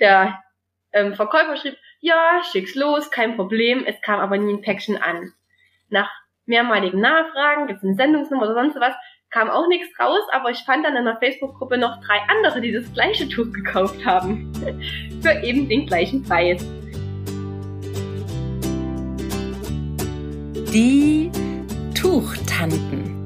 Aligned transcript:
Der 0.00 0.42
ähm, 0.92 1.14
Verkäufer 1.14 1.56
schrieb, 1.56 1.76
ja, 2.00 2.42
schick's 2.50 2.74
los, 2.74 3.10
kein 3.10 3.36
Problem. 3.36 3.84
Es 3.86 4.00
kam 4.00 4.20
aber 4.20 4.36
nie 4.36 4.54
ein 4.54 4.62
Päckchen 4.62 5.00
an. 5.00 5.32
Nach 5.88 6.10
mehrmaligen 6.46 7.00
Nachfragen, 7.00 7.66
gibt's 7.66 7.84
eine 7.84 7.94
Sendungsnummer 7.94 8.44
oder 8.44 8.54
sonst 8.54 8.76
was, 8.80 8.94
kam 9.30 9.50
auch 9.50 9.66
nichts 9.68 9.98
raus, 9.98 10.22
aber 10.32 10.50
ich 10.50 10.58
fand 10.64 10.84
dann 10.84 10.96
in 10.96 11.04
der 11.04 11.16
Facebook-Gruppe 11.16 11.78
noch 11.78 12.00
drei 12.00 12.20
andere, 12.28 12.60
die 12.60 12.72
das 12.72 12.92
gleiche 12.92 13.28
Tuch 13.28 13.50
gekauft 13.52 14.04
haben. 14.04 14.52
Für 15.22 15.42
eben 15.42 15.68
den 15.68 15.86
gleichen 15.86 16.22
Preis. 16.22 16.64
Die 20.72 21.30
Tuchtanten. 21.94 23.24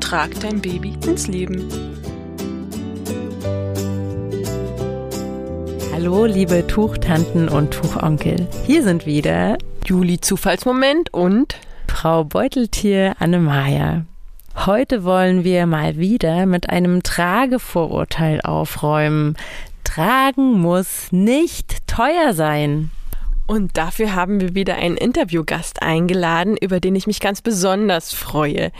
Trag 0.00 0.30
dein 0.40 0.60
Baby 0.60 0.94
ins 1.06 1.28
Leben. 1.28 1.91
Hallo, 6.02 6.24
liebe 6.24 6.66
Tuchtanten 6.66 7.48
und 7.48 7.70
Tuchonkel. 7.70 8.48
Hier 8.66 8.82
sind 8.82 9.06
wieder 9.06 9.56
Juli 9.86 10.20
Zufallsmoment 10.20 11.14
und 11.14 11.54
Frau 11.86 12.24
Beuteltier 12.24 13.14
Annemaja. 13.20 14.04
Heute 14.66 15.04
wollen 15.04 15.44
wir 15.44 15.64
mal 15.66 15.98
wieder 15.98 16.44
mit 16.46 16.70
einem 16.70 17.04
Tragevorurteil 17.04 18.40
aufräumen. 18.40 19.36
Tragen 19.84 20.60
muss 20.60 21.12
nicht 21.12 21.86
teuer 21.86 22.32
sein. 22.32 22.90
Und 23.46 23.76
dafür 23.76 24.16
haben 24.16 24.40
wir 24.40 24.56
wieder 24.56 24.74
einen 24.74 24.96
Interviewgast 24.96 25.82
eingeladen, 25.82 26.56
über 26.60 26.80
den 26.80 26.96
ich 26.96 27.06
mich 27.06 27.20
ganz 27.20 27.42
besonders 27.42 28.12
freue. 28.12 28.72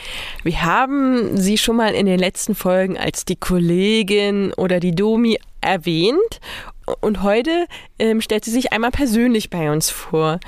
Wir 0.43 0.65
haben 0.65 1.37
sie 1.37 1.57
schon 1.57 1.77
mal 1.77 1.95
in 1.95 2.07
den 2.07 2.19
letzten 2.19 2.57
Folgen 2.57 2.99
als 2.99 3.25
die 3.25 3.37
Kollegin 3.37 4.53
oder 4.55 4.81
die 4.81 4.95
Domi 4.95 5.39
erwähnt 5.61 6.41
und 7.01 7.23
heute 7.23 7.67
ähm, 7.99 8.21
stellt 8.21 8.45
sie 8.45 8.51
sich 8.51 8.73
einmal 8.73 8.91
persönlich 8.91 9.51
bei 9.51 9.71
uns 9.71 9.91
vor. 9.91 10.41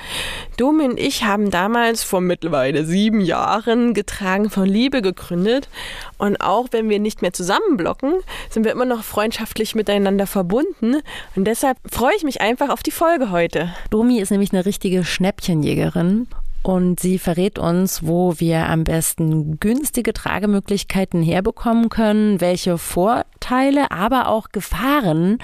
Domi 0.57 0.85
und 0.85 0.99
ich 0.99 1.23
haben 1.23 1.51
damals 1.51 2.03
vor 2.03 2.21
mittlerweile 2.21 2.85
sieben 2.85 3.21
Jahren 3.21 3.93
getragen 3.93 4.49
von 4.49 4.65
Liebe 4.65 5.01
gegründet. 5.01 5.69
Und 6.17 6.41
auch 6.41 6.67
wenn 6.71 6.89
wir 6.89 6.99
nicht 6.99 7.21
mehr 7.21 7.33
zusammenblocken, 7.33 8.13
sind 8.49 8.63
wir 8.63 8.71
immer 8.71 8.85
noch 8.85 9.03
freundschaftlich 9.03 9.75
miteinander 9.75 10.27
verbunden. 10.27 11.01
Und 11.35 11.45
deshalb 11.45 11.77
freue 11.89 12.15
ich 12.15 12.23
mich 12.23 12.41
einfach 12.41 12.69
auf 12.69 12.83
die 12.83 12.91
Folge 12.91 13.31
heute. 13.31 13.73
Domi 13.89 14.19
ist 14.19 14.31
nämlich 14.31 14.51
eine 14.51 14.65
richtige 14.65 15.03
Schnäppchenjägerin 15.03 16.27
und 16.65 16.99
sie 16.99 17.19
verrät 17.19 17.59
uns, 17.59 18.07
wo 18.07 18.39
wir 18.39 18.67
am 18.67 18.85
besten 18.85 19.59
günstige 19.59 20.13
Tragemöglichkeiten 20.13 21.21
herbekommen 21.21 21.89
können, 21.89 22.41
welche 22.41 22.79
Vorteile, 22.79 23.91
aber 23.91 24.29
auch 24.29 24.49
Gefahren 24.49 25.37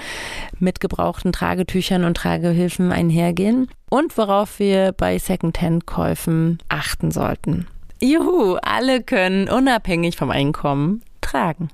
mit 0.58 0.80
gebrauchten 0.80 1.32
Tragetüchern 1.32 2.02
und 2.02 2.16
Tragehilfen 2.16 2.90
einhergehen 2.90 3.68
und 3.88 4.18
worauf 4.18 4.58
wir 4.58 4.90
bei 4.90 5.16
Secondhand-Käufen 5.16 6.58
achten 6.68 7.12
sollten. 7.12 7.68
Juhu, 8.00 8.56
alle 8.60 9.00
können 9.00 9.48
unabhängig 9.48 10.16
vom 10.16 10.32
Einkommen 10.32 11.02
tragen. 11.20 11.68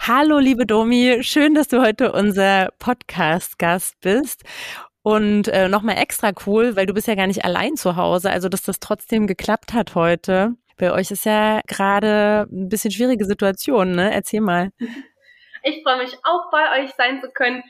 Hallo, 0.00 0.40
liebe 0.40 0.66
Domi, 0.66 1.18
schön, 1.20 1.54
dass 1.54 1.68
du 1.68 1.80
heute 1.80 2.10
unser 2.10 2.70
Podcast-Gast 2.80 4.00
bist. 4.00 4.42
Und 5.08 5.48
äh, 5.48 5.70
nochmal 5.70 5.96
extra 5.96 6.32
cool, 6.44 6.76
weil 6.76 6.84
du 6.84 6.92
bist 6.92 7.08
ja 7.08 7.14
gar 7.14 7.26
nicht 7.26 7.42
allein 7.42 7.76
zu 7.76 7.96
Hause, 7.96 8.30
also 8.30 8.50
dass 8.50 8.60
das 8.60 8.78
trotzdem 8.78 9.26
geklappt 9.26 9.72
hat 9.72 9.94
heute. 9.94 10.56
Bei 10.76 10.92
euch 10.92 11.10
ist 11.10 11.24
ja 11.24 11.62
gerade 11.66 12.46
ein 12.52 12.68
bisschen 12.68 12.90
schwierige 12.90 13.24
Situation, 13.24 13.92
ne? 13.92 14.12
Erzähl 14.12 14.42
mal. 14.42 14.70
Ich 15.62 15.82
freue 15.82 15.96
mich 15.96 16.14
auch 16.24 16.50
bei 16.52 16.78
euch 16.78 16.90
sein 16.90 17.22
zu 17.22 17.30
können. 17.30 17.62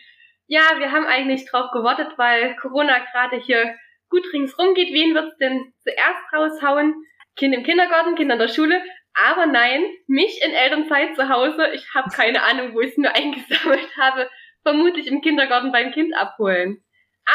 Ja, 0.49 0.63
wir 0.79 0.91
haben 0.91 1.07
eigentlich 1.07 1.49
drauf 1.49 1.71
gewartet, 1.73 2.09
weil 2.17 2.57
Corona 2.57 2.99
gerade 3.13 3.37
hier 3.37 3.73
gut 4.11 4.25
ringsrum 4.33 4.75
geht. 4.75 4.93
Wen 4.93 5.15
wird's 5.15 5.37
denn 5.39 5.73
zuerst 5.85 6.25
raushauen? 6.35 6.93
Kind 7.37 7.55
im 7.55 7.63
Kindergarten, 7.63 8.17
Kinder 8.17 8.35
in 8.35 8.41
der 8.41 8.49
Schule. 8.49 8.83
Aber 9.15 9.47
nein, 9.47 9.85
mich 10.09 10.43
in 10.45 10.55
Elternzeit 10.55 11.15
zu 11.15 11.29
Hause. 11.29 11.69
Ich 11.73 11.87
habe 11.95 12.11
keine 12.11 12.43
Ahnung, 12.43 12.75
wo 12.75 12.81
ich 12.81 12.91
es 12.91 12.99
nur 12.99 13.15
eingesammelt 13.15 13.97
habe. 13.97 14.29
Vermutlich 14.65 15.07
im 15.07 15.21
Kindergarten 15.21 15.71
beim 15.71 15.93
Kind 15.93 16.17
abholen. 16.17 16.83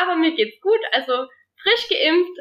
Aber 0.02 0.16
mir 0.16 0.36
geht's 0.36 0.60
gut, 0.62 0.80
also 0.92 1.28
frisch 1.62 1.88
geimpft, 1.90 2.40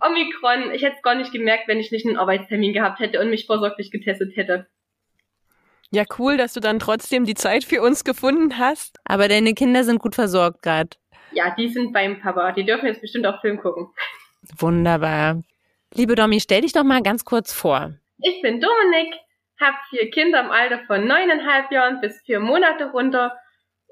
Omikron. 0.00 0.72
Ich 0.72 0.82
hätte 0.82 0.96
es 0.96 1.02
gar 1.02 1.14
nicht 1.14 1.32
gemerkt, 1.32 1.68
wenn 1.68 1.78
ich 1.78 1.92
nicht 1.92 2.06
einen 2.06 2.16
Arbeitstermin 2.16 2.72
gehabt 2.72 3.00
hätte 3.00 3.20
und 3.20 3.30
mich 3.30 3.46
vorsorglich 3.46 3.90
getestet 3.90 4.36
hätte. 4.36 4.66
Ja, 5.90 6.04
cool, 6.18 6.36
dass 6.36 6.54
du 6.54 6.60
dann 6.60 6.78
trotzdem 6.78 7.24
die 7.24 7.34
Zeit 7.34 7.64
für 7.64 7.82
uns 7.82 8.02
gefunden 8.02 8.58
hast. 8.58 8.98
Aber 9.04 9.28
deine 9.28 9.52
Kinder 9.54 9.84
sind 9.84 10.00
gut 10.00 10.14
versorgt 10.14 10.62
gerade. 10.62 10.90
Ja, 11.32 11.54
die 11.54 11.68
sind 11.68 11.92
beim 11.92 12.20
Papa. 12.20 12.52
Die 12.52 12.64
dürfen 12.64 12.86
jetzt 12.86 13.00
bestimmt 13.00 13.26
auch 13.26 13.40
Film 13.40 13.60
gucken. 13.60 13.88
Wunderbar. 14.58 15.42
Liebe 15.94 16.14
Domi, 16.14 16.40
stell 16.40 16.62
dich 16.62 16.72
doch 16.72 16.84
mal 16.84 17.02
ganz 17.02 17.24
kurz 17.24 17.52
vor. 17.52 17.92
Ich 18.22 18.40
bin 18.40 18.60
Dominik, 18.60 19.14
habe 19.60 19.76
vier 19.90 20.10
Kinder 20.10 20.40
im 20.40 20.50
Alter 20.50 20.80
von 20.86 21.06
neuneinhalb 21.06 21.70
Jahren 21.70 22.00
bis 22.00 22.20
vier 22.22 22.40
Monate 22.40 22.90
runter 22.90 23.36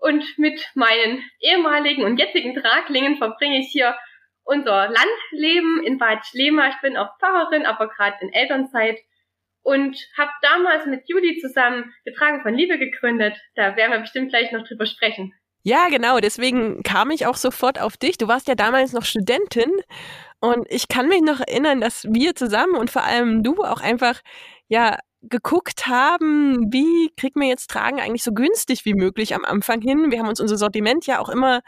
und 0.01 0.25
mit 0.39 0.61
meinen 0.75 1.23
ehemaligen 1.41 2.05
und 2.05 2.19
jetzigen 2.19 2.55
Traglingen 2.55 3.17
verbringe 3.17 3.59
ich 3.59 3.69
hier 3.71 3.97
unser 4.45 4.89
Landleben 4.89 5.83
in 5.85 5.99
Bad 5.99 6.27
Schlema. 6.27 6.69
Ich 6.69 6.81
bin 6.83 6.97
auch 6.97 7.19
Pfarrerin, 7.19 7.67
aber 7.67 7.89
gerade 7.89 8.17
in 8.21 8.33
Elternzeit 8.33 8.99
und 9.63 9.97
habe 10.17 10.31
damals 10.43 10.87
mit 10.87 11.03
Judy 11.07 11.39
zusammen 11.41 11.93
Getragen 12.05 12.43
von 12.43 12.55
Liebe 12.55 12.79
gegründet. 12.79 13.37
Da 13.55 13.77
werden 13.77 13.93
wir 13.93 14.01
bestimmt 14.01 14.31
gleich 14.31 14.51
noch 14.53 14.67
drüber 14.67 14.87
sprechen. 14.87 15.33
Ja, 15.63 15.89
genau. 15.89 16.21
Deswegen 16.21 16.83
kam 16.83 17.11
ich 17.11 17.27
auch 17.27 17.37
sofort 17.37 17.81
auf 17.81 17.97
dich. 17.99 18.17
Du 18.17 18.29
warst 18.29 18.49
ja 18.49 18.55
damals 18.55 18.93
noch 18.93 19.05
Studentin 19.05 19.71
und 20.41 20.67
ich 20.71 20.89
kann 20.89 21.09
mich 21.09 21.21
noch 21.21 21.41
erinnern, 21.41 21.83
dass 21.83 22.05
wir 22.05 22.35
zusammen 22.35 22.77
und 22.77 22.91
vor 22.91 23.05
allem 23.05 23.43
du 23.43 23.63
auch 23.63 23.83
einfach 23.83 24.21
ja 24.69 24.99
geguckt 25.23 25.87
haben, 25.87 26.73
wie 26.73 27.11
kriegt 27.17 27.37
man 27.37 27.49
jetzt 27.49 27.71
Tragen 27.71 28.01
eigentlich 28.01 28.23
so 28.23 28.33
günstig 28.33 28.85
wie 28.85 28.95
möglich 28.95 29.35
am 29.35 29.45
Anfang 29.45 29.81
hin. 29.81 30.11
Wir 30.11 30.19
haben 30.19 30.29
uns 30.29 30.41
unser 30.41 30.57
Sortiment 30.57 31.07
ja 31.07 31.21
auch 31.21 31.29
immer 31.29 31.61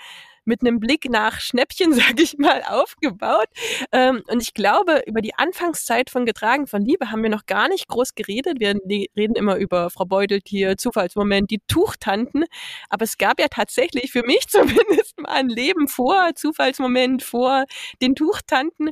mit 0.44 0.62
einem 0.62 0.80
Blick 0.80 1.08
nach 1.08 1.40
Schnäppchen, 1.40 1.92
sag 1.92 2.20
ich 2.20 2.38
mal, 2.38 2.62
aufgebaut. 2.66 3.48
Ähm, 3.92 4.22
und 4.28 4.42
ich 4.42 4.54
glaube, 4.54 5.02
über 5.06 5.20
die 5.20 5.34
Anfangszeit 5.34 6.10
von 6.10 6.26
Getragen 6.26 6.66
von 6.66 6.82
Liebe 6.82 7.10
haben 7.10 7.22
wir 7.22 7.30
noch 7.30 7.46
gar 7.46 7.68
nicht 7.68 7.88
groß 7.88 8.14
geredet. 8.14 8.58
Wir 8.58 8.76
reden 9.16 9.34
immer 9.34 9.56
über 9.56 9.90
Frau 9.90 10.04
Beuteltier, 10.04 10.76
Zufallsmoment, 10.76 11.50
die 11.50 11.60
Tuchtanten. 11.68 12.44
Aber 12.88 13.04
es 13.04 13.18
gab 13.18 13.40
ja 13.40 13.48
tatsächlich 13.48 14.12
für 14.12 14.22
mich 14.22 14.46
zumindest 14.48 15.20
mal 15.20 15.32
ein 15.32 15.48
Leben 15.48 15.88
vor 15.88 16.30
Zufallsmoment, 16.34 17.22
vor 17.22 17.64
den 18.00 18.14
Tuchtanten. 18.14 18.90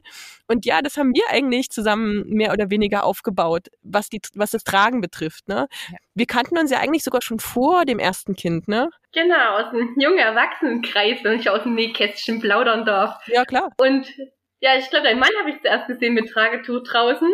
Und 0.50 0.66
ja, 0.66 0.82
das 0.82 0.96
haben 0.96 1.14
wir 1.14 1.22
eigentlich 1.30 1.70
zusammen 1.70 2.24
mehr 2.26 2.52
oder 2.52 2.70
weniger 2.70 3.04
aufgebaut, 3.04 3.68
was, 3.82 4.08
die, 4.08 4.20
was 4.34 4.50
das 4.50 4.64
Tragen 4.64 5.00
betrifft. 5.00 5.46
Ne? 5.46 5.68
Ja. 5.92 5.98
Wir 6.14 6.26
kannten 6.26 6.58
uns 6.58 6.72
ja 6.72 6.80
eigentlich 6.80 7.04
sogar 7.04 7.22
schon 7.22 7.38
vor 7.38 7.84
dem 7.84 8.00
ersten 8.00 8.34
Kind, 8.34 8.66
ne? 8.66 8.90
Genau, 9.12 9.58
aus 9.58 9.70
dem 9.70 9.94
jungen 9.96 10.18
Erwachsenenkreis, 10.18 11.22
wenn 11.22 11.38
ich 11.38 11.48
aus 11.48 11.62
dem 11.62 11.76
Nähkästchen 11.76 12.40
plaudern 12.40 12.84
darf. 12.84 13.24
Ja, 13.28 13.44
klar. 13.44 13.70
Und 13.78 14.12
ja, 14.58 14.74
ich 14.76 14.90
glaube, 14.90 15.04
dein 15.04 15.20
Mann 15.20 15.30
habe 15.38 15.50
ich 15.50 15.60
zuerst 15.62 15.86
gesehen 15.86 16.14
mit 16.14 16.28
Tragetuch 16.28 16.82
draußen. 16.82 17.32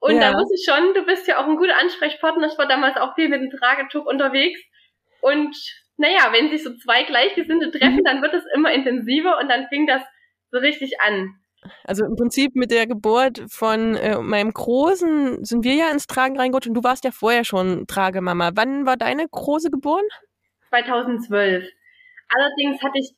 Und 0.00 0.14
ja. 0.16 0.32
da 0.32 0.36
wusste 0.36 0.54
ich 0.56 0.66
schon, 0.68 0.92
du 0.94 1.06
bist 1.06 1.28
ja 1.28 1.38
auch 1.38 1.46
ein 1.46 1.56
guter 1.56 1.78
Ansprechpartner. 1.78 2.48
Ich 2.48 2.58
war 2.58 2.66
damals 2.66 2.96
auch 2.96 3.14
viel 3.14 3.28
mit 3.28 3.42
dem 3.42 3.50
Tragetuch 3.56 4.06
unterwegs. 4.06 4.60
Und 5.20 5.54
naja, 5.98 6.32
wenn 6.32 6.50
sich 6.50 6.64
so 6.64 6.76
zwei 6.78 7.04
Gleichgesinnte 7.04 7.70
treffen, 7.70 7.98
mhm. 7.98 8.04
dann 8.04 8.22
wird 8.22 8.34
es 8.34 8.44
immer 8.56 8.72
intensiver 8.72 9.38
und 9.38 9.48
dann 9.48 9.68
fing 9.68 9.86
das 9.86 10.02
so 10.50 10.58
richtig 10.58 11.00
an. 11.00 11.39
Also 11.84 12.04
im 12.04 12.16
Prinzip 12.16 12.54
mit 12.54 12.70
der 12.70 12.86
Geburt 12.86 13.42
von 13.48 13.94
äh, 13.96 14.18
meinem 14.18 14.52
Großen 14.52 15.44
sind 15.44 15.64
wir 15.64 15.74
ja 15.74 15.90
ins 15.90 16.06
Tragen 16.06 16.38
reingerutscht 16.38 16.68
und 16.68 16.74
du 16.74 16.82
warst 16.82 17.04
ja 17.04 17.10
vorher 17.10 17.44
schon 17.44 17.86
Tragemama. 17.86 18.52
Wann 18.54 18.86
war 18.86 18.96
deine 18.96 19.26
Große 19.28 19.70
geboren? 19.70 20.04
2012. 20.70 21.68
Allerdings 22.28 22.82
hatte 22.82 22.98
ich 22.98 23.10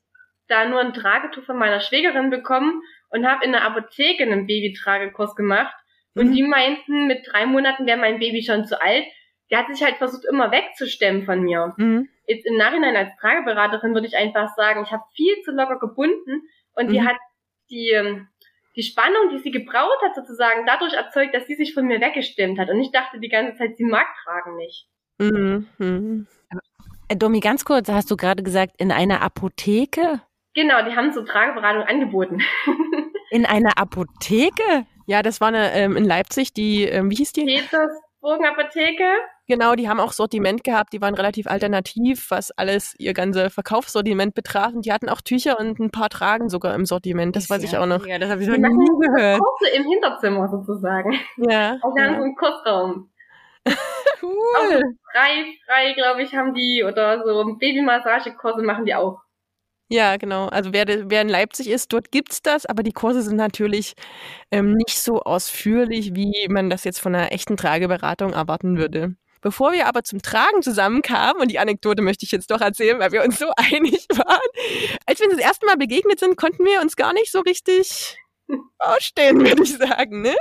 da 0.48 0.66
nur 0.68 0.80
ein 0.80 0.92
Tragetuch 0.92 1.44
von 1.44 1.56
meiner 1.56 1.80
Schwägerin 1.80 2.30
bekommen 2.30 2.82
und 3.10 3.26
habe 3.26 3.44
in 3.44 3.52
der 3.52 3.64
Apotheke 3.64 4.24
einen 4.24 4.46
Babytragekurs 4.46 5.34
gemacht. 5.34 5.74
Und 6.14 6.30
mhm. 6.30 6.34
die 6.34 6.42
meinten, 6.42 7.06
mit 7.06 7.26
drei 7.30 7.46
Monaten 7.46 7.86
wäre 7.86 7.98
mein 7.98 8.18
Baby 8.18 8.42
schon 8.42 8.66
zu 8.66 8.80
alt. 8.80 9.04
Die 9.50 9.56
hat 9.56 9.68
sich 9.68 9.82
halt 9.84 9.96
versucht, 9.96 10.24
immer 10.28 10.50
wegzustemmen 10.50 11.24
von 11.24 11.42
mir. 11.42 11.74
Mhm. 11.76 12.08
Jetzt 12.26 12.46
im 12.46 12.56
Nachhinein 12.56 12.96
als 12.96 13.14
Trageberaterin 13.20 13.94
würde 13.94 14.06
ich 14.06 14.16
einfach 14.16 14.48
sagen, 14.56 14.82
ich 14.84 14.92
habe 14.92 15.02
viel 15.14 15.40
zu 15.42 15.52
locker 15.52 15.78
gebunden 15.78 16.42
und 16.74 16.88
mhm. 16.88 16.92
die 16.92 17.02
hat 17.02 17.16
die, 17.70 17.90
ähm, 17.90 18.28
die 18.76 18.82
Spannung, 18.82 19.30
die 19.30 19.38
sie 19.38 19.50
gebraut 19.50 19.98
hat, 20.02 20.14
sozusagen 20.14 20.64
dadurch 20.66 20.94
erzeugt, 20.94 21.34
dass 21.34 21.46
sie 21.46 21.54
sich 21.54 21.74
von 21.74 21.86
mir 21.86 22.00
weggestimmt 22.00 22.58
hat. 22.58 22.70
Und 22.70 22.80
ich 22.80 22.90
dachte 22.90 23.20
die 23.20 23.28
ganze 23.28 23.56
Zeit, 23.58 23.76
sie 23.76 23.84
mag 23.84 24.06
Tragen 24.24 24.56
nicht. 24.56 24.88
Mhm. 25.19 25.69
mhm. 25.78 26.26
Äh, 27.08 27.16
Domi, 27.16 27.40
ganz 27.40 27.64
kurz, 27.64 27.88
hast 27.88 28.10
du 28.10 28.16
gerade 28.16 28.42
gesagt, 28.42 28.74
in 28.78 28.90
einer 28.90 29.20
Apotheke? 29.20 30.22
Genau, 30.54 30.82
die 30.84 30.96
haben 30.96 31.12
so 31.12 31.22
Trageberatung 31.22 31.82
angeboten. 31.82 32.42
in 33.30 33.46
einer 33.46 33.78
Apotheke? 33.78 34.86
Ja, 35.06 35.22
das 35.22 35.40
war 35.40 35.48
eine 35.48 35.72
ähm, 35.72 35.96
in 35.96 36.04
Leipzig, 36.04 36.52
die, 36.52 36.84
ähm, 36.84 37.10
wie 37.10 37.16
hieß 37.16 37.32
die? 37.32 37.44
Petersburgen 37.44 38.46
Apotheke. 38.46 39.04
Genau, 39.48 39.74
die 39.74 39.88
haben 39.88 39.98
auch 39.98 40.12
Sortiment 40.12 40.62
gehabt, 40.62 40.92
die 40.92 41.00
waren 41.00 41.14
relativ 41.14 41.46
alternativ, 41.46 42.30
was 42.30 42.52
alles 42.52 42.94
ihr 42.98 43.12
ganze 43.12 43.50
Verkaufssortiment 43.50 44.34
betraf. 44.34 44.72
Und 44.72 44.86
die 44.86 44.92
hatten 44.92 45.08
auch 45.08 45.20
Tücher 45.20 45.58
und 45.58 45.80
ein 45.80 45.90
paar 45.90 46.08
Tragen 46.08 46.48
sogar 46.48 46.74
im 46.74 46.86
Sortiment. 46.86 47.34
Das 47.34 47.50
weiß 47.50 47.62
ich 47.64 47.76
auch 47.76 47.86
noch. 47.86 48.06
Ja, 48.06 48.18
das 48.18 48.30
habe 48.30 48.42
ich 48.42 48.48
noch 48.48 48.56
nie 48.56 49.06
gehört. 49.06 49.40
Kurse 49.40 49.74
im 49.74 49.84
Hinterzimmer 49.84 50.48
sozusagen. 50.48 51.12
Ja. 51.38 51.78
Also 51.82 51.96
wir 51.96 52.04
haben 52.04 52.12
ja. 52.12 52.18
so 52.18 52.24
einen 52.24 52.36
Kursraum. 52.36 53.10
Auch 53.66 53.72
Cool. 54.22 54.80
so 54.80 54.80
frei, 55.12 55.44
frei, 55.66 55.92
glaube 55.94 56.22
ich, 56.22 56.34
haben 56.34 56.54
die 56.54 56.84
oder 56.84 57.24
so 57.24 57.56
Babymassagekurse 57.58 58.62
machen 58.62 58.84
die 58.84 58.94
auch. 58.94 59.20
Ja, 59.88 60.16
genau. 60.16 60.46
Also 60.46 60.72
wer, 60.72 60.86
wer 61.10 61.20
in 61.20 61.28
Leipzig 61.28 61.68
ist, 61.68 61.92
dort 61.92 62.10
gibt's 62.10 62.40
das, 62.40 62.64
aber 62.64 62.82
die 62.82 62.92
Kurse 62.92 63.20
sind 63.20 63.36
natürlich 63.36 63.92
ähm, 64.50 64.72
nicht 64.72 64.98
so 64.98 65.20
ausführlich, 65.20 66.14
wie 66.14 66.46
man 66.48 66.70
das 66.70 66.84
jetzt 66.84 66.98
von 66.98 67.14
einer 67.14 67.32
echten 67.32 67.56
Trageberatung 67.58 68.32
erwarten 68.32 68.78
würde. 68.78 69.16
Bevor 69.42 69.72
wir 69.72 69.86
aber 69.86 70.04
zum 70.04 70.22
Tragen 70.22 70.62
zusammenkamen, 70.62 71.42
und 71.42 71.50
die 71.50 71.58
Anekdote 71.58 72.00
möchte 72.00 72.24
ich 72.24 72.32
jetzt 72.32 72.50
doch 72.50 72.60
erzählen, 72.60 72.98
weil 72.98 73.12
wir 73.12 73.22
uns 73.22 73.38
so 73.38 73.48
einig 73.56 74.06
waren, 74.14 74.40
als 75.06 75.20
wir 75.20 75.26
uns 75.26 75.36
das 75.36 75.44
erste 75.44 75.66
Mal 75.66 75.76
begegnet 75.76 76.20
sind, 76.20 76.36
konnten 76.36 76.64
wir 76.64 76.80
uns 76.80 76.96
gar 76.96 77.12
nicht 77.12 77.30
so 77.30 77.40
richtig 77.40 78.18
ausstehen, 78.78 79.40
würde 79.40 79.62
ich 79.62 79.76
sagen. 79.76 80.22
Ne? 80.22 80.34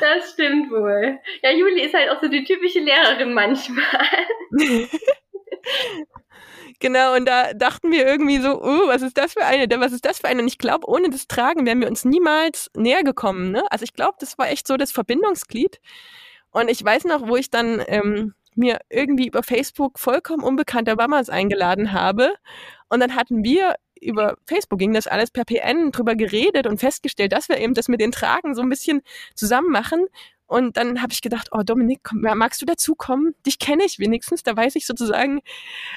Das 0.00 0.32
stimmt 0.32 0.70
wohl. 0.70 1.18
Ja, 1.42 1.50
Juli 1.52 1.82
ist 1.82 1.94
halt 1.94 2.10
auch 2.10 2.20
so 2.20 2.28
die 2.28 2.44
typische 2.44 2.80
Lehrerin 2.80 3.32
manchmal. 3.32 3.84
Genau, 6.82 7.14
und 7.14 7.26
da 7.26 7.52
dachten 7.52 7.92
wir 7.92 8.06
irgendwie 8.06 8.38
so, 8.38 8.58
oh, 8.58 8.88
was 8.88 9.02
ist 9.02 9.18
das 9.18 9.34
für 9.34 9.44
eine, 9.44 9.68
was 9.80 9.92
ist 9.92 10.06
das 10.06 10.18
für 10.18 10.28
eine? 10.28 10.40
Und 10.40 10.48
ich 10.48 10.56
glaube, 10.56 10.88
ohne 10.88 11.10
das 11.10 11.28
Tragen 11.28 11.66
wären 11.66 11.78
wir 11.80 11.88
uns 11.88 12.06
niemals 12.06 12.70
näher 12.74 13.04
gekommen. 13.04 13.52
Ne? 13.52 13.62
Also 13.70 13.82
ich 13.82 13.92
glaube, 13.92 14.14
das 14.18 14.38
war 14.38 14.48
echt 14.48 14.66
so 14.66 14.78
das 14.78 14.90
Verbindungsglied. 14.90 15.78
Und 16.50 16.70
ich 16.70 16.84
weiß 16.84 17.04
noch, 17.04 17.28
wo 17.28 17.36
ich 17.36 17.50
dann 17.50 17.82
ähm, 17.86 18.34
mir 18.54 18.78
irgendwie 18.88 19.26
über 19.26 19.42
Facebook 19.42 19.98
vollkommen 19.98 20.42
unbekannte 20.42 20.96
Mamas 20.96 21.30
eingeladen 21.30 21.92
habe. 21.92 22.34
Und 22.88 23.00
dann 23.00 23.14
hatten 23.14 23.44
wir 23.44 23.76
über 24.00 24.36
Facebook 24.46 24.78
ging 24.78 24.94
das 24.94 25.06
alles 25.06 25.30
per 25.30 25.44
PN 25.44 25.92
drüber 25.92 26.14
geredet 26.14 26.66
und 26.66 26.78
festgestellt, 26.80 27.32
dass 27.32 27.48
wir 27.48 27.58
eben 27.58 27.74
das 27.74 27.88
mit 27.88 28.00
den 28.00 28.12
Tragen 28.12 28.54
so 28.54 28.62
ein 28.62 28.68
bisschen 28.68 29.02
zusammen 29.34 29.70
machen. 29.70 30.06
Und 30.46 30.76
dann 30.76 31.00
habe 31.00 31.12
ich 31.12 31.22
gedacht, 31.22 31.50
oh 31.52 31.62
Dominik, 31.62 32.00
komm, 32.02 32.22
magst 32.22 32.60
du 32.60 32.66
dazukommen? 32.66 33.36
Dich 33.46 33.60
kenne 33.60 33.84
ich 33.84 34.00
wenigstens. 34.00 34.42
Da 34.42 34.56
weiß 34.56 34.74
ich 34.74 34.84
sozusagen, 34.84 35.40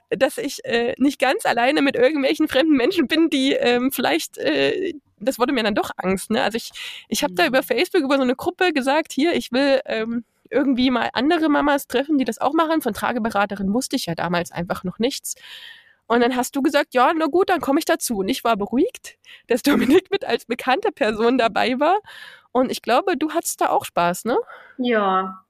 dass 0.09 0.37
ich 0.37 0.63
äh, 0.65 0.93
nicht 0.99 1.17
ganz 1.17 1.47
alleine 1.47 1.81
mit 1.81 1.95
irgendwelchen 1.95 2.47
fremden 2.47 2.75
Menschen 2.75 3.07
bin, 3.07 3.31
die 3.31 3.53
ähm, 3.53 3.91
vielleicht, 3.91 4.37
äh, 4.37 4.93
das 5.17 5.39
wurde 5.39 5.53
mir 5.53 5.63
dann 5.63 5.73
doch 5.73 5.89
Angst. 5.97 6.29
Ne? 6.29 6.43
Also 6.43 6.57
ich, 6.57 6.69
ich 7.07 7.23
habe 7.23 7.33
da 7.33 7.47
über 7.47 7.63
Facebook, 7.63 8.03
über 8.03 8.17
so 8.17 8.21
eine 8.21 8.35
Gruppe 8.35 8.73
gesagt, 8.73 9.11
hier, 9.11 9.33
ich 9.33 9.51
will 9.51 9.79
ähm, 9.85 10.23
irgendwie 10.53 10.91
mal 10.91 11.09
andere 11.13 11.49
Mamas 11.49 11.87
treffen, 11.87 12.17
die 12.17 12.25
das 12.25 12.39
auch 12.39 12.53
machen. 12.53 12.81
Von 12.81 12.93
Trageberaterin 12.93 13.73
wusste 13.73 13.95
ich 13.95 14.05
ja 14.05 14.15
damals 14.15 14.51
einfach 14.51 14.83
noch 14.83 14.99
nichts. 14.99 15.35
Und 16.05 16.21
dann 16.21 16.35
hast 16.35 16.55
du 16.55 16.61
gesagt, 16.61 16.93
ja, 16.93 17.11
na 17.15 17.25
gut, 17.27 17.49
dann 17.49 17.61
komme 17.61 17.79
ich 17.79 17.85
dazu. 17.85 18.17
Und 18.19 18.27
ich 18.29 18.43
war 18.43 18.55
beruhigt, 18.57 19.17
dass 19.47 19.63
Dominik 19.63 20.11
mit 20.11 20.25
als 20.25 20.45
bekannte 20.45 20.91
Person 20.91 21.37
dabei 21.37 21.79
war. 21.79 21.97
Und 22.51 22.71
ich 22.71 22.81
glaube, 22.81 23.17
du 23.17 23.31
hattest 23.31 23.61
da 23.61 23.69
auch 23.69 23.85
Spaß, 23.85 24.25
ne? 24.25 24.37
Ja. 24.77 25.43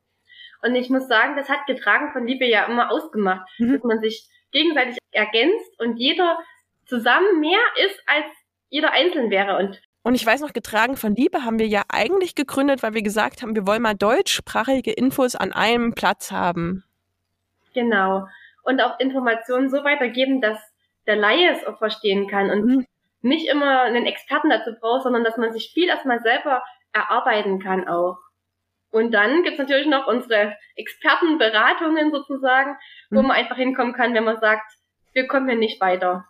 Und 0.62 0.76
ich 0.76 0.90
muss 0.90 1.08
sagen, 1.08 1.36
das 1.36 1.50
hat 1.50 1.66
getragen 1.68 2.12
von 2.14 2.26
Liebe 2.26 2.46
ja 2.46 2.66
immer 2.66 2.92
ausgemacht, 2.92 3.46
Mhm. 3.60 3.74
dass 3.74 3.84
man 3.84 4.00
sich 4.00 4.26
gegenseitig 4.52 4.98
ergänzt 5.12 5.80
und 5.80 5.98
jeder 5.98 6.40
zusammen 6.86 7.40
mehr 7.40 7.60
ist, 7.86 8.02
als 8.06 8.26
jeder 8.70 8.92
einzeln 8.92 9.30
wäre. 9.30 9.58
Und 9.58 9.82
Und 10.04 10.16
ich 10.16 10.26
weiß 10.26 10.42
noch, 10.42 10.52
getragen 10.54 10.98
von 10.98 11.16
Liebe 11.16 11.46
haben 11.46 11.60
wir 11.60 11.68
ja 11.68 11.84
eigentlich 11.90 12.36
gegründet, 12.36 12.84
weil 12.84 12.94
wir 12.94 13.02
gesagt 13.04 13.42
haben, 13.42 13.56
wir 13.56 13.66
wollen 13.66 13.82
mal 13.82 13.96
deutschsprachige 13.96 14.92
Infos 14.92 15.36
an 15.36 15.54
einem 15.54 15.94
Platz 15.96 16.32
haben. 16.32 16.84
genau. 17.74 18.28
Und 18.66 18.82
auch 18.82 18.98
Informationen 19.00 19.70
so 19.70 19.84
weitergeben, 19.84 20.40
dass 20.40 20.58
der 21.06 21.16
Laie 21.18 21.52
es 21.52 21.66
auch 21.68 21.78
verstehen 21.80 22.30
kann 22.30 22.50
und 22.50 22.66
Mhm. 22.66 22.86
nicht 23.22 23.50
immer 23.50 23.82
einen 23.82 24.06
Experten 24.06 24.50
dazu 24.50 24.72
braucht, 24.80 25.04
sondern 25.04 25.24
dass 25.26 25.36
man 25.38 25.52
sich 25.52 25.72
viel 25.74 25.88
erstmal 25.90 26.22
selber 26.22 26.64
erarbeiten 26.94 27.60
kann 27.62 27.88
auch. 27.88 28.18
Und 28.92 29.12
dann 29.12 29.44
gibt's 29.44 29.58
natürlich 29.60 29.88
noch 29.88 30.08
unsere 30.08 30.56
Expertenberatungen 30.78 32.12
sozusagen, 32.12 32.78
wo 33.10 33.22
Mhm. 33.22 33.28
man 33.30 33.38
einfach 33.38 33.58
hinkommen 33.58 33.94
kann, 33.94 34.14
wenn 34.14 34.24
man 34.24 34.40
sagt, 34.40 34.72
wir 35.14 35.28
kommen 35.28 35.50
hier 35.50 35.58
nicht 35.58 35.82
weiter. 35.82 36.26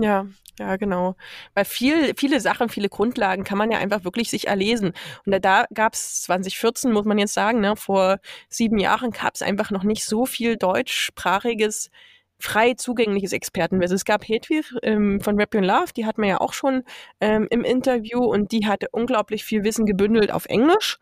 Ja, 0.00 0.26
ja, 0.58 0.76
genau. 0.76 1.14
Weil 1.54 1.64
viel, 1.64 2.14
viele 2.16 2.40
Sachen, 2.40 2.68
viele 2.68 2.88
Grundlagen 2.88 3.44
kann 3.44 3.58
man 3.58 3.70
ja 3.70 3.78
einfach 3.78 4.04
wirklich 4.04 4.30
sich 4.30 4.46
erlesen. 4.48 4.92
Und 5.26 5.32
da, 5.32 5.38
da 5.38 5.66
gab 5.74 5.94
es 5.94 6.22
2014, 6.22 6.92
muss 6.92 7.04
man 7.04 7.18
jetzt 7.18 7.34
sagen, 7.34 7.60
ne, 7.60 7.76
vor 7.76 8.18
sieben 8.48 8.78
Jahren 8.78 9.10
gab 9.10 9.34
es 9.34 9.42
einfach 9.42 9.70
noch 9.70 9.84
nicht 9.84 10.04
so 10.04 10.26
viel 10.26 10.56
deutschsprachiges, 10.56 11.90
frei 12.38 12.74
zugängliches 12.74 13.32
Expertenwissen. 13.32 13.96
Es 13.96 14.04
gab 14.06 14.26
Hedwig 14.26 14.64
ähm, 14.82 15.20
von 15.20 15.38
Rap 15.38 15.54
Your 15.54 15.62
Love, 15.62 15.92
die 15.94 16.06
hatten 16.06 16.22
wir 16.22 16.28
ja 16.30 16.40
auch 16.40 16.54
schon 16.54 16.84
ähm, 17.20 17.46
im 17.50 17.64
Interview 17.64 18.20
und 18.24 18.52
die 18.52 18.66
hatte 18.66 18.88
unglaublich 18.92 19.44
viel 19.44 19.64
Wissen 19.64 19.84
gebündelt 19.86 20.32
auf 20.32 20.46
Englisch. 20.46 20.98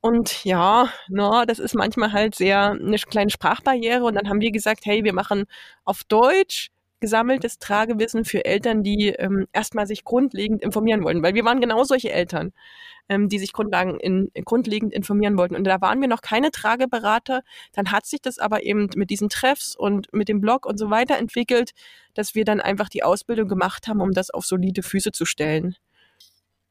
Und 0.00 0.44
ja, 0.44 0.88
na, 1.08 1.44
das 1.44 1.58
ist 1.58 1.74
manchmal 1.74 2.12
halt 2.12 2.34
sehr 2.36 2.70
eine 2.70 2.96
kleine 2.98 3.30
Sprachbarriere. 3.30 4.04
Und 4.04 4.14
dann 4.14 4.28
haben 4.28 4.40
wir 4.40 4.52
gesagt, 4.52 4.86
hey, 4.86 5.02
wir 5.02 5.12
machen 5.12 5.46
auf 5.84 6.04
Deutsch 6.04 6.70
gesammeltes 7.00 7.58
Tragewissen 7.58 8.24
für 8.24 8.44
Eltern, 8.44 8.82
die 8.82 9.08
ähm, 9.08 9.46
erstmal 9.52 9.86
sich 9.86 10.04
grundlegend 10.04 10.62
informieren 10.62 11.04
wollen. 11.04 11.22
Weil 11.22 11.34
wir 11.34 11.44
waren 11.44 11.60
genau 11.60 11.84
solche 11.84 12.10
Eltern, 12.10 12.52
ähm, 13.08 13.28
die 13.28 13.38
sich 13.38 13.52
grundlagen 13.52 13.98
in, 14.00 14.30
grundlegend 14.44 14.92
informieren 14.92 15.36
wollten. 15.38 15.56
Und 15.56 15.64
da 15.64 15.80
waren 15.80 16.00
wir 16.00 16.08
noch 16.08 16.22
keine 16.22 16.50
Trageberater. 16.50 17.42
Dann 17.72 17.92
hat 17.92 18.06
sich 18.06 18.20
das 18.20 18.38
aber 18.38 18.64
eben 18.64 18.88
mit 18.96 19.10
diesen 19.10 19.28
Treffs 19.28 19.76
und 19.76 20.12
mit 20.12 20.28
dem 20.28 20.40
Blog 20.40 20.66
und 20.66 20.78
so 20.78 20.90
weiter 20.90 21.18
entwickelt, 21.18 21.72
dass 22.14 22.34
wir 22.34 22.44
dann 22.44 22.60
einfach 22.60 22.88
die 22.88 23.02
Ausbildung 23.02 23.48
gemacht 23.48 23.88
haben, 23.88 24.00
um 24.00 24.12
das 24.12 24.30
auf 24.30 24.44
solide 24.44 24.82
Füße 24.82 25.12
zu 25.12 25.24
stellen. 25.24 25.76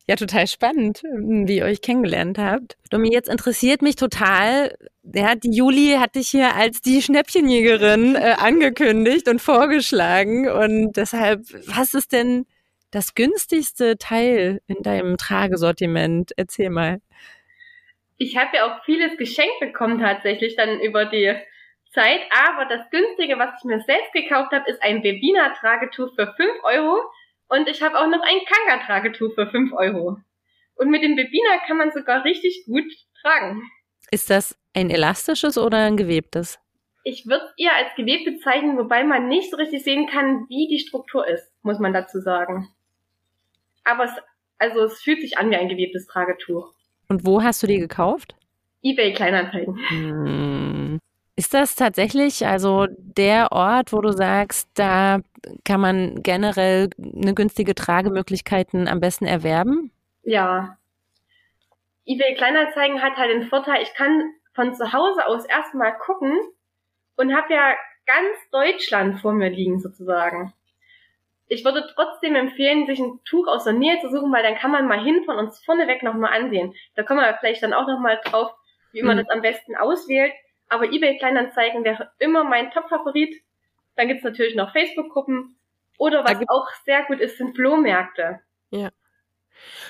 Ja, 0.10 0.16
total 0.16 0.48
spannend, 0.48 1.04
wie 1.04 1.58
ihr 1.58 1.66
euch 1.66 1.82
kennengelernt 1.82 2.38
habt. 2.38 2.78
Domi, 2.90 3.12
jetzt 3.12 3.28
interessiert 3.28 3.82
mich 3.82 3.98
total, 3.98 4.78
ja, 5.04 5.36
die 5.36 5.52
Juli 5.52 5.98
hat 6.00 6.16
dich 6.16 6.30
hier 6.30 6.56
als 6.56 6.82
die 6.82 7.02
Schnäppchenjägerin 7.02 8.16
äh, 8.16 8.36
angekündigt 8.38 9.28
und 9.28 9.42
vorgeschlagen. 9.42 10.48
Und 10.50 10.94
deshalb, 10.94 11.42
was 11.68 11.94
ist 11.94 12.14
denn 12.14 12.46
das 12.92 13.16
günstigste 13.16 13.98
Teil 13.98 14.62
in 14.68 14.82
deinem 14.82 15.18
Tragesortiment? 15.18 16.32
Erzähl 16.38 16.70
mal. 16.70 17.02
Ich 18.18 18.38
habe 18.38 18.56
ja 18.56 18.66
auch 18.66 18.86
vieles 18.86 19.18
geschenkt 19.18 19.60
bekommen 19.60 20.00
tatsächlich 20.00 20.56
dann 20.56 20.80
über 20.80 21.04
die 21.04 21.36
Zeit, 21.94 22.22
aber 22.48 22.66
das 22.66 22.90
günstige, 22.92 23.38
was 23.38 23.50
ich 23.60 23.66
mir 23.66 23.82
selbst 23.82 24.14
gekauft 24.14 24.54
habe, 24.54 24.70
ist 24.70 24.82
ein 24.82 25.02
Bebina-Tragetuch 25.02 26.16
für 26.16 26.34
5 26.34 26.64
Euro 26.64 27.02
und 27.50 27.70
ich 27.70 27.82
habe 27.82 27.98
auch 27.98 28.08
noch 28.08 28.22
ein 28.22 28.40
Kanga-Tragetuch 28.46 29.34
für 29.36 29.48
5 29.48 29.74
Euro. 29.74 30.18
Und 30.76 30.90
mit 30.90 31.04
dem 31.04 31.16
Bebina 31.16 31.58
kann 31.66 31.78
man 31.78 31.92
sogar 31.92 32.24
richtig 32.24 32.64
gut 32.66 32.86
tragen. 33.22 33.64
Ist 34.12 34.30
das 34.30 34.58
ein 34.74 34.90
elastisches 34.90 35.58
oder 35.58 35.78
ein 35.80 35.98
gewebtes? 35.98 36.60
Ich 37.04 37.26
würde 37.26 37.46
es 37.46 37.54
eher 37.58 37.76
als 37.76 37.96
gewebt 37.96 38.26
bezeichnen, 38.26 38.78
wobei 38.78 39.04
man 39.04 39.28
nicht 39.28 39.50
so 39.50 39.58
richtig 39.58 39.84
sehen 39.84 40.08
kann, 40.08 40.46
wie 40.50 40.68
die 40.68 40.80
Struktur 40.80 41.28
ist, 41.28 41.52
muss 41.62 41.80
man 41.80 41.94
dazu 41.94 42.20
sagen. 42.20 42.70
Aber 43.86 44.04
es, 44.04 44.12
also 44.58 44.84
es 44.84 45.02
fühlt 45.02 45.22
sich 45.22 45.38
an 45.38 45.50
wie 45.50 45.56
ein 45.56 45.70
gewebtes 45.70 46.06
Tragetuch. 46.08 46.74
Und 47.08 47.26
wo 47.26 47.42
hast 47.42 47.64
du 47.64 47.68
die 47.68 47.80
gekauft? 47.80 48.36
eBay 48.84 49.14
Kleinanzeigen. 49.14 49.78
Hm. 49.88 51.00
Ist 51.40 51.54
das 51.54 51.76
tatsächlich 51.76 52.48
also 52.48 52.88
der 52.98 53.52
Ort, 53.52 53.94
wo 53.94 54.02
du 54.02 54.12
sagst, 54.12 54.68
da 54.74 55.20
kann 55.64 55.80
man 55.80 56.24
generell 56.24 56.90
eine 56.98 57.36
günstige 57.36 57.76
Tragemöglichkeiten 57.76 58.88
am 58.88 59.00
besten 59.00 59.26
erwerben? 59.26 59.92
Ja. 60.24 60.78
eBay 62.06 62.34
Kleinanzeigen 62.36 63.04
hat 63.04 63.18
halt 63.18 63.30
den 63.32 63.48
Vorteil, 63.50 63.84
ich 63.84 63.94
kann 63.94 64.32
von 64.56 64.74
zu 64.74 64.92
Hause 64.94 65.28
aus 65.28 65.46
erstmal 65.46 65.96
gucken 66.00 66.36
und 67.18 67.36
habe 67.36 67.54
ja 67.54 67.76
ganz 68.08 68.38
Deutschland 68.52 69.20
vor 69.22 69.34
mir 69.34 69.50
liegen 69.50 69.80
sozusagen. 69.80 70.54
Ich 71.50 71.64
würde 71.64 71.88
trotzdem 71.96 72.36
empfehlen, 72.36 72.88
sich 72.88 73.00
ein 73.00 73.20
Tuch 73.26 73.48
aus 73.48 73.64
der 73.66 73.74
Nähe 73.74 74.00
zu 74.02 74.10
suchen, 74.10 74.32
weil 74.34 74.44
dann 74.44 74.56
kann 74.56 74.72
man 74.72 74.88
mal 74.88 75.02
hin 75.04 75.24
von 75.26 75.38
uns 75.38 75.64
vorneweg 75.64 76.02
nochmal 76.02 76.34
ansehen. 76.34 76.74
Da 76.96 77.04
kommen 77.04 77.20
wir 77.22 77.38
vielleicht 77.40 77.62
dann 77.64 77.74
auch 77.74 77.88
nochmal 77.88 78.20
drauf, 78.26 78.52
wie 78.92 79.04
man 79.04 79.18
Mhm. 79.18 79.22
das 79.22 79.30
am 79.30 79.42
besten 79.42 79.76
auswählt. 79.76 80.34
Aber 80.70 80.92
eBay 80.92 81.18
Kleinanzeigen 81.18 81.84
wäre 81.84 82.12
immer 82.20 82.44
mein 82.44 82.72
Top-Favorit. 82.72 83.36
Dann 83.96 84.08
gibt's 84.08 84.24
natürlich 84.24 84.56
noch 84.56 84.72
Facebook-Gruppen. 84.74 85.58
Oder 85.98 86.24
was 86.24 86.38
gibt- 86.38 86.50
auch 86.52 86.68
sehr 86.86 87.04
gut 87.06 87.20
ist, 87.20 87.38
sind 87.38 87.56
Flohmärkte. 87.56 88.42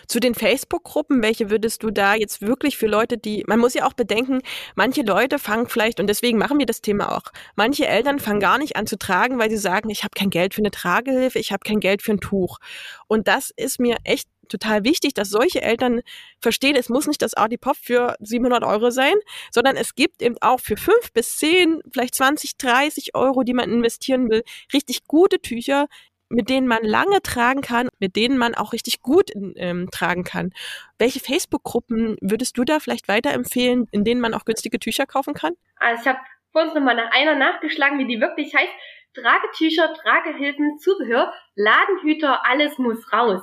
Zu 0.07 0.21
den 0.21 0.33
Facebook-Gruppen, 0.33 1.21
welche 1.21 1.49
würdest 1.49 1.83
du 1.83 1.91
da 1.91 2.15
jetzt 2.15 2.41
wirklich 2.41 2.77
für 2.77 2.87
Leute, 2.87 3.17
die, 3.17 3.43
man 3.47 3.59
muss 3.59 3.73
ja 3.73 3.85
auch 3.85 3.91
bedenken, 3.91 4.41
manche 4.75 5.01
Leute 5.01 5.39
fangen 5.39 5.67
vielleicht, 5.67 5.99
und 5.99 6.07
deswegen 6.07 6.37
machen 6.37 6.57
wir 6.57 6.65
das 6.65 6.79
Thema 6.79 7.17
auch, 7.17 7.33
manche 7.57 7.85
Eltern 7.85 8.19
fangen 8.19 8.39
gar 8.39 8.57
nicht 8.57 8.77
an 8.77 8.87
zu 8.87 8.97
tragen, 8.97 9.39
weil 9.39 9.49
sie 9.49 9.57
sagen, 9.57 9.89
ich 9.89 10.03
habe 10.05 10.13
kein 10.17 10.29
Geld 10.29 10.53
für 10.53 10.61
eine 10.61 10.71
Tragehilfe, 10.71 11.39
ich 11.39 11.51
habe 11.51 11.67
kein 11.67 11.81
Geld 11.81 12.01
für 12.01 12.13
ein 12.13 12.21
Tuch. 12.21 12.59
Und 13.07 13.27
das 13.27 13.49
ist 13.49 13.79
mir 13.79 13.97
echt 14.05 14.29
total 14.47 14.83
wichtig, 14.83 15.13
dass 15.13 15.29
solche 15.29 15.61
Eltern 15.61 16.01
verstehen, 16.39 16.75
es 16.75 16.89
muss 16.89 17.07
nicht 17.07 17.21
das 17.21 17.33
Artipop 17.33 17.77
für 17.77 18.15
700 18.19 18.63
Euro 18.63 18.89
sein, 18.89 19.15
sondern 19.51 19.75
es 19.75 19.95
gibt 19.95 20.21
eben 20.21 20.35
auch 20.41 20.59
für 20.59 20.77
5 20.77 21.13
bis 21.13 21.37
10, 21.37 21.81
vielleicht 21.91 22.15
20, 22.15 22.57
30 22.57 23.15
Euro, 23.15 23.43
die 23.43 23.53
man 23.53 23.71
investieren 23.71 24.29
will, 24.29 24.43
richtig 24.73 25.07
gute 25.07 25.39
Tücher, 25.39 25.87
mit 26.29 26.49
denen 26.49 26.67
man 26.67 26.83
lange 26.83 27.21
tragen 27.21 27.61
kann, 27.61 27.89
mit 27.99 28.15
denen 28.15 28.37
man 28.37 28.55
auch 28.55 28.73
richtig 28.73 29.01
gut 29.01 29.31
ähm, 29.35 29.89
tragen 29.91 30.23
kann. 30.23 30.51
Welche 30.97 31.19
Facebook-Gruppen 31.19 32.17
würdest 32.21 32.57
du 32.57 32.63
da 32.63 32.79
vielleicht 32.79 33.07
weiterempfehlen, 33.07 33.87
in 33.91 34.03
denen 34.03 34.21
man 34.21 34.33
auch 34.33 34.45
günstige 34.45 34.79
Tücher 34.79 35.05
kaufen 35.05 35.33
kann? 35.33 35.53
Also 35.77 36.01
ich 36.01 36.07
habe 36.07 36.19
vorhin 36.51 36.73
nochmal 36.73 36.95
nach 36.95 37.11
einer 37.11 37.35
nachgeschlagen, 37.35 37.99
wie 37.99 38.07
die 38.07 38.19
wirklich 38.19 38.53
heißt. 38.53 38.73
Tragetücher, 39.13 39.93
Tragehilfen, 39.93 40.77
Zubehör, 40.77 41.33
Ladenhüter, 41.55 42.45
alles 42.45 42.77
muss 42.77 43.11
raus. 43.11 43.41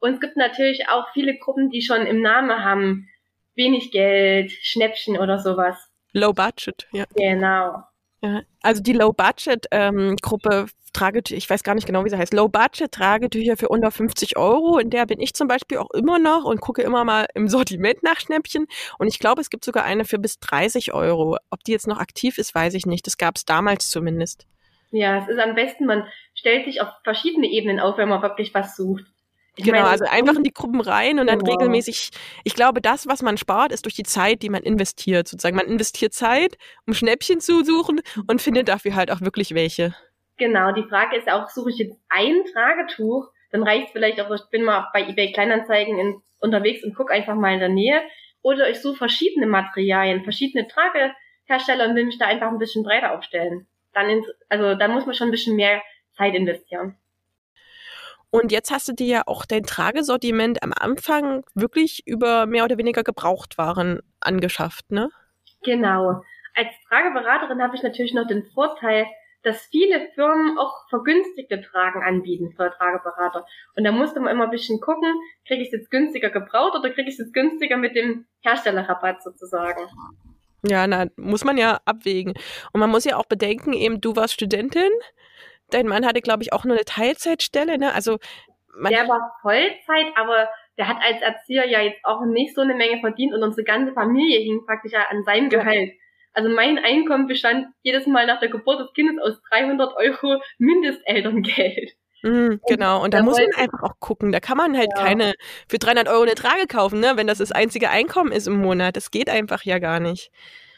Und 0.00 0.14
es 0.14 0.20
gibt 0.20 0.36
natürlich 0.36 0.88
auch 0.88 1.06
viele 1.12 1.38
Gruppen, 1.38 1.70
die 1.70 1.82
schon 1.82 2.06
im 2.06 2.20
Namen 2.20 2.64
haben, 2.64 3.08
wenig 3.54 3.92
Geld, 3.92 4.50
Schnäppchen 4.50 5.18
oder 5.18 5.38
sowas. 5.38 5.76
Low 6.12 6.32
Budget, 6.32 6.88
ja. 6.92 7.04
Genau. 7.14 7.84
Ja, 8.22 8.42
also 8.62 8.82
die 8.82 8.92
Low 8.92 9.12
Budget 9.12 9.66
ähm, 9.70 10.16
Gruppe 10.20 10.66
Tragetücher, 10.92 11.38
ich 11.38 11.48
weiß 11.48 11.62
gar 11.62 11.74
nicht 11.74 11.86
genau, 11.86 12.04
wie 12.04 12.10
sie 12.10 12.18
heißt, 12.18 12.34
Low 12.34 12.48
Budget 12.48 12.90
Tragetücher 12.92 13.56
für 13.56 13.68
unter 13.68 13.90
50 13.90 14.36
Euro. 14.36 14.78
In 14.78 14.90
der 14.90 15.06
bin 15.06 15.20
ich 15.20 15.34
zum 15.34 15.48
Beispiel 15.48 15.78
auch 15.78 15.90
immer 15.90 16.18
noch 16.18 16.44
und 16.44 16.60
gucke 16.60 16.82
immer 16.82 17.04
mal 17.04 17.26
im 17.34 17.48
Sortiment 17.48 18.02
nach 18.02 18.18
Schnäppchen. 18.20 18.66
Und 18.98 19.06
ich 19.06 19.18
glaube, 19.18 19.40
es 19.40 19.50
gibt 19.50 19.64
sogar 19.64 19.84
eine 19.84 20.04
für 20.04 20.18
bis 20.18 20.40
30 20.40 20.92
Euro. 20.92 21.36
Ob 21.50 21.62
die 21.64 21.72
jetzt 21.72 21.86
noch 21.86 21.98
aktiv 21.98 22.38
ist, 22.38 22.54
weiß 22.54 22.74
ich 22.74 22.86
nicht. 22.86 23.06
Das 23.06 23.18
gab 23.18 23.36
es 23.36 23.44
damals 23.44 23.88
zumindest. 23.88 24.46
Ja, 24.90 25.18
es 25.18 25.28
ist 25.28 25.38
am 25.38 25.54
besten, 25.54 25.86
man 25.86 26.06
stellt 26.34 26.64
sich 26.64 26.80
auf 26.80 26.88
verschiedene 27.04 27.46
Ebenen 27.46 27.78
auf, 27.78 27.96
wenn 27.96 28.08
man 28.08 28.22
wirklich 28.22 28.52
was 28.52 28.74
sucht. 28.76 29.04
Ich 29.56 29.64
genau, 29.64 29.78
meine, 29.78 29.90
also 29.90 30.04
einfach 30.04 30.36
in 30.36 30.44
die 30.44 30.52
Gruppen 30.52 30.80
rein 30.80 31.18
und 31.18 31.26
dann 31.26 31.40
genau. 31.40 31.52
regelmäßig, 31.52 32.10
ich 32.44 32.54
glaube, 32.54 32.80
das, 32.80 33.06
was 33.06 33.22
man 33.22 33.36
spart, 33.36 33.72
ist 33.72 33.84
durch 33.84 33.94
die 33.94 34.04
Zeit, 34.04 34.42
die 34.42 34.48
man 34.48 34.62
investiert. 34.62 35.28
Sozusagen, 35.28 35.56
man 35.56 35.66
investiert 35.66 36.14
Zeit, 36.14 36.56
um 36.86 36.94
Schnäppchen 36.94 37.40
zu 37.40 37.64
suchen 37.64 38.00
und 38.26 38.40
findet 38.40 38.68
dafür 38.68 38.94
halt 38.94 39.10
auch 39.10 39.20
wirklich 39.20 39.54
welche. 39.54 39.94
Genau, 40.36 40.72
die 40.72 40.84
Frage 40.84 41.16
ist 41.16 41.28
auch, 41.28 41.48
suche 41.48 41.70
ich 41.70 41.78
jetzt 41.78 41.98
ein 42.08 42.44
Tragetuch, 42.52 43.28
dann 43.50 43.62
reicht 43.62 43.90
vielleicht 43.90 44.20
auch, 44.20 44.30
ich 44.30 44.48
bin 44.50 44.62
mal 44.62 44.88
bei 44.92 45.06
eBay 45.06 45.32
Kleinanzeigen 45.32 45.98
in, 45.98 46.22
unterwegs 46.40 46.84
und 46.84 46.94
gucke 46.94 47.12
einfach 47.12 47.34
mal 47.34 47.52
in 47.52 47.60
der 47.60 47.68
Nähe. 47.68 48.00
Oder 48.42 48.70
ich 48.70 48.80
suche 48.80 48.96
verschiedene 48.96 49.46
Materialien, 49.46 50.24
verschiedene 50.24 50.66
Tragehersteller 50.66 51.88
und 51.88 51.96
will 51.96 52.06
mich 52.06 52.18
da 52.18 52.26
einfach 52.26 52.48
ein 52.48 52.58
bisschen 52.58 52.84
breiter 52.84 53.12
aufstellen. 53.12 53.66
Dann, 53.92 54.08
ins, 54.08 54.26
also 54.48 54.74
da 54.76 54.88
muss 54.88 55.04
man 55.04 55.14
schon 55.14 55.28
ein 55.28 55.32
bisschen 55.32 55.56
mehr 55.56 55.82
Zeit 56.16 56.34
investieren. 56.34 56.96
Und 58.30 58.52
jetzt 58.52 58.70
hast 58.70 58.88
du 58.88 58.92
dir 58.92 59.06
ja 59.06 59.22
auch 59.26 59.44
dein 59.44 59.64
Tragesortiment 59.64 60.62
am 60.62 60.72
Anfang 60.78 61.44
wirklich 61.54 62.06
über 62.06 62.46
mehr 62.46 62.64
oder 62.64 62.78
weniger 62.78 63.02
Gebrauchtwaren 63.02 64.00
angeschafft, 64.20 64.92
ne? 64.92 65.10
Genau. 65.62 66.22
Als 66.54 66.68
Trageberaterin 66.88 67.62
habe 67.62 67.76
ich 67.76 67.82
natürlich 67.82 68.14
noch 68.14 68.26
den 68.26 68.44
Vorteil, 68.54 69.06
dass 69.42 69.66
viele 69.70 70.08
Firmen 70.14 70.58
auch 70.58 70.88
vergünstigte 70.90 71.62
Tragen 71.62 72.02
anbieten 72.02 72.52
für 72.56 72.70
Trageberater. 72.70 73.46
Und 73.74 73.84
da 73.84 73.92
musste 73.92 74.20
man 74.20 74.34
immer 74.34 74.44
ein 74.44 74.50
bisschen 74.50 74.80
gucken, 74.80 75.14
kriege 75.46 75.62
ich 75.62 75.68
es 75.68 75.80
jetzt 75.80 75.90
günstiger 75.90 76.30
gebraucht 76.30 76.78
oder 76.78 76.90
kriege 76.90 77.08
ich 77.08 77.14
es 77.14 77.18
jetzt 77.18 77.32
günstiger 77.32 77.76
mit 77.76 77.96
dem 77.96 78.26
Herstellerrabatt 78.40 79.22
sozusagen. 79.22 79.80
Ja, 80.62 80.86
na, 80.86 81.06
muss 81.16 81.44
man 81.44 81.56
ja 81.56 81.80
abwägen. 81.86 82.34
Und 82.72 82.80
man 82.80 82.90
muss 82.90 83.04
ja 83.04 83.16
auch 83.16 83.24
bedenken, 83.24 83.72
eben 83.72 84.00
du 84.00 84.14
warst 84.14 84.34
Studentin, 84.34 84.90
dein 85.70 85.86
Mann 85.86 86.06
hatte, 86.06 86.20
glaube 86.20 86.42
ich, 86.42 86.52
auch 86.52 86.64
nur 86.64 86.76
eine 86.76 86.84
Teilzeitstelle, 86.84 87.78
ne? 87.78 87.92
Also 87.94 88.18
der 88.88 89.08
war 89.08 89.32
Vollzeit, 89.42 90.16
aber 90.16 90.48
der 90.78 90.88
hat 90.88 90.98
als 91.02 91.20
Erzieher 91.20 91.68
ja 91.68 91.80
jetzt 91.80 92.04
auch 92.04 92.24
nicht 92.24 92.54
so 92.54 92.62
eine 92.62 92.74
Menge 92.74 93.00
verdient 93.00 93.34
und 93.34 93.42
unsere 93.42 93.64
ganze 93.64 93.92
Familie 93.92 94.38
hing 94.40 94.64
praktisch 94.64 94.92
an 94.94 95.24
seinem 95.24 95.48
Gehalt. 95.48 95.92
Also 96.32 96.48
mein 96.48 96.78
Einkommen 96.78 97.26
bestand 97.26 97.66
jedes 97.82 98.06
Mal 98.06 98.26
nach 98.26 98.40
der 98.40 98.48
Geburt 98.48 98.80
des 98.80 98.92
Kindes 98.94 99.16
aus 99.22 99.42
300 99.50 99.96
Euro 99.96 100.40
Mindestelterngeld. 100.58 101.96
Mhm, 102.22 102.60
genau, 102.66 103.02
und 103.02 103.14
da, 103.14 103.22
muss 103.22 103.38
man 103.38 103.48
einfach 103.56 103.82
auch 103.82 103.98
gucken. 103.98 104.30
Da 104.30 104.40
kann 104.40 104.56
man 104.56 104.76
halt 104.76 104.90
ja. 104.94 105.02
keine 105.02 105.34
für 105.68 105.78
300 105.78 106.08
Euro 106.08 106.22
eine 106.22 106.34
Trage 106.34 106.66
kaufen, 106.66 107.00
ne? 107.00 107.12
wenn 107.16 107.26
das 107.26 107.38
das 107.38 107.50
einzige 107.50 107.90
Einkommen 107.90 108.30
ist 108.30 108.46
im 108.46 108.60
Monat. 108.60 108.96
Das 108.96 109.10
geht 109.10 109.28
einfach 109.30 109.64
ja 109.64 109.78
gar 109.78 110.00
nicht. 110.00 110.30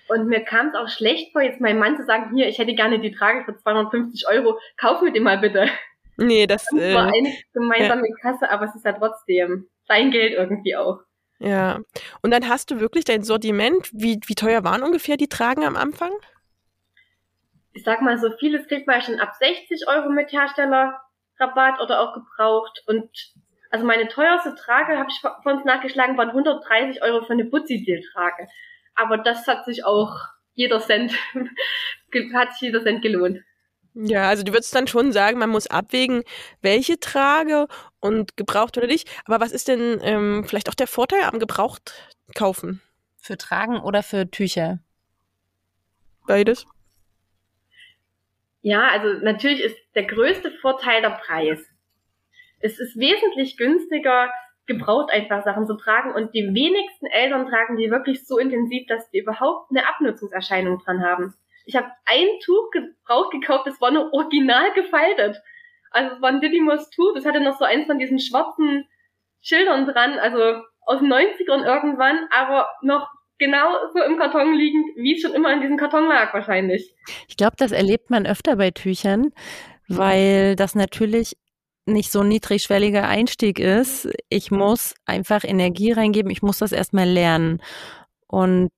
Und 0.08 0.26
mir 0.26 0.40
kam 0.40 0.68
es 0.68 0.74
auch 0.74 0.88
schlecht 0.88 1.32
vor, 1.32 1.42
jetzt 1.42 1.60
meinem 1.60 1.78
Mann 1.78 1.96
zu 1.96 2.04
sagen, 2.04 2.34
hier, 2.34 2.48
ich 2.48 2.58
hätte 2.58 2.74
gerne 2.74 2.98
die 2.98 3.12
Trage 3.12 3.44
für 3.44 3.56
250 3.56 4.28
Euro, 4.28 4.58
kauf 4.76 5.00
mir 5.00 5.12
den 5.12 5.22
mal 5.22 5.38
bitte. 5.38 5.68
Nee, 6.16 6.46
das, 6.46 6.66
das 6.66 6.94
war 6.94 7.08
äh, 7.08 7.18
eine 7.18 7.34
gemeinsame 7.52 8.08
ja. 8.08 8.14
Kasse, 8.20 8.50
aber 8.50 8.66
es 8.66 8.74
ist 8.74 8.84
ja 8.84 8.92
trotzdem 8.92 9.68
sein 9.86 10.10
Geld 10.10 10.34
irgendwie 10.34 10.76
auch. 10.76 11.00
Ja. 11.38 11.80
Und 12.22 12.30
dann 12.30 12.48
hast 12.48 12.70
du 12.70 12.78
wirklich 12.78 13.04
dein 13.04 13.24
Sortiment. 13.24 13.90
Wie, 13.92 14.20
wie 14.26 14.34
teuer 14.34 14.62
waren 14.62 14.82
ungefähr 14.82 15.16
die 15.16 15.28
Tragen 15.28 15.64
am 15.64 15.76
Anfang? 15.76 16.12
Ich 17.72 17.82
sag 17.84 18.02
mal, 18.02 18.18
so 18.18 18.30
vieles 18.38 18.68
kriegt 18.68 18.86
man 18.86 19.02
schon 19.02 19.18
ab 19.18 19.32
60 19.40 19.88
Euro 19.88 20.10
mit 20.10 20.30
Herstellerrabatt 20.30 21.80
oder 21.80 22.00
auch 22.00 22.14
gebraucht. 22.14 22.84
Und 22.86 23.10
also 23.70 23.84
meine 23.84 24.06
teuerste 24.08 24.54
Trage, 24.54 24.98
habe 24.98 25.08
ich 25.10 25.18
von 25.20 25.56
uns 25.56 25.64
nachgeschlagen, 25.64 26.16
waren 26.16 26.28
130 26.28 27.02
Euro 27.02 27.24
für 27.24 27.32
eine 27.32 27.46
Butzi-Deal-Trage. 27.46 28.46
Aber 28.94 29.18
das 29.18 29.46
hat 29.46 29.64
sich 29.64 29.84
auch 29.84 30.16
jeder 30.54 30.80
Cent, 30.80 31.12
hat 32.34 32.52
sich 32.52 32.62
jeder 32.62 32.82
Cent 32.82 33.02
gelohnt. 33.02 33.40
Ja, 33.94 34.28
also 34.28 34.42
du 34.42 34.52
würdest 34.52 34.74
dann 34.74 34.86
schon 34.86 35.12
sagen, 35.12 35.38
man 35.38 35.50
muss 35.50 35.66
abwägen, 35.66 36.22
welche 36.62 36.98
trage 36.98 37.68
und 38.00 38.36
gebraucht 38.36 38.78
oder 38.78 38.86
nicht. 38.86 39.10
Aber 39.26 39.40
was 39.40 39.52
ist 39.52 39.68
denn 39.68 40.00
ähm, 40.02 40.44
vielleicht 40.46 40.70
auch 40.70 40.74
der 40.74 40.86
Vorteil 40.86 41.24
am 41.24 41.38
Gebraucht 41.38 41.92
kaufen? 42.34 42.80
Für 43.18 43.36
Tragen 43.36 43.80
oder 43.80 44.02
für 44.02 44.30
Tücher? 44.30 44.78
Beides. 46.26 46.66
Ja, 48.62 48.88
also 48.88 49.08
natürlich 49.24 49.60
ist 49.60 49.76
der 49.94 50.04
größte 50.04 50.50
Vorteil 50.62 51.02
der 51.02 51.10
Preis. 51.10 51.60
Es 52.60 52.78
ist 52.78 52.96
wesentlich 52.96 53.56
günstiger, 53.56 54.32
gebraucht 54.66 55.10
einfach 55.10 55.44
Sachen 55.44 55.66
zu 55.66 55.76
tragen 55.76 56.12
und 56.14 56.34
die 56.34 56.54
wenigsten 56.54 57.06
Eltern 57.06 57.46
tragen 57.46 57.76
die 57.76 57.90
wirklich 57.90 58.26
so 58.26 58.38
intensiv, 58.38 58.86
dass 58.86 59.10
die 59.10 59.18
überhaupt 59.18 59.70
eine 59.70 59.88
Abnutzungserscheinung 59.88 60.78
dran 60.78 61.02
haben. 61.02 61.34
Ich 61.64 61.76
habe 61.76 61.88
ein 62.06 62.26
Tuch 62.44 62.70
gebraucht 62.70 63.32
gekauft, 63.32 63.66
das 63.66 63.80
war 63.80 63.90
nur 63.90 64.12
original 64.12 64.72
gefaltet. 64.74 65.36
Also 65.90 66.14
es 66.14 66.22
war 66.22 66.30
ein 66.30 66.40
Didymos 66.40 66.90
Tuch, 66.90 67.14
das 67.14 67.26
hatte 67.26 67.40
noch 67.40 67.58
so 67.58 67.64
eins 67.64 67.86
von 67.86 67.98
diesen 67.98 68.18
schwarzen 68.18 68.88
Schildern 69.40 69.86
dran, 69.86 70.18
also 70.18 70.62
aus 70.84 71.00
den 71.00 71.12
90ern 71.12 71.64
irgendwann, 71.64 72.28
aber 72.30 72.68
noch 72.82 73.08
genau 73.38 73.74
so 73.92 74.02
im 74.02 74.18
Karton 74.18 74.54
liegend, 74.54 74.86
wie 74.96 75.14
es 75.14 75.20
schon 75.20 75.34
immer 75.34 75.52
in 75.52 75.60
diesem 75.60 75.76
Karton 75.76 76.06
lag 76.06 76.32
wahrscheinlich. 76.32 76.94
Ich 77.28 77.36
glaube, 77.36 77.56
das 77.56 77.72
erlebt 77.72 78.10
man 78.10 78.26
öfter 78.26 78.56
bei 78.56 78.70
Tüchern, 78.70 79.32
weil 79.88 80.56
das 80.56 80.74
natürlich 80.74 81.36
nicht 81.86 82.12
so 82.12 82.20
ein 82.20 82.28
niedrigschwelliger 82.28 83.06
Einstieg 83.08 83.58
ist. 83.58 84.08
Ich 84.28 84.50
muss 84.50 84.94
einfach 85.04 85.44
Energie 85.44 85.92
reingeben, 85.92 86.30
ich 86.30 86.42
muss 86.42 86.58
das 86.58 86.72
erstmal 86.72 87.08
lernen. 87.08 87.60
Und 88.26 88.70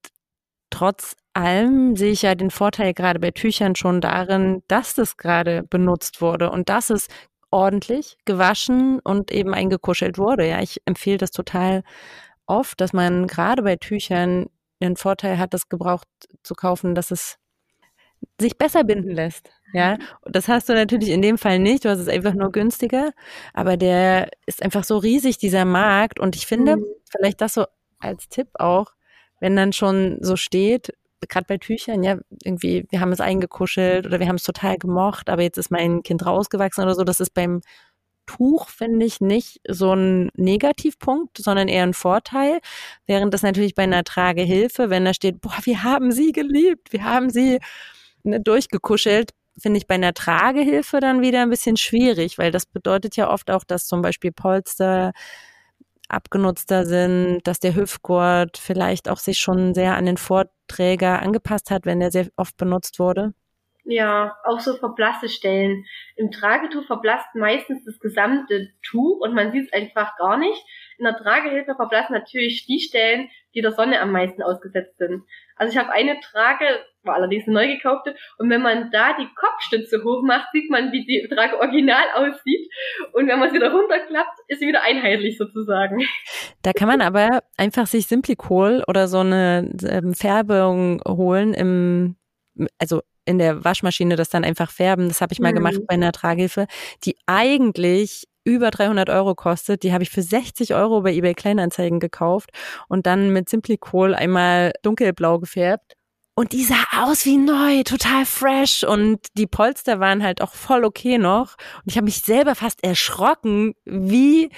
trotz 0.70 1.16
allem 1.34 1.96
sehe 1.96 2.12
ich 2.12 2.23
ja 2.23 2.34
den 2.34 2.50
Vorteil 2.50 2.94
gerade 2.94 3.20
bei 3.20 3.30
Tüchern 3.30 3.76
schon 3.76 4.00
darin, 4.00 4.62
dass 4.68 4.94
das 4.94 5.16
gerade 5.16 5.62
benutzt 5.64 6.20
wurde 6.20 6.50
und 6.50 6.68
dass 6.68 6.90
es 6.90 7.08
ordentlich 7.50 8.16
gewaschen 8.25 9.00
und 9.00 9.30
eben 9.30 9.54
eingekuschelt 9.54 10.18
wurde. 10.18 10.49
Ja, 10.49 10.61
ich 10.61 10.80
empfehle 10.87 11.18
das 11.18 11.30
total 11.30 11.82
oft, 12.46 12.80
dass 12.80 12.92
man 12.92 13.26
gerade 13.26 13.62
bei 13.62 13.76
Tüchern 13.76 14.46
den 14.82 14.96
Vorteil 14.96 15.38
hat, 15.38 15.54
das 15.54 15.68
gebraucht 15.68 16.08
zu 16.42 16.54
kaufen, 16.54 16.94
dass 16.94 17.11
es 17.11 17.37
sich 18.40 18.58
besser 18.58 18.84
binden 18.84 19.11
lässt. 19.11 19.50
Ja, 19.75 19.99
und 20.21 20.37
das 20.37 20.47
hast 20.47 20.69
du 20.69 20.73
natürlich 20.73 21.09
in 21.11 21.21
dem 21.21 21.37
Fall 21.37 21.59
nicht. 21.59 21.85
Du 21.85 21.90
hast 21.90 21.99
es 21.99 22.07
einfach 22.07 22.33
nur 22.33 22.52
günstiger. 22.52 23.11
Aber 23.52 23.76
der 23.76 24.31
ist 24.47 24.62
einfach 24.62 24.85
so 24.85 24.99
riesig, 24.99 25.37
dieser 25.37 25.64
Markt. 25.64 26.21
Und 26.21 26.37
ich 26.37 26.47
finde, 26.47 26.76
mhm. 26.76 26.85
vielleicht 27.11 27.40
das 27.40 27.54
so 27.54 27.66
als 27.99 28.28
Tipp 28.28 28.47
auch, 28.54 28.93
wenn 29.40 29.57
dann 29.57 29.73
schon 29.73 30.19
so 30.21 30.37
steht, 30.37 30.95
gerade 31.28 31.47
bei 31.49 31.59
Tüchern, 31.59 32.04
ja, 32.04 32.19
irgendwie, 32.45 32.87
wir 32.90 33.00
haben 33.00 33.11
es 33.11 33.21
eingekuschelt 33.21 34.07
oder 34.07 34.21
wir 34.21 34.28
haben 34.28 34.37
es 34.37 34.45
total 34.45 34.78
gemocht, 34.78 35.28
aber 35.28 35.43
jetzt 35.43 35.59
ist 35.59 35.71
mein 35.71 36.02
Kind 36.04 36.25
rausgewachsen 36.25 36.85
oder 36.85 36.95
so. 36.95 37.02
Das 37.02 37.19
ist 37.19 37.35
beim 37.35 37.61
Tuch, 38.26 38.69
finde 38.69 39.04
ich, 39.04 39.21
nicht 39.21 39.61
so 39.69 39.93
ein 39.93 40.31
Negativpunkt, 40.37 41.38
sondern 41.38 41.66
eher 41.66 41.83
ein 41.83 41.95
Vorteil. 41.95 42.61
Während 43.07 43.35
das 43.35 43.43
natürlich 43.43 43.75
bei 43.75 43.83
einer 43.83 44.04
Tragehilfe, 44.04 44.88
wenn 44.88 45.04
da 45.04 45.14
steht, 45.14 45.40
boah, 45.40 45.59
wir 45.64 45.83
haben 45.83 46.12
sie 46.12 46.31
geliebt, 46.31 46.93
wir 46.93 47.02
haben 47.02 47.28
sie 47.28 47.59
ne, 48.23 48.40
durchgekuschelt, 48.40 49.33
finde 49.58 49.78
ich 49.78 49.87
bei 49.87 49.94
einer 49.94 50.14
Tragehilfe 50.14 51.00
dann 51.00 51.20
wieder 51.20 51.42
ein 51.42 51.50
bisschen 51.50 51.76
schwierig, 51.76 52.38
weil 52.38 52.50
das 52.50 52.66
bedeutet 52.66 53.16
ja 53.16 53.30
oft 53.30 53.50
auch, 53.50 53.64
dass 53.64 53.87
zum 53.87 54.02
Beispiel 54.02 54.32
Polster 54.32 55.12
abgenutzter 56.08 56.84
sind, 56.84 57.40
dass 57.44 57.61
der 57.61 57.75
Hüftgurt 57.75 58.58
vielleicht 58.58 59.08
auch 59.08 59.18
sich 59.18 59.38
schon 59.38 59.75
sehr 59.75 59.96
an 59.96 60.06
den 60.06 60.16
Vorträger 60.16 61.20
angepasst 61.23 61.70
hat, 61.70 61.87
wenn 61.87 62.00
der 62.00 62.11
sehr 62.11 62.28
oft 62.37 62.56
benutzt 62.56 62.99
wurde. 62.99 63.32
Ja, 63.87 64.34
auch 64.44 64.61
so 64.61 64.76
verblasste 64.76 65.28
Stellen. 65.28 65.84
Im 66.16 66.30
Tragetuch 66.30 66.87
verblasst 66.87 67.34
meistens 67.34 67.84
das 67.84 67.99
gesamte 68.00 68.70
Tuch 68.82 69.20
und 69.20 69.34
man 69.34 69.52
sieht 69.52 69.66
es 69.66 69.73
einfach 69.75 70.16
gar 70.16 70.38
nicht. 70.38 70.58
In 70.96 71.04
der 71.04 71.16
Tragehilfe 71.16 71.75
verblassen 71.75 72.14
natürlich 72.14 72.64
die 72.66 72.80
Stellen, 72.80 73.28
die 73.54 73.61
der 73.61 73.73
Sonne 73.73 74.00
am 74.00 74.11
meisten 74.11 74.42
ausgesetzt 74.42 74.96
sind. 74.96 75.25
Also 75.56 75.73
ich 75.73 75.78
habe 75.78 75.92
eine 75.92 76.18
Trage, 76.20 76.64
war 77.02 77.14
allerdings 77.14 77.46
eine 77.46 77.54
neu 77.54 77.68
gekaufte, 77.68 78.16
und 78.38 78.50
wenn 78.50 78.62
man 78.62 78.90
da 78.90 79.16
die 79.16 79.28
Kopfstütze 79.34 80.02
hoch 80.02 80.23
macht, 80.23 80.49
sieht 80.52 80.70
man, 80.70 80.92
wie 80.92 81.04
die 81.04 81.28
Trage 81.32 81.58
original 81.58 82.04
aussieht. 82.14 82.70
Und 83.12 83.28
wenn 83.28 83.38
man 83.38 83.52
sie 83.52 83.58
da 83.58 83.70
runterklappt, 83.70 84.40
ist 84.49 84.61
sie 84.61 84.66
wieder 84.66 84.82
einheitlich 84.82 85.38
sozusagen. 85.38 86.04
Da 86.62 86.73
kann 86.73 86.88
man 86.88 87.00
aber 87.00 87.42
einfach 87.56 87.87
sich 87.87 88.06
Simplicol 88.06 88.82
oder 88.88 89.06
so 89.06 89.18
eine 89.18 89.70
ähm, 89.87 90.14
Färbung 90.14 91.00
holen 91.06 91.54
im, 91.54 92.16
also 92.78 93.02
in 93.26 93.38
der 93.38 93.64
Waschmaschine 93.64 94.16
das 94.16 94.28
dann 94.28 94.44
einfach 94.44 94.70
färben. 94.70 95.08
Das 95.08 95.20
habe 95.20 95.32
ich 95.32 95.40
mal 95.40 95.52
mhm. 95.52 95.56
gemacht 95.56 95.80
bei 95.87 95.94
einer 95.94 96.12
Tragehilfe, 96.12 96.66
die 97.04 97.16
eigentlich 97.26 98.25
über 98.44 98.70
300 98.70 99.10
Euro 99.10 99.34
kostet. 99.34 99.82
Die 99.82 99.92
habe 99.92 100.02
ich 100.02 100.10
für 100.10 100.22
60 100.22 100.74
Euro 100.74 101.02
bei 101.02 101.12
eBay 101.12 101.34
Kleinanzeigen 101.34 102.00
gekauft 102.00 102.50
und 102.88 103.06
dann 103.06 103.30
mit 103.30 103.48
Simplicol 103.48 104.14
einmal 104.14 104.72
dunkelblau 104.82 105.38
gefärbt. 105.38 105.94
Und 106.36 106.52
die 106.52 106.64
sah 106.64 106.84
aus 107.02 107.26
wie 107.26 107.36
neu, 107.36 107.84
total 107.84 108.26
fresh 108.26 108.82
und 108.82 109.20
die 109.38 109.46
Polster 109.46 110.00
waren 110.00 110.22
halt 110.24 110.42
auch 110.42 110.52
voll 110.52 110.84
okay 110.84 111.16
noch. 111.16 111.54
Und 111.76 111.90
ich 111.90 111.96
habe 111.96 112.06
mich 112.06 112.22
selber 112.22 112.56
fast 112.56 112.82
erschrocken, 112.82 113.74
wie 113.84 114.50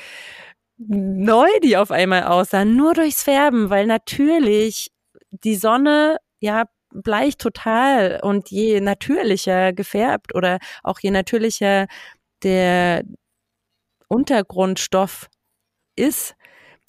neu 0.78 1.48
die 1.62 1.76
auf 1.76 1.90
einmal 1.90 2.24
aussahen, 2.24 2.76
nur 2.76 2.94
durchs 2.94 3.22
Färben, 3.22 3.70
weil 3.70 3.86
natürlich 3.86 4.90
die 5.30 5.56
Sonne 5.56 6.18
ja 6.40 6.64
bleicht 6.92 7.40
total 7.40 8.20
und 8.22 8.50
je 8.50 8.80
natürlicher 8.80 9.72
gefärbt 9.72 10.34
oder 10.34 10.58
auch 10.82 10.98
je 11.00 11.10
natürlicher 11.10 11.86
der 12.42 13.02
Untergrundstoff 14.08 15.28
ist, 15.96 16.34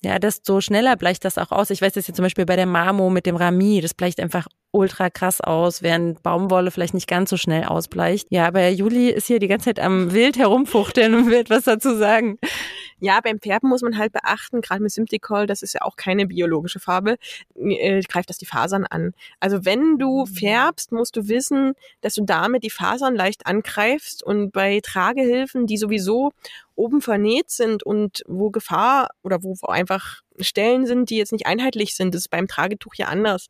ja, 0.03 0.19
desto 0.19 0.61
schneller 0.61 0.95
bleicht 0.95 1.25
das 1.25 1.37
auch 1.37 1.51
aus. 1.51 1.69
Ich 1.71 1.81
weiß 1.81 1.93
das 1.93 2.07
jetzt 2.07 2.17
zum 2.17 2.23
Beispiel 2.23 2.45
bei 2.45 2.55
der 2.55 2.67
Marmo 2.67 3.09
mit 3.09 3.25
dem 3.25 3.35
Rami, 3.35 3.81
das 3.81 3.93
bleicht 3.93 4.19
einfach 4.19 4.47
ultra 4.71 5.09
krass 5.09 5.41
aus, 5.41 5.81
während 5.81 6.21
Baumwolle 6.21 6.69
vielleicht 6.69 6.93
nicht 6.93 7.07
ganz 7.07 7.29
so 7.29 7.37
schnell 7.37 7.63
ausbleicht. 7.63 8.27
Ja, 8.29 8.47
aber 8.47 8.69
Juli 8.69 9.09
ist 9.09 9.27
hier 9.27 9.39
die 9.39 9.47
ganze 9.47 9.65
Zeit 9.65 9.79
am 9.79 10.13
wild 10.13 10.37
herumfuchteln 10.37 11.15
und 11.15 11.25
will 11.27 11.39
etwas 11.39 11.63
dazu 11.63 11.95
sagen. 11.95 12.37
Ja, 12.99 13.19
beim 13.21 13.39
Färben 13.39 13.69
muss 13.69 13.83
man 13.83 13.97
halt 13.97 14.11
beachten, 14.11 14.61
gerade 14.61 14.81
mit 14.81 14.91
Simticol, 14.91 15.45
das 15.45 15.61
ist 15.61 15.73
ja 15.73 15.81
auch 15.83 15.97
keine 15.97 16.25
biologische 16.25 16.79
Farbe, 16.79 17.17
äh, 17.55 18.01
greift 18.01 18.29
das 18.29 18.39
die 18.39 18.47
Fasern 18.47 18.85
an. 18.85 19.13
Also 19.39 19.65
wenn 19.65 19.99
du 19.99 20.21
mhm. 20.21 20.27
färbst, 20.27 20.91
musst 20.91 21.15
du 21.15 21.27
wissen, 21.27 21.73
dass 22.01 22.15
du 22.15 22.23
damit 22.23 22.63
die 22.63 22.71
Fasern 22.71 23.15
leicht 23.15 23.45
angreifst 23.45 24.23
und 24.23 24.51
bei 24.51 24.79
Tragehilfen, 24.81 25.67
die 25.67 25.77
sowieso 25.77 26.31
oben 26.75 27.01
vernäht 27.01 27.51
sind 27.51 27.83
und 27.83 28.23
wo 28.27 28.49
Gefahr 28.49 29.09
oder 29.23 29.43
wo 29.43 29.55
einfach 29.67 30.21
Stellen 30.39 30.85
sind, 30.85 31.09
die 31.09 31.17
jetzt 31.17 31.31
nicht 31.31 31.47
einheitlich 31.47 31.95
sind, 31.95 32.13
das 32.13 32.23
ist 32.23 32.29
beim 32.29 32.47
Tragetuch 32.47 32.95
ja 32.95 33.07
anders, 33.07 33.47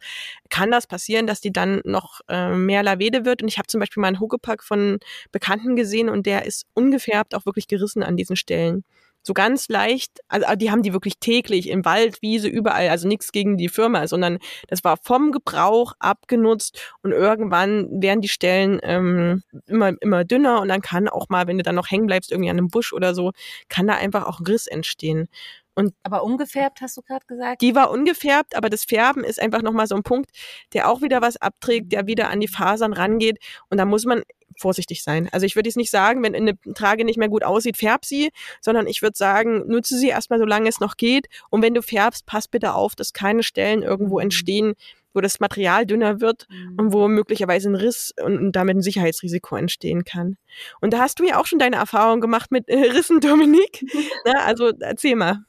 kann 0.50 0.72
das 0.72 0.88
passieren, 0.88 1.28
dass 1.28 1.42
die 1.42 1.52
dann 1.52 1.82
noch 1.84 2.22
äh, 2.30 2.54
mehr 2.54 2.84
Lavede 2.84 3.26
wird. 3.26 3.42
Und 3.42 3.50
ich 3.50 3.58
habe 3.58 3.68
zum 3.68 3.80
Beispiel 3.80 4.02
mal 4.02 4.08
einen 4.08 4.20
Huckepack 4.20 4.64
von 4.64 5.00
Bekannten 5.32 5.76
gesehen 5.76 6.10
und 6.10 6.26
der 6.26 6.46
ist 6.46 6.66
ungefärbt 6.74 7.36
auch 7.36 7.46
wirklich 7.46 7.68
gerissen 7.68 8.04
an 8.04 8.18
diesen 8.18 8.36
Stellen 8.36 8.84
so 9.28 9.34
ganz 9.34 9.68
leicht, 9.70 10.22
also 10.30 10.48
die 10.56 10.72
haben 10.72 10.82
die 10.82 10.94
wirklich 10.94 11.20
täglich 11.20 11.70
im 11.70 11.86
Wald, 11.86 12.22
Wiese, 12.22 12.48
überall, 12.48 12.90
also 12.90 13.08
nichts 13.08 13.32
gegen 13.32 13.58
die 13.58 13.70
Firma, 13.70 14.08
sondern 14.08 14.40
das 14.68 14.84
war 14.84 14.98
vom 14.98 15.32
Gebrauch 15.32 15.94
abgenutzt 16.00 16.82
und 17.04 17.12
irgendwann 17.12 18.02
werden 18.02 18.22
die 18.22 18.30
Stellen 18.30 18.80
ähm, 18.82 19.44
immer, 19.68 19.92
immer 20.02 20.24
dünner 20.24 20.62
und 20.62 20.70
dann 20.70 20.82
kann 20.82 21.08
auch 21.08 21.30
mal, 21.30 21.46
wenn 21.46 21.58
du 21.58 21.64
dann 21.64 21.76
noch 21.76 21.92
hängen 21.92 22.08
bleibst, 22.08 22.32
irgendwie 22.32 22.50
an 22.50 22.58
einem 22.58 22.70
Busch 22.70 22.94
oder 22.94 23.14
so, 23.14 23.32
kann 23.70 23.86
da 23.86 23.96
einfach 23.96 24.26
auch 24.26 24.40
ein 24.40 24.48
Riss 24.48 24.66
entstehen. 24.66 25.28
Und 25.76 25.94
aber 26.02 26.24
ungefärbt 26.24 26.82
hast 26.82 26.98
du 26.98 27.04
gerade 27.04 27.26
gesagt? 27.28 27.62
Die 27.62 27.76
war 27.76 27.92
ungefärbt, 27.92 28.56
aber 28.56 28.68
das 28.70 28.84
Färben 28.86 29.24
ist 29.24 29.40
einfach 29.40 29.62
nochmal 29.62 29.86
so 29.86 29.94
ein 29.94 30.02
Punkt, 30.02 30.32
der 30.74 30.90
auch 30.90 31.04
wieder 31.04 31.22
was 31.22 31.38
abträgt, 31.38 31.92
der 31.92 32.08
wieder 32.08 32.30
an 32.32 32.40
die 32.40 32.48
Fasern 32.48 32.94
rangeht. 32.94 33.38
Und 33.70 33.78
da 33.78 33.86
muss 33.86 34.06
man 34.06 34.24
vorsichtig 34.58 35.04
sein. 35.04 35.30
Also 35.32 35.46
ich 35.46 35.56
würde 35.56 35.70
jetzt 35.70 35.78
nicht 35.78 35.92
sagen, 35.92 36.24
wenn 36.24 36.36
eine 36.36 36.58
Trage 36.74 37.06
nicht 37.06 37.18
mehr 37.18 37.30
gut 37.30 37.44
aussieht, 37.44 37.78
färb 37.78 38.06
sie, 38.06 38.32
sondern 38.62 38.88
ich 38.88 39.02
würde 39.02 39.18
sagen, 39.18 39.64
nutze 39.68 39.98
sie 39.98 40.10
erstmal, 40.10 40.40
solange 40.40 40.70
es 40.70 40.80
noch 40.80 40.98
geht. 40.98 41.28
Und 41.50 41.62
wenn 41.62 41.74
du 41.74 41.82
färbst, 41.82 42.26
pass 42.26 42.48
bitte 42.48 42.74
auf, 42.74 42.96
dass 42.96 43.14
keine 43.14 43.44
Stellen 43.44 43.84
irgendwo 43.84 44.16
mhm. 44.16 44.24
entstehen, 44.24 44.74
wo 45.14 45.22
das 45.22 45.40
Material 45.40 45.86
dünner 45.86 46.22
wird 46.22 46.48
mhm. 46.50 46.76
und 46.78 46.94
wo 46.94 47.08
möglicherweise 47.08 47.70
ein 47.70 47.76
Riss 47.76 48.14
und, 48.24 48.52
damit 48.52 48.78
ein 48.78 48.82
Sicherheitsrisiko 48.82 49.56
entstehen 49.56 50.04
kann. 50.04 50.38
Und 50.80 50.94
da 50.94 51.00
hast 51.00 51.20
du 51.20 51.26
ja 51.26 51.40
auch 51.40 51.48
schon 51.48 51.60
deine 51.60 51.78
Erfahrung 51.78 52.22
gemacht 52.22 52.52
mit 52.52 52.70
äh, 52.70 52.92
Rissen, 52.92 53.20
Dominik. 53.20 53.84
Na, 54.26 54.46
also 54.46 54.72
erzähl 54.80 55.16
mal. 55.16 55.40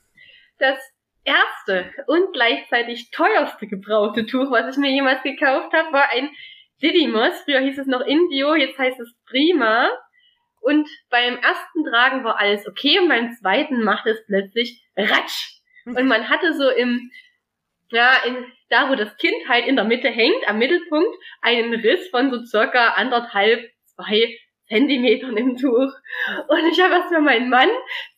Das 0.58 0.78
erste 1.24 1.90
und 2.06 2.32
gleichzeitig 2.32 3.10
teuerste 3.10 3.66
gebrauchte 3.66 4.26
Tuch, 4.26 4.50
was 4.50 4.74
ich 4.74 4.80
mir 4.80 4.90
jemals 4.90 5.22
gekauft 5.22 5.72
habe, 5.74 5.92
war 5.92 6.08
ein 6.10 6.30
Didymos. 6.82 7.40
Früher 7.44 7.60
hieß 7.60 7.78
es 7.78 7.86
noch 7.86 8.00
Indio, 8.00 8.54
jetzt 8.54 8.78
heißt 8.78 9.00
es 9.00 9.14
Prima. 9.28 9.90
Und 10.60 10.88
beim 11.10 11.36
ersten 11.36 11.84
Tragen 11.84 12.24
war 12.24 12.38
alles 12.38 12.66
okay 12.66 12.98
und 12.98 13.08
beim 13.08 13.32
zweiten 13.32 13.82
macht 13.82 14.06
es 14.06 14.24
plötzlich 14.26 14.82
Ratsch. 14.96 15.58
Und 15.86 16.06
man 16.06 16.28
hatte 16.28 16.52
so 16.52 16.68
im, 16.68 17.10
ja, 17.90 18.16
in, 18.26 18.44
da 18.68 18.90
wo 18.90 18.94
das 18.94 19.16
Kind 19.16 19.48
halt 19.48 19.66
in 19.66 19.76
der 19.76 19.84
Mitte 19.84 20.08
hängt, 20.08 20.46
am 20.46 20.58
Mittelpunkt, 20.58 21.16
einen 21.40 21.72
Riss 21.74 22.08
von 22.10 22.30
so 22.30 22.44
circa 22.44 22.90
anderthalb, 22.90 23.70
zwei 23.94 24.36
Zentimetern 24.68 25.36
im 25.36 25.56
Tuch. 25.56 25.92
Und 26.48 26.66
ich 26.70 26.80
habe 26.80 26.94
erst 26.94 27.10
mal 27.10 27.22
meinen 27.22 27.48
Mann 27.48 27.70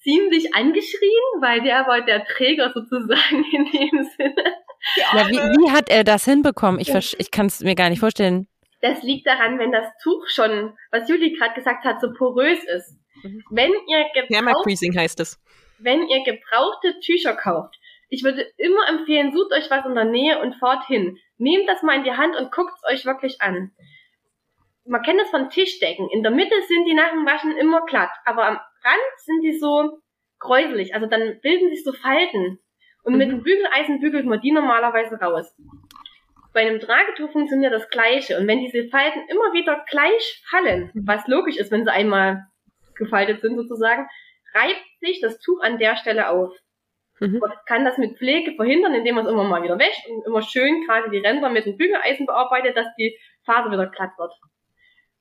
ziemlich 0.03 0.55
angeschrien, 0.55 1.40
weil 1.40 1.62
der 1.62 1.87
war 1.87 2.01
der 2.01 2.25
Träger 2.25 2.73
sozusagen 2.75 3.44
in 3.53 3.64
dem 3.66 4.03
Sinne. 4.16 4.55
Ja, 4.96 5.29
wie, 5.29 5.37
wie 5.37 5.70
hat 5.70 5.90
er 5.90 6.05
das 6.05 6.25
hinbekommen? 6.25 6.81
Ich, 6.81 6.92
ich 7.18 7.31
kann 7.31 7.46
es 7.46 7.61
mir 7.61 7.75
gar 7.75 7.90
nicht 7.90 8.01
vorstellen. 8.01 8.49
Das 8.81 9.03
liegt 9.03 9.27
daran, 9.27 9.59
wenn 9.59 9.73
das 9.73 9.87
Tuch 10.03 10.27
schon, 10.29 10.77
was 10.90 11.09
Julie 11.09 11.37
gerade 11.37 11.55
gesagt 11.55 11.85
hat, 11.85 12.01
so 12.01 12.12
porös 12.12 12.64
ist. 12.64 12.97
Mhm. 13.23 13.43
Wenn 13.51 13.73
ihr 13.88 14.05
gebraucht, 14.14 14.66
heißt 14.97 15.21
es. 15.21 15.38
Wenn 15.79 16.09
ihr 16.09 16.25
gebrauchte 16.25 16.99
Tücher 17.01 17.35
kauft, 17.35 17.77
ich 18.09 18.25
würde 18.25 18.43
immer 18.57 18.88
empfehlen, 18.88 19.33
sucht 19.33 19.53
euch 19.53 19.71
was 19.71 19.87
in 19.87 19.95
der 19.95 20.05
Nähe 20.05 20.40
und 20.40 20.57
fahrt 20.57 20.87
hin. 20.87 21.19
Nehmt 21.38 21.69
das 21.69 21.83
mal 21.83 21.97
in 21.97 22.05
die 22.05 22.12
Hand 22.12 22.37
und 22.37 22.53
guckt 22.53 22.73
es 22.77 22.93
euch 22.93 23.07
wirklich 23.07 23.40
an 23.40 23.73
man 24.90 25.03
kennt 25.03 25.21
das 25.21 25.31
von 25.31 25.51
Tischdecken. 25.51 26.09
In 26.11 26.23
der 26.23 26.33
Mitte 26.33 26.55
sind 26.66 26.85
die 26.85 26.95
nach 26.95 27.11
dem 27.11 27.25
Waschen 27.25 27.57
immer 27.57 27.85
glatt, 27.87 28.11
aber 28.25 28.47
am 28.47 28.57
Rand 28.57 29.19
sind 29.19 29.43
die 29.43 29.57
so 29.59 30.01
kräuselig. 30.38 30.95
Also 30.95 31.07
dann 31.07 31.40
bilden 31.40 31.71
sich 31.71 31.85
so 31.85 31.93
Falten. 31.93 32.59
Und 33.03 33.12
mhm. 33.12 33.19
mit 33.19 33.31
dem 33.31 33.43
Bügeleisen 33.43 34.01
bügelt 34.01 34.27
man 34.27 34.40
die 34.40 34.53
normalerweise 34.53 35.16
raus. 35.16 35.55
Bei 36.52 36.62
einem 36.62 36.80
Tragetuch 36.80 37.30
funktioniert 37.30 37.72
das 37.72 37.88
Gleiche. 37.90 38.38
Und 38.38 38.46
wenn 38.46 38.60
diese 38.60 38.88
Falten 38.88 39.20
immer 39.28 39.52
wieder 39.52 39.84
gleich 39.88 40.42
fallen, 40.50 40.90
was 40.94 41.26
logisch 41.28 41.56
ist, 41.56 41.70
wenn 41.70 41.84
sie 41.84 41.92
einmal 41.92 42.46
gefaltet 42.94 43.40
sind 43.40 43.56
sozusagen, 43.56 44.08
reibt 44.54 44.84
sich 45.00 45.20
das 45.20 45.38
Tuch 45.38 45.62
an 45.62 45.78
der 45.78 45.96
Stelle 45.96 46.28
auf. 46.28 46.52
Mhm. 47.20 47.38
Man 47.38 47.52
kann 47.66 47.84
das 47.84 47.98
mit 47.98 48.18
Pflege 48.18 48.54
verhindern, 48.56 48.94
indem 48.94 49.16
man 49.16 49.26
es 49.26 49.30
immer 49.30 49.44
mal 49.44 49.62
wieder 49.62 49.78
wäscht 49.78 50.06
und 50.08 50.26
immer 50.26 50.42
schön 50.42 50.84
gerade 50.86 51.10
die 51.10 51.18
Ränder 51.18 51.50
mit 51.50 51.66
dem 51.66 51.76
Bügeleisen 51.76 52.26
bearbeitet, 52.26 52.76
dass 52.76 52.88
die 52.98 53.16
Faser 53.44 53.70
wieder 53.70 53.86
glatt 53.86 54.12
wird. 54.18 54.32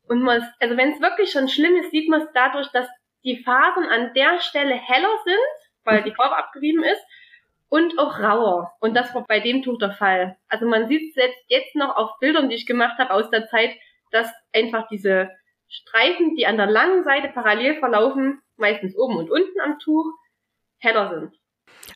Und 0.07 0.23
man, 0.23 0.43
also 0.59 0.77
wenn 0.77 0.93
es 0.93 1.01
wirklich 1.01 1.31
schon 1.31 1.47
schlimm 1.47 1.75
ist, 1.75 1.91
sieht 1.91 2.09
man 2.09 2.21
es 2.21 2.27
dadurch, 2.33 2.67
dass 2.71 2.87
die 3.23 3.43
Fasern 3.43 3.85
an 3.85 4.13
der 4.13 4.39
Stelle 4.39 4.73
heller 4.73 5.15
sind, 5.23 5.37
weil 5.83 6.03
die 6.03 6.15
Farbe 6.15 6.37
abgerieben 6.37 6.83
ist, 6.83 7.03
und 7.69 7.97
auch 7.99 8.19
rauer. 8.19 8.73
Und 8.79 8.95
das 8.95 9.13
war 9.13 9.25
bei 9.25 9.39
dem 9.39 9.62
Tuch 9.63 9.77
der 9.79 9.91
Fall. 9.91 10.38
Also 10.47 10.67
man 10.67 10.88
sieht 10.88 11.13
selbst 11.13 11.39
jetzt 11.47 11.75
noch 11.75 11.95
auf 11.95 12.19
Bildern, 12.19 12.49
die 12.49 12.55
ich 12.55 12.65
gemacht 12.65 12.97
habe 12.97 13.13
aus 13.13 13.29
der 13.29 13.47
Zeit, 13.47 13.71
dass 14.12 14.27
einfach 14.53 14.88
diese 14.89 15.29
Streifen, 15.67 16.36
die 16.36 16.47
an 16.47 16.58
der 16.58 16.65
langen 16.65 17.03
Seite 17.03 17.29
parallel 17.29 17.79
verlaufen, 17.79 18.41
meistens 18.58 18.97
oben 18.97 19.17
und 19.17 19.29
unten 19.29 19.60
am 19.62 19.77
Tuch, 19.79 20.12
heller 20.79 21.10
sind. 21.10 21.39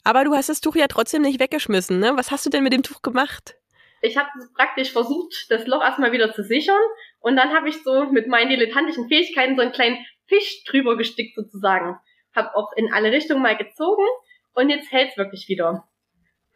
Aber 0.03 0.23
du 0.23 0.33
hast 0.33 0.49
das 0.49 0.61
Tuch 0.61 0.75
ja 0.75 0.87
trotzdem 0.87 1.23
nicht 1.23 1.39
weggeschmissen, 1.39 1.99
ne? 1.99 2.13
Was 2.15 2.29
hast 2.29 2.45
du 2.45 2.49
denn 2.49 2.63
mit 2.63 2.73
dem 2.73 2.83
Tuch 2.83 3.01
gemacht? 3.01 3.55
Ich 4.01 4.17
habe 4.17 4.29
praktisch 4.55 4.91
versucht, 4.91 5.49
das 5.49 5.65
Loch 5.65 5.81
erstmal 5.81 6.11
wieder 6.11 6.33
zu 6.33 6.43
sichern 6.43 6.81
und 7.19 7.35
dann 7.35 7.53
habe 7.53 7.69
ich 7.69 7.81
so 7.83 8.05
mit 8.05 8.27
meinen 8.27 8.49
dilettantischen 8.49 9.07
Fähigkeiten 9.07 9.55
so 9.55 9.61
einen 9.61 9.71
kleinen 9.71 10.05
Fisch 10.27 10.63
drüber 10.65 10.97
gestickt 10.97 11.35
sozusagen. 11.35 11.97
Hab 12.35 12.53
auch 12.55 12.73
in 12.75 12.93
alle 12.93 13.11
Richtungen 13.11 13.41
mal 13.41 13.57
gezogen 13.57 14.05
und 14.53 14.69
jetzt 14.69 14.91
hält's 14.91 15.17
wirklich 15.17 15.47
wieder. 15.47 15.87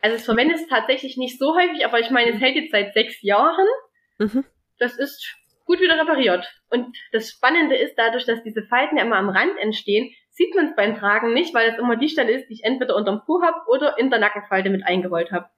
Also 0.02 0.16
es 0.16 0.26
verwendet 0.26 0.58
es 0.58 0.68
tatsächlich 0.68 1.18
nicht 1.18 1.40
so 1.40 1.56
häufig, 1.56 1.86
aber 1.86 2.00
ich 2.00 2.12
meine, 2.12 2.32
es 2.32 2.40
hält 2.40 2.56
jetzt 2.56 2.72
seit 2.72 2.94
sechs 2.94 3.22
Jahren. 3.22 3.68
Mhm. 4.20 4.46
Das 4.78 4.98
ist 4.98 5.36
gut 5.66 5.80
wieder 5.80 6.00
repariert. 6.00 6.48
Und 6.70 6.96
das 7.12 7.30
Spannende 7.30 7.76
ist, 7.76 7.96
dadurch, 7.96 8.26
dass 8.26 8.44
diese 8.44 8.64
Falten 8.64 8.98
ja 8.98 9.04
immer 9.04 9.18
am 9.18 9.30
Rand 9.30 9.58
entstehen, 9.60 10.14
sieht 10.30 10.56
man 10.56 10.68
es 10.68 10.76
beim 10.76 10.96
Tragen 10.96 11.34
nicht, 11.34 11.54
weil 11.54 11.70
es 11.70 11.80
immer 11.80 11.96
die 11.98 12.10
Stelle 12.10 12.32
ist, 12.32 12.48
die 12.48 12.54
ich 12.54 12.64
entweder 12.64 12.96
unterm 12.96 13.24
Po 13.26 13.42
habe 13.42 13.58
oder 13.70 13.98
in 13.98 14.10
der 14.10 14.20
Nackenfalte 14.20 14.70
mit 14.70 14.86
eingerollt 14.86 15.32
habe. 15.32 15.50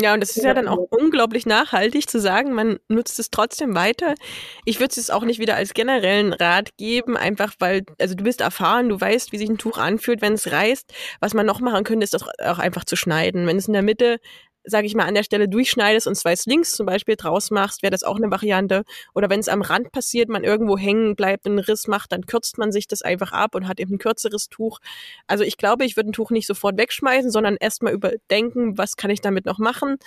Ja, 0.00 0.14
und 0.14 0.20
das 0.20 0.36
ist 0.36 0.44
ja 0.44 0.54
dann 0.54 0.68
auch 0.68 0.86
unglaublich 0.90 1.44
nachhaltig 1.44 2.08
zu 2.08 2.20
sagen, 2.20 2.52
man 2.52 2.78
nutzt 2.88 3.18
es 3.18 3.30
trotzdem 3.30 3.74
weiter. 3.74 4.14
Ich 4.64 4.78
würde 4.78 4.94
es 4.96 5.10
auch 5.10 5.24
nicht 5.24 5.40
wieder 5.40 5.56
als 5.56 5.74
generellen 5.74 6.32
Rat 6.32 6.76
geben, 6.76 7.16
einfach 7.16 7.54
weil, 7.58 7.82
also 7.98 8.14
du 8.14 8.22
bist 8.22 8.40
erfahren, 8.40 8.88
du 8.88 9.00
weißt, 9.00 9.32
wie 9.32 9.38
sich 9.38 9.48
ein 9.48 9.58
Tuch 9.58 9.76
anfühlt, 9.76 10.22
wenn 10.22 10.34
es 10.34 10.52
reißt. 10.52 10.92
Was 11.18 11.34
man 11.34 11.46
noch 11.46 11.58
machen 11.58 11.82
könnte, 11.82 12.04
ist 12.04 12.14
das 12.14 12.22
auch 12.22 12.60
einfach 12.60 12.84
zu 12.84 12.94
schneiden. 12.94 13.48
Wenn 13.48 13.56
es 13.56 13.66
in 13.66 13.72
der 13.72 13.82
Mitte 13.82 14.20
sage 14.68 14.86
ich 14.86 14.94
mal, 14.94 15.06
an 15.06 15.14
der 15.14 15.22
Stelle 15.22 15.48
durchschneidest 15.48 16.06
und 16.06 16.14
zwei 16.14 16.34
Links 16.46 16.72
zum 16.72 16.86
Beispiel 16.86 17.16
draus 17.16 17.50
machst, 17.50 17.82
wäre 17.82 17.90
das 17.90 18.02
auch 18.02 18.16
eine 18.16 18.30
Variante. 18.30 18.84
Oder 19.14 19.30
wenn 19.30 19.40
es 19.40 19.48
am 19.48 19.62
Rand 19.62 19.92
passiert, 19.92 20.28
man 20.28 20.44
irgendwo 20.44 20.78
hängen 20.78 21.16
bleibt, 21.16 21.46
einen 21.46 21.58
Riss 21.58 21.86
macht, 21.88 22.12
dann 22.12 22.26
kürzt 22.26 22.58
man 22.58 22.72
sich 22.72 22.86
das 22.86 23.02
einfach 23.02 23.32
ab 23.32 23.54
und 23.54 23.66
hat 23.66 23.80
eben 23.80 23.94
ein 23.94 23.98
kürzeres 23.98 24.48
Tuch. 24.48 24.78
Also 25.26 25.44
ich 25.44 25.56
glaube, 25.56 25.84
ich 25.84 25.96
würde 25.96 26.10
ein 26.10 26.12
Tuch 26.12 26.30
nicht 26.30 26.46
sofort 26.46 26.78
wegschmeißen, 26.78 27.30
sondern 27.30 27.56
erstmal 27.56 27.92
überdenken, 27.92 28.78
was 28.78 28.96
kann 28.96 29.10
ich 29.10 29.20
damit 29.20 29.46
noch 29.46 29.58
machen 29.58 29.98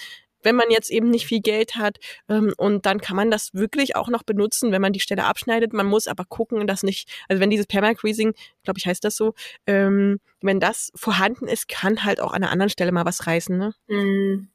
wenn 0.43 0.55
man 0.55 0.69
jetzt 0.69 0.91
eben 0.91 1.09
nicht 1.09 1.25
viel 1.25 1.41
Geld 1.41 1.75
hat. 1.75 1.97
Ähm, 2.29 2.53
und 2.57 2.85
dann 2.85 3.01
kann 3.01 3.15
man 3.15 3.31
das 3.31 3.53
wirklich 3.53 3.95
auch 3.95 4.09
noch 4.09 4.23
benutzen, 4.23 4.71
wenn 4.71 4.81
man 4.81 4.93
die 4.93 4.99
Stelle 4.99 5.25
abschneidet. 5.25 5.73
Man 5.73 5.87
muss 5.87 6.07
aber 6.07 6.25
gucken, 6.25 6.67
dass 6.67 6.83
nicht, 6.83 7.09
also 7.27 7.41
wenn 7.41 7.49
dieses 7.49 7.67
Permacreasing, 7.67 8.33
glaube 8.63 8.79
ich, 8.79 8.85
heißt 8.85 9.03
das 9.03 9.15
so, 9.15 9.33
ähm, 9.67 10.19
wenn 10.41 10.59
das 10.59 10.91
vorhanden 10.95 11.47
ist, 11.47 11.67
kann 11.67 12.03
halt 12.03 12.19
auch 12.19 12.31
an 12.31 12.43
einer 12.43 12.51
anderen 12.51 12.69
Stelle 12.69 12.91
mal 12.91 13.05
was 13.05 13.27
reißen. 13.27 13.57
Ne? 13.57 13.73
Mhm. 13.87 14.49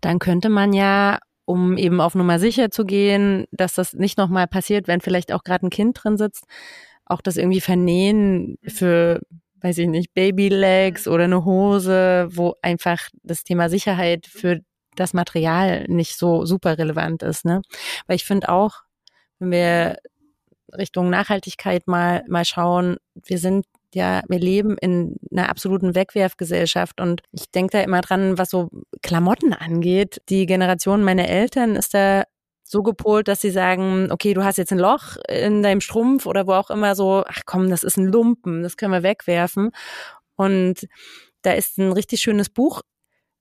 Dann 0.00 0.18
könnte 0.18 0.48
man 0.48 0.72
ja 0.72 1.18
um 1.46 1.78
eben 1.78 2.00
auf 2.00 2.14
Nummer 2.14 2.38
sicher 2.38 2.70
zu 2.70 2.84
gehen, 2.84 3.46
dass 3.52 3.74
das 3.74 3.94
nicht 3.94 4.18
nochmal 4.18 4.48
passiert, 4.48 4.88
wenn 4.88 5.00
vielleicht 5.00 5.32
auch 5.32 5.44
gerade 5.44 5.66
ein 5.66 5.70
Kind 5.70 6.02
drin 6.02 6.18
sitzt, 6.18 6.44
auch 7.06 7.20
das 7.20 7.36
irgendwie 7.36 7.60
vernähen 7.60 8.58
für, 8.66 9.20
weiß 9.60 9.78
ich 9.78 9.86
nicht, 9.86 10.12
Babylegs 10.12 11.06
oder 11.06 11.24
eine 11.24 11.44
Hose, 11.44 12.28
wo 12.30 12.54
einfach 12.62 13.08
das 13.22 13.44
Thema 13.44 13.68
Sicherheit 13.68 14.26
für 14.26 14.60
das 14.96 15.14
Material 15.14 15.84
nicht 15.88 16.16
so 16.16 16.44
super 16.44 16.78
relevant 16.78 17.22
ist, 17.22 17.44
ne? 17.44 17.62
Weil 18.06 18.16
ich 18.16 18.24
finde 18.24 18.48
auch, 18.48 18.82
wenn 19.38 19.50
wir 19.50 19.98
Richtung 20.72 21.10
Nachhaltigkeit 21.10 21.86
mal, 21.86 22.24
mal 22.28 22.44
schauen, 22.44 22.96
wir 23.14 23.38
sind 23.38 23.66
ja, 23.94 24.22
wir 24.28 24.38
leben 24.38 24.76
in 24.78 25.16
einer 25.30 25.48
absoluten 25.48 25.94
Wegwerfgesellschaft 25.94 27.00
und 27.00 27.22
ich 27.32 27.50
denke 27.50 27.78
da 27.78 27.80
immer 27.82 28.02
dran, 28.02 28.36
was 28.36 28.50
so 28.50 28.68
Klamotten 29.02 29.54
angeht. 29.54 30.20
Die 30.28 30.44
Generation 30.44 31.02
meiner 31.02 31.28
Eltern 31.28 31.76
ist 31.76 31.94
da 31.94 32.24
so 32.62 32.82
gepolt, 32.82 33.28
dass 33.28 33.40
sie 33.40 33.50
sagen, 33.50 34.08
okay, 34.10 34.34
du 34.34 34.44
hast 34.44 34.58
jetzt 34.58 34.72
ein 34.72 34.78
Loch 34.78 35.16
in 35.28 35.62
deinem 35.62 35.80
Strumpf 35.80 36.26
oder 36.26 36.46
wo 36.46 36.52
auch 36.52 36.70
immer 36.70 36.94
so, 36.94 37.24
ach 37.26 37.42
komm, 37.46 37.70
das 37.70 37.84
ist 37.84 37.96
ein 37.96 38.06
Lumpen, 38.08 38.62
das 38.62 38.76
können 38.76 38.92
wir 38.92 39.02
wegwerfen. 39.02 39.70
Und 40.36 40.88
da 41.42 41.52
ist 41.52 41.78
ein 41.78 41.92
richtig 41.92 42.20
schönes 42.20 42.50
Buch 42.50 42.82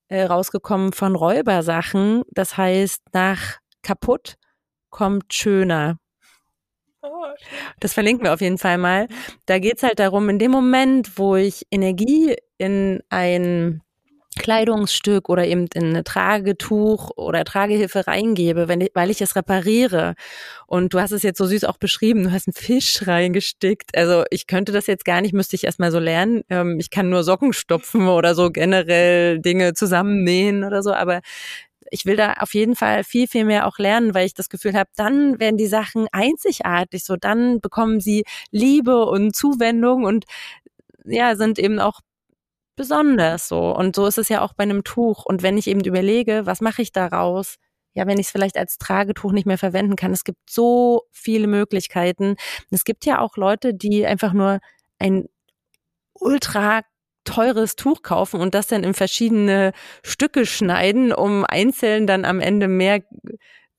äh, 0.07 0.23
rausgekommen 0.23 0.93
von 0.93 1.15
Räubersachen. 1.15 2.23
Das 2.31 2.57
heißt, 2.57 3.01
nach 3.13 3.57
kaputt 3.81 4.35
kommt 4.89 5.33
schöner. 5.33 5.97
Das 7.79 7.93
verlinken 7.93 8.25
wir 8.25 8.33
auf 8.33 8.41
jeden 8.41 8.57
Fall 8.57 8.77
mal. 8.77 9.07
Da 9.45 9.59
geht's 9.59 9.83
halt 9.83 9.99
darum, 9.99 10.29
in 10.29 10.39
dem 10.39 10.51
Moment, 10.51 11.17
wo 11.17 11.35
ich 11.35 11.63
Energie 11.69 12.35
in 12.57 13.03
ein 13.09 13.81
Kleidungsstück 14.35 15.29
oder 15.29 15.45
eben 15.45 15.67
in 15.73 15.95
ein 15.95 16.03
Tragetuch 16.03 17.11
oder 17.15 17.43
Tragehilfe 17.45 18.07
reingebe, 18.07 18.67
wenn 18.67 18.81
ich, 18.81 18.91
weil 18.93 19.09
ich 19.09 19.21
es 19.21 19.35
repariere. 19.35 20.15
Und 20.67 20.93
du 20.93 20.99
hast 20.99 21.11
es 21.11 21.23
jetzt 21.23 21.37
so 21.37 21.45
süß 21.45 21.63
auch 21.65 21.77
beschrieben, 21.77 22.23
du 22.23 22.31
hast 22.31 22.47
einen 22.47 22.53
Fisch 22.53 23.07
reingestickt. 23.07 23.97
Also 23.97 24.23
ich 24.31 24.47
könnte 24.47 24.71
das 24.71 24.87
jetzt 24.87 25.05
gar 25.05 25.21
nicht, 25.21 25.33
müsste 25.33 25.55
ich 25.55 25.63
erstmal 25.63 25.91
so 25.91 25.99
lernen. 25.99 26.43
Ähm, 26.49 26.79
ich 26.79 26.89
kann 26.89 27.09
nur 27.09 27.23
Socken 27.23 27.53
stopfen 27.53 28.07
oder 28.07 28.35
so 28.35 28.51
generell 28.51 29.39
Dinge 29.39 29.73
zusammennähen 29.73 30.63
oder 30.63 30.83
so, 30.83 30.93
aber 30.93 31.21
ich 31.91 32.05
will 32.05 32.15
da 32.15 32.33
auf 32.33 32.53
jeden 32.53 32.75
Fall 32.75 33.03
viel, 33.03 33.27
viel 33.27 33.45
mehr 33.45 33.67
auch 33.67 33.77
lernen, 33.77 34.13
weil 34.13 34.25
ich 34.25 34.33
das 34.33 34.49
Gefühl 34.49 34.73
habe, 34.73 34.89
dann 34.95 35.39
werden 35.39 35.57
die 35.57 35.67
Sachen 35.67 36.07
einzigartig, 36.11 37.03
so 37.03 37.15
dann 37.15 37.61
bekommen 37.61 37.99
sie 37.99 38.25
Liebe 38.51 39.05
und 39.05 39.35
Zuwendung 39.35 40.03
und 40.03 40.25
ja, 41.05 41.35
sind 41.35 41.59
eben 41.59 41.79
auch 41.79 42.01
besonders 42.75 43.47
so. 43.47 43.75
Und 43.75 43.95
so 43.95 44.05
ist 44.05 44.17
es 44.17 44.29
ja 44.29 44.41
auch 44.41 44.53
bei 44.53 44.63
einem 44.63 44.83
Tuch. 44.83 45.25
Und 45.25 45.43
wenn 45.43 45.57
ich 45.57 45.67
eben 45.67 45.83
überlege, 45.83 46.45
was 46.45 46.61
mache 46.61 46.81
ich 46.81 46.91
daraus? 46.91 47.55
Ja, 47.93 48.07
wenn 48.07 48.19
ich 48.19 48.27
es 48.27 48.31
vielleicht 48.31 48.57
als 48.57 48.77
Tragetuch 48.77 49.31
nicht 49.31 49.45
mehr 49.47 49.57
verwenden 49.57 49.95
kann. 49.95 50.11
Es 50.11 50.25
gibt 50.25 50.49
so 50.49 51.03
viele 51.11 51.47
Möglichkeiten. 51.47 52.35
Es 52.69 52.83
gibt 52.83 53.05
ja 53.05 53.19
auch 53.19 53.37
Leute, 53.37 53.73
die 53.73 54.05
einfach 54.05 54.33
nur 54.33 54.59
ein 54.99 55.27
ultra 56.13 56.81
teures 57.23 57.75
Tuch 57.75 58.01
kaufen 58.03 58.39
und 58.39 58.53
das 58.53 58.67
dann 58.67 58.83
in 58.83 58.93
verschiedene 58.93 59.71
Stücke 60.03 60.45
schneiden, 60.45 61.11
um 61.13 61.45
einzeln 61.45 62.07
dann 62.07 62.23
am 62.25 62.39
Ende 62.39 62.67
mehr 62.67 63.01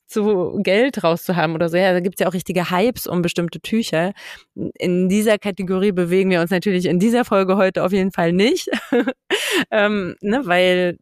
zu 0.07 0.59
Geld 0.63 1.03
rauszuhaben 1.03 1.55
oder 1.55 1.69
so. 1.69 1.77
Ja, 1.77 1.93
da 1.93 2.01
gibt's 2.01 2.21
ja 2.21 2.29
auch 2.29 2.35
richtige 2.35 2.71
Hypes 2.71 3.07
um 3.07 3.23
bestimmte 3.23 3.61
Tücher. 3.61 4.13
In 4.55 5.09
dieser 5.09 5.39
Kategorie 5.39 5.93
bewegen 5.93 6.31
wir 6.31 6.41
uns 6.41 6.51
natürlich 6.51 6.87
in 6.87 6.99
dieser 6.99 7.25
Folge 7.25 7.57
heute 7.57 7.85
auf 7.85 7.93
jeden 7.93 8.13
Fall 8.13 8.33
nicht, 8.33 8.69
ähm, 9.71 10.17
ne, 10.21 10.43
weil 10.45 10.99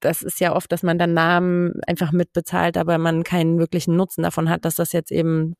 das 0.00 0.22
ist 0.22 0.40
ja 0.40 0.54
oft, 0.54 0.70
dass 0.72 0.82
man 0.82 0.98
dann 0.98 1.14
Namen 1.14 1.80
einfach 1.86 2.12
mitbezahlt, 2.12 2.76
aber 2.76 2.98
man 2.98 3.24
keinen 3.24 3.58
wirklichen 3.58 3.96
Nutzen 3.96 4.22
davon 4.22 4.50
hat, 4.50 4.64
dass 4.64 4.74
das 4.74 4.92
jetzt 4.92 5.10
eben 5.10 5.54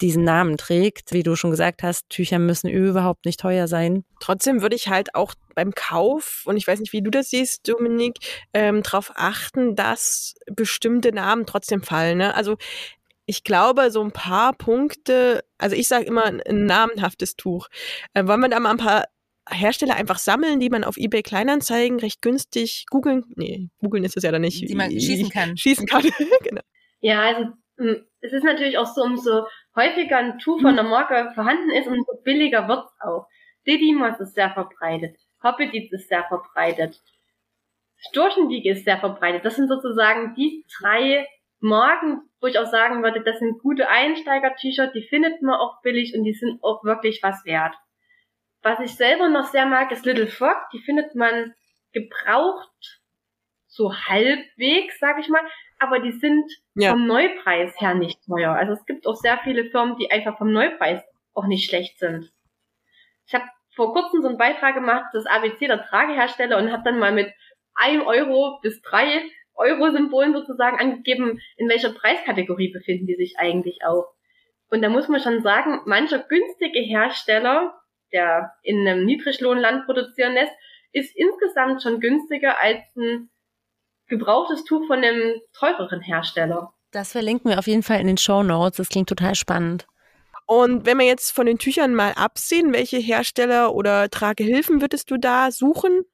diesen 0.00 0.24
Namen 0.24 0.56
trägt. 0.56 1.12
Wie 1.12 1.22
du 1.22 1.36
schon 1.36 1.50
gesagt 1.50 1.82
hast, 1.82 2.08
Tücher 2.08 2.38
müssen 2.38 2.68
überhaupt 2.68 3.24
nicht 3.24 3.40
teuer 3.40 3.68
sein. 3.68 4.04
Trotzdem 4.20 4.62
würde 4.62 4.76
ich 4.76 4.88
halt 4.88 5.14
auch 5.14 5.34
beim 5.54 5.72
Kauf, 5.74 6.42
und 6.46 6.56
ich 6.56 6.66
weiß 6.66 6.80
nicht, 6.80 6.92
wie 6.92 7.02
du 7.02 7.10
das 7.10 7.30
siehst, 7.30 7.68
Dominik, 7.68 8.18
ähm, 8.54 8.82
darauf 8.82 9.12
achten, 9.14 9.74
dass 9.74 10.34
bestimmte 10.50 11.12
Namen 11.12 11.46
trotzdem 11.46 11.82
fallen. 11.82 12.18
Ne? 12.18 12.34
Also 12.34 12.56
ich 13.26 13.44
glaube, 13.44 13.90
so 13.90 14.02
ein 14.02 14.12
paar 14.12 14.54
Punkte, 14.54 15.44
also 15.58 15.76
ich 15.76 15.88
sage 15.88 16.06
immer 16.06 16.24
ein 16.24 16.66
namenhaftes 16.66 17.36
Tuch. 17.36 17.68
Äh, 18.14 18.26
wollen 18.26 18.40
wir 18.40 18.48
da 18.48 18.60
mal 18.60 18.70
ein 18.70 18.78
paar 18.78 19.04
Hersteller 19.50 19.96
einfach 19.96 20.18
sammeln, 20.18 20.60
die 20.60 20.70
man 20.70 20.84
auf 20.84 20.96
eBay 20.96 21.22
Kleinanzeigen 21.22 22.00
recht 22.00 22.22
günstig 22.22 22.86
googeln, 22.90 23.24
nee, 23.36 23.68
googeln 23.80 24.04
ist 24.04 24.16
es 24.16 24.22
ja 24.22 24.32
dann 24.32 24.42
nicht. 24.42 24.68
Die 24.68 24.74
man 24.74 24.90
schießen 24.90 25.30
kann. 25.30 25.56
Schießen 25.56 25.86
kann, 25.86 26.02
genau. 26.42 26.62
Ja, 27.00 27.22
also 27.22 27.52
hm, 27.78 28.04
es 28.20 28.32
ist 28.32 28.44
natürlich 28.44 28.76
auch 28.78 28.92
so, 28.92 29.02
umso 29.02 29.46
häufiger 29.78 30.18
ein 30.18 30.38
Tool 30.38 30.60
von 30.60 30.74
der 30.74 30.84
Marke 30.84 31.32
vorhanden 31.34 31.70
ist, 31.70 31.86
umso 31.86 32.20
billiger 32.22 32.68
wird's 32.68 32.92
auch. 33.00 33.26
Didymos 33.66 34.20
ist 34.20 34.34
sehr 34.34 34.50
verbreitet. 34.50 35.16
Hoppeditz 35.42 35.92
ist 35.92 36.08
sehr 36.08 36.24
verbreitet. 36.24 37.00
Storchenwiege 37.96 38.72
ist 38.72 38.84
sehr 38.84 38.98
verbreitet. 38.98 39.44
Das 39.44 39.56
sind 39.56 39.68
sozusagen 39.68 40.34
die 40.34 40.64
drei 40.80 41.26
Marken, 41.60 42.22
wo 42.40 42.46
ich 42.46 42.58
auch 42.58 42.66
sagen 42.66 43.02
würde, 43.02 43.22
das 43.22 43.38
sind 43.38 43.60
gute 43.60 43.88
Einsteiger-T-Shirts, 43.88 44.92
die 44.92 45.02
findet 45.08 45.42
man 45.42 45.56
auch 45.56 45.80
billig 45.82 46.14
und 46.16 46.24
die 46.24 46.34
sind 46.34 46.62
auch 46.62 46.84
wirklich 46.84 47.20
was 47.22 47.44
wert. 47.44 47.74
Was 48.62 48.80
ich 48.80 48.94
selber 48.94 49.28
noch 49.28 49.46
sehr 49.46 49.66
mag, 49.66 49.90
ist 49.92 50.04
Little 50.04 50.26
Frog. 50.26 50.56
Die 50.72 50.80
findet 50.80 51.14
man 51.14 51.54
gebraucht 51.92 53.00
so 53.66 53.94
halbwegs, 53.94 54.98
sag 54.98 55.18
ich 55.20 55.28
mal 55.28 55.42
aber 55.78 56.00
die 56.00 56.12
sind 56.12 56.50
ja. 56.74 56.90
vom 56.90 57.06
Neupreis 57.06 57.80
her 57.80 57.94
nicht 57.94 58.24
teuer. 58.26 58.52
Also 58.52 58.72
es 58.72 58.84
gibt 58.86 59.06
auch 59.06 59.16
sehr 59.16 59.38
viele 59.44 59.66
Firmen, 59.66 59.96
die 59.96 60.10
einfach 60.10 60.38
vom 60.38 60.52
Neupreis 60.52 61.02
auch 61.34 61.46
nicht 61.46 61.68
schlecht 61.68 61.98
sind. 61.98 62.32
Ich 63.26 63.34
habe 63.34 63.44
vor 63.74 63.92
kurzem 63.92 64.22
so 64.22 64.28
einen 64.28 64.38
Beitrag 64.38 64.74
gemacht, 64.74 65.06
das 65.12 65.26
ABC 65.26 65.66
der 65.66 65.84
Tragehersteller 65.84 66.58
und 66.58 66.72
habe 66.72 66.82
dann 66.84 66.98
mal 66.98 67.12
mit 67.12 67.32
einem 67.74 68.02
Euro 68.02 68.58
bis 68.60 68.82
drei 68.82 69.22
Euro 69.54 69.90
Symbolen 69.90 70.32
sozusagen 70.32 70.78
angegeben, 70.78 71.40
in 71.56 71.68
welcher 71.68 71.92
Preiskategorie 71.92 72.72
befinden 72.72 73.06
die 73.06 73.16
sich 73.16 73.38
eigentlich 73.38 73.84
auch. 73.84 74.12
Und 74.70 74.82
da 74.82 74.88
muss 74.88 75.08
man 75.08 75.20
schon 75.20 75.42
sagen, 75.42 75.80
mancher 75.86 76.20
günstige 76.20 76.80
Hersteller, 76.80 77.74
der 78.12 78.52
in 78.62 78.86
einem 78.86 79.04
Niedriglohnland 79.04 79.84
produzieren 79.86 80.34
lässt, 80.34 80.52
ist 80.92 81.14
insgesamt 81.16 81.82
schon 81.82 82.00
günstiger 82.00 82.60
als 82.60 82.80
ein 82.96 83.30
gebrauchtes 84.08 84.64
Tuch 84.64 84.86
von 84.86 84.98
einem 84.98 85.40
teureren 85.52 86.00
Hersteller. 86.00 86.72
Das 86.90 87.12
verlinken 87.12 87.50
wir 87.50 87.58
auf 87.58 87.66
jeden 87.66 87.82
Fall 87.82 88.00
in 88.00 88.06
den 88.06 88.18
Show 88.18 88.42
Notes. 88.42 88.78
Das 88.78 88.88
klingt 88.88 89.08
total 89.08 89.34
spannend. 89.34 89.86
Und 90.46 90.86
wenn 90.86 90.98
wir 90.98 91.04
jetzt 91.04 91.30
von 91.30 91.44
den 91.44 91.58
Tüchern 91.58 91.94
mal 91.94 92.12
absehen, 92.12 92.72
welche 92.72 92.96
Hersteller 92.96 93.74
oder 93.74 94.08
Tragehilfen 94.08 94.80
würdest 94.80 95.10
du 95.10 95.18
da 95.18 95.50
suchen? 95.50 96.04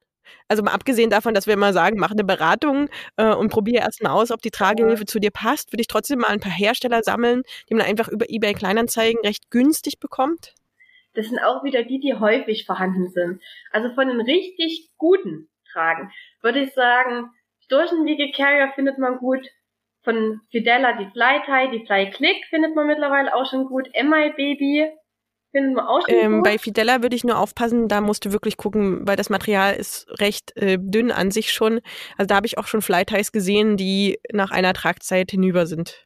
Also 0.49 0.61
mal 0.61 0.73
abgesehen 0.73 1.09
davon, 1.09 1.33
dass 1.33 1.47
wir 1.47 1.55
mal 1.55 1.71
sagen, 1.71 1.97
mach 1.99 2.11
eine 2.11 2.23
Beratung 2.23 2.89
äh, 3.15 3.33
und 3.33 3.49
probiere 3.49 3.83
erstmal 3.83 4.11
aus, 4.11 4.31
ob 4.31 4.41
die 4.41 4.51
Tragehilfe 4.51 5.03
ja. 5.03 5.07
zu 5.07 5.19
dir 5.19 5.31
passt, 5.31 5.71
würde 5.71 5.81
ich 5.81 5.87
trotzdem 5.87 6.19
mal 6.19 6.27
ein 6.27 6.39
paar 6.39 6.51
Hersteller 6.51 7.01
sammeln, 7.03 7.43
die 7.69 7.75
man 7.75 7.85
einfach 7.85 8.09
über 8.09 8.25
eBay 8.29 8.53
Kleinanzeigen 8.53 9.21
recht 9.21 9.49
günstig 9.51 9.99
bekommt. 9.99 10.53
Das 11.13 11.27
sind 11.27 11.39
auch 11.39 11.63
wieder 11.63 11.83
die, 11.83 11.99
die 11.99 12.15
häufig 12.15 12.65
vorhanden 12.65 13.09
sind. 13.09 13.41
Also 13.71 13.93
von 13.93 14.07
den 14.09 14.19
richtig 14.19 14.89
guten 14.97 15.47
Tragen 15.71 16.11
würde 16.41 16.59
ich 16.59 16.73
sagen, 16.73 17.29
Carrier 17.69 18.71
findet 18.75 18.97
man 18.97 19.17
gut. 19.17 19.47
Von 20.03 20.41
Fidela 20.51 20.93
die 20.93 21.09
Fly 21.11 21.41
Tie, 21.45 21.77
die 21.79 21.85
Fly 21.85 22.11
Click 22.11 22.37
findet 22.49 22.75
man 22.75 22.87
mittlerweile 22.87 23.33
auch 23.33 23.49
schon 23.49 23.65
gut. 23.65 23.87
MI 23.95 24.31
Baby 24.35 24.87
Finden 25.55 25.73
wir 25.75 25.87
auch 25.89 26.01
schon 26.01 26.13
Ähm, 26.13 26.33
gut. 26.35 26.43
bei 26.43 26.57
Fidella 26.57 27.01
würde 27.01 27.15
ich 27.15 27.23
nur 27.23 27.39
aufpassen, 27.39 27.87
da 27.87 28.01
musst 28.01 28.25
du 28.25 28.33
wirklich 28.33 28.57
gucken, 28.57 29.07
weil 29.07 29.15
das 29.15 29.29
Material 29.29 29.73
ist 29.73 30.05
recht 30.19 30.51
äh, 30.57 30.77
dünn 30.77 31.13
an 31.13 31.31
sich 31.31 31.53
schon. 31.53 31.79
Also 32.17 32.27
da 32.27 32.35
habe 32.35 32.45
ich 32.45 32.57
auch 32.57 32.67
schon 32.67 32.81
Fly-Ties 32.81 33.31
gesehen, 33.31 33.77
die 33.77 34.19
nach 34.33 34.51
einer 34.51 34.73
Tragzeit 34.73 35.31
hinüber 35.31 35.65
sind. 35.65 36.05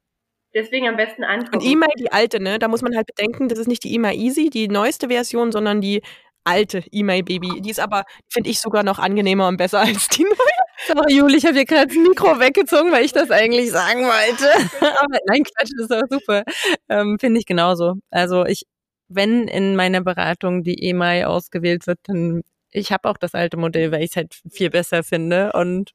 Deswegen 0.53 0.87
am 0.87 0.97
besten 0.97 1.23
angucken. 1.23 1.57
Und 1.57 1.65
E-Mail, 1.65 1.89
die 1.97 2.11
alte, 2.11 2.39
ne? 2.39 2.59
Da 2.59 2.67
muss 2.67 2.83
man 2.83 2.95
halt 2.95 3.07
bedenken, 3.07 3.49
das 3.49 3.57
ist 3.57 3.67
nicht 3.67 3.83
die 3.83 3.93
E-Mail 3.95 4.19
Easy, 4.19 4.51
die 4.51 4.67
neueste 4.67 5.07
Version, 5.07 5.51
sondern 5.51 5.81
die 5.81 6.03
alte 6.43 6.83
E-Mail 6.91 7.23
Baby. 7.23 7.59
Die 7.61 7.71
ist 7.71 7.79
aber, 7.79 8.05
finde 8.31 8.51
ich, 8.51 8.59
sogar 8.59 8.83
noch 8.83 8.99
angenehmer 8.99 9.47
und 9.47 9.57
besser 9.57 9.79
als 9.79 10.09
die 10.09 10.23
neue. 10.25 10.58
Sorry, 10.93 11.13
Juli, 11.15 11.37
ich 11.37 11.45
habe 11.45 11.55
hier 11.55 11.65
gerade 11.65 11.87
das 11.87 11.95
Mikro 11.97 12.39
weggezogen, 12.39 12.91
weil 12.91 13.05
ich 13.05 13.13
das 13.13 13.31
eigentlich 13.31 13.71
sagen 13.71 14.01
wollte. 14.01 14.45
Aber 15.01 15.17
nein, 15.27 15.43
Quatsch, 15.43 15.69
das 15.77 15.81
ist 15.83 15.91
doch 15.91 16.03
super. 16.09 16.43
Ähm, 16.89 17.17
Finde 17.19 17.39
ich 17.39 17.45
genauso. 17.45 17.95
Also 18.09 18.45
ich, 18.45 18.63
wenn 19.07 19.47
in 19.47 19.75
meiner 19.75 20.01
Beratung 20.01 20.63
die 20.63 20.83
E-Mail 20.83 21.25
ausgewählt 21.25 21.87
wird, 21.87 21.99
dann 22.03 22.41
ich 22.71 22.91
habe 22.91 23.09
auch 23.09 23.17
das 23.17 23.33
alte 23.33 23.57
Modell, 23.57 23.91
weil 23.91 24.03
ich 24.03 24.11
es 24.11 24.15
halt 24.15 24.39
viel 24.51 24.69
besser 24.69 25.03
finde. 25.03 25.51
Und 25.53 25.91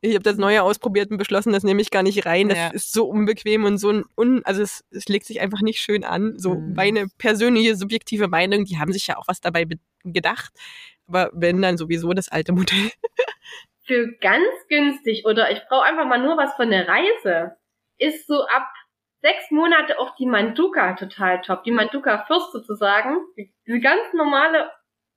Ich 0.00 0.14
habe 0.14 0.22
das 0.22 0.36
neue 0.36 0.62
ausprobiert 0.62 1.10
und 1.10 1.16
beschlossen, 1.16 1.52
das 1.52 1.64
nehme 1.64 1.82
ich 1.82 1.90
gar 1.90 2.04
nicht 2.04 2.24
rein. 2.26 2.48
Das 2.48 2.58
Ja. 2.58 2.68
ist 2.68 2.92
so 2.92 3.06
unbequem 3.08 3.64
und 3.64 3.78
so 3.78 3.90
ein 3.90 4.04
un 4.16 4.42
also 4.44 4.62
es, 4.62 4.84
es 4.90 5.06
legt 5.08 5.26
sich 5.26 5.40
einfach 5.40 5.60
nicht 5.62 5.80
schön 5.80 6.04
an. 6.04 6.38
So 6.38 6.54
Mhm. 6.54 6.74
meine 6.74 7.06
persönliche 7.18 7.74
subjektive 7.74 8.28
Meinung, 8.28 8.64
die 8.64 8.78
haben 8.78 8.92
sich 8.92 9.08
ja 9.08 9.16
auch 9.16 9.26
was 9.26 9.40
dabei 9.40 9.64
be- 9.64 9.80
gedacht. 10.04 10.52
Aber 11.08 11.30
wenn 11.32 11.60
dann 11.62 11.76
sowieso 11.78 12.12
das 12.12 12.28
alte 12.28 12.52
Modell. 12.52 12.90
Für 13.86 14.12
ganz 14.20 14.46
günstig 14.68 15.24
oder 15.26 15.50
ich 15.50 15.60
brauche 15.68 15.84
einfach 15.84 16.06
mal 16.06 16.18
nur 16.22 16.36
was 16.36 16.54
von 16.54 16.70
der 16.70 16.88
Reise, 16.88 17.56
ist 17.98 18.26
so 18.26 18.42
ab 18.46 18.68
sechs 19.22 19.50
Monate 19.50 19.98
auch 19.98 20.14
die 20.16 20.26
Manduka 20.26 20.94
total 20.94 21.40
top. 21.40 21.64
Die 21.64 21.70
Manduka 21.70 22.24
Fürst 22.26 22.52
sozusagen. 22.52 23.16
Die- 23.36 23.52
Diese 23.66 23.80
ganz 23.80 24.02
normale 24.12 24.70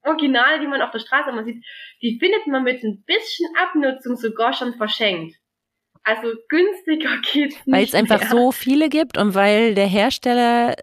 Original, 0.06 0.60
die 0.60 0.68
man 0.68 0.82
auf 0.82 0.92
der 0.92 1.00
Straße 1.00 1.30
immer 1.30 1.44
sieht, 1.44 1.64
die 2.02 2.18
findet 2.20 2.48
man 2.48 2.64
mit 2.64 2.82
ein 2.84 3.04
bisschen 3.06 3.48
Abnutzung 3.58 4.16
sogar 4.16 4.54
schon 4.54 4.74
verschenkt. 4.76 5.36
Also 6.04 6.32
günstiger 6.48 7.18
geht's 7.34 7.56
nicht. 7.66 7.68
weil 7.76 7.84
es 7.84 7.94
einfach 7.94 8.24
so 8.24 8.52
viele 8.52 8.88
gibt 8.90 9.18
und 9.18 9.36
weil 9.36 9.76
der 9.76 9.88
Hersteller 9.88 10.76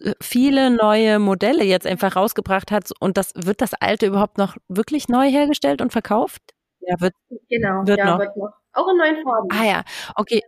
äh, 0.00 0.12
viele 0.20 0.70
neue 0.70 1.18
Modelle 1.18 1.64
jetzt 1.64 1.86
einfach 1.86 2.14
rausgebracht 2.14 2.70
hat 2.70 2.90
und 3.00 3.16
das 3.16 3.32
wird 3.34 3.60
das 3.60 3.74
alte 3.74 4.06
überhaupt 4.06 4.38
noch 4.38 4.56
wirklich 4.68 5.08
neu 5.08 5.28
hergestellt 5.28 5.82
und 5.82 5.90
verkauft? 5.90 6.40
Ja, 6.80 7.00
wird. 7.00 7.14
Genau, 7.48 7.86
wird 7.86 7.98
ja, 7.98 8.04
noch. 8.06 8.18
wird 8.18 8.36
noch. 8.36 8.52
Auch 8.72 8.88
in 8.90 8.96
neuen 8.98 9.22
Farben. 9.24 9.48
Ah 9.52 9.64
ja, 9.64 9.82
okay. 10.16 10.40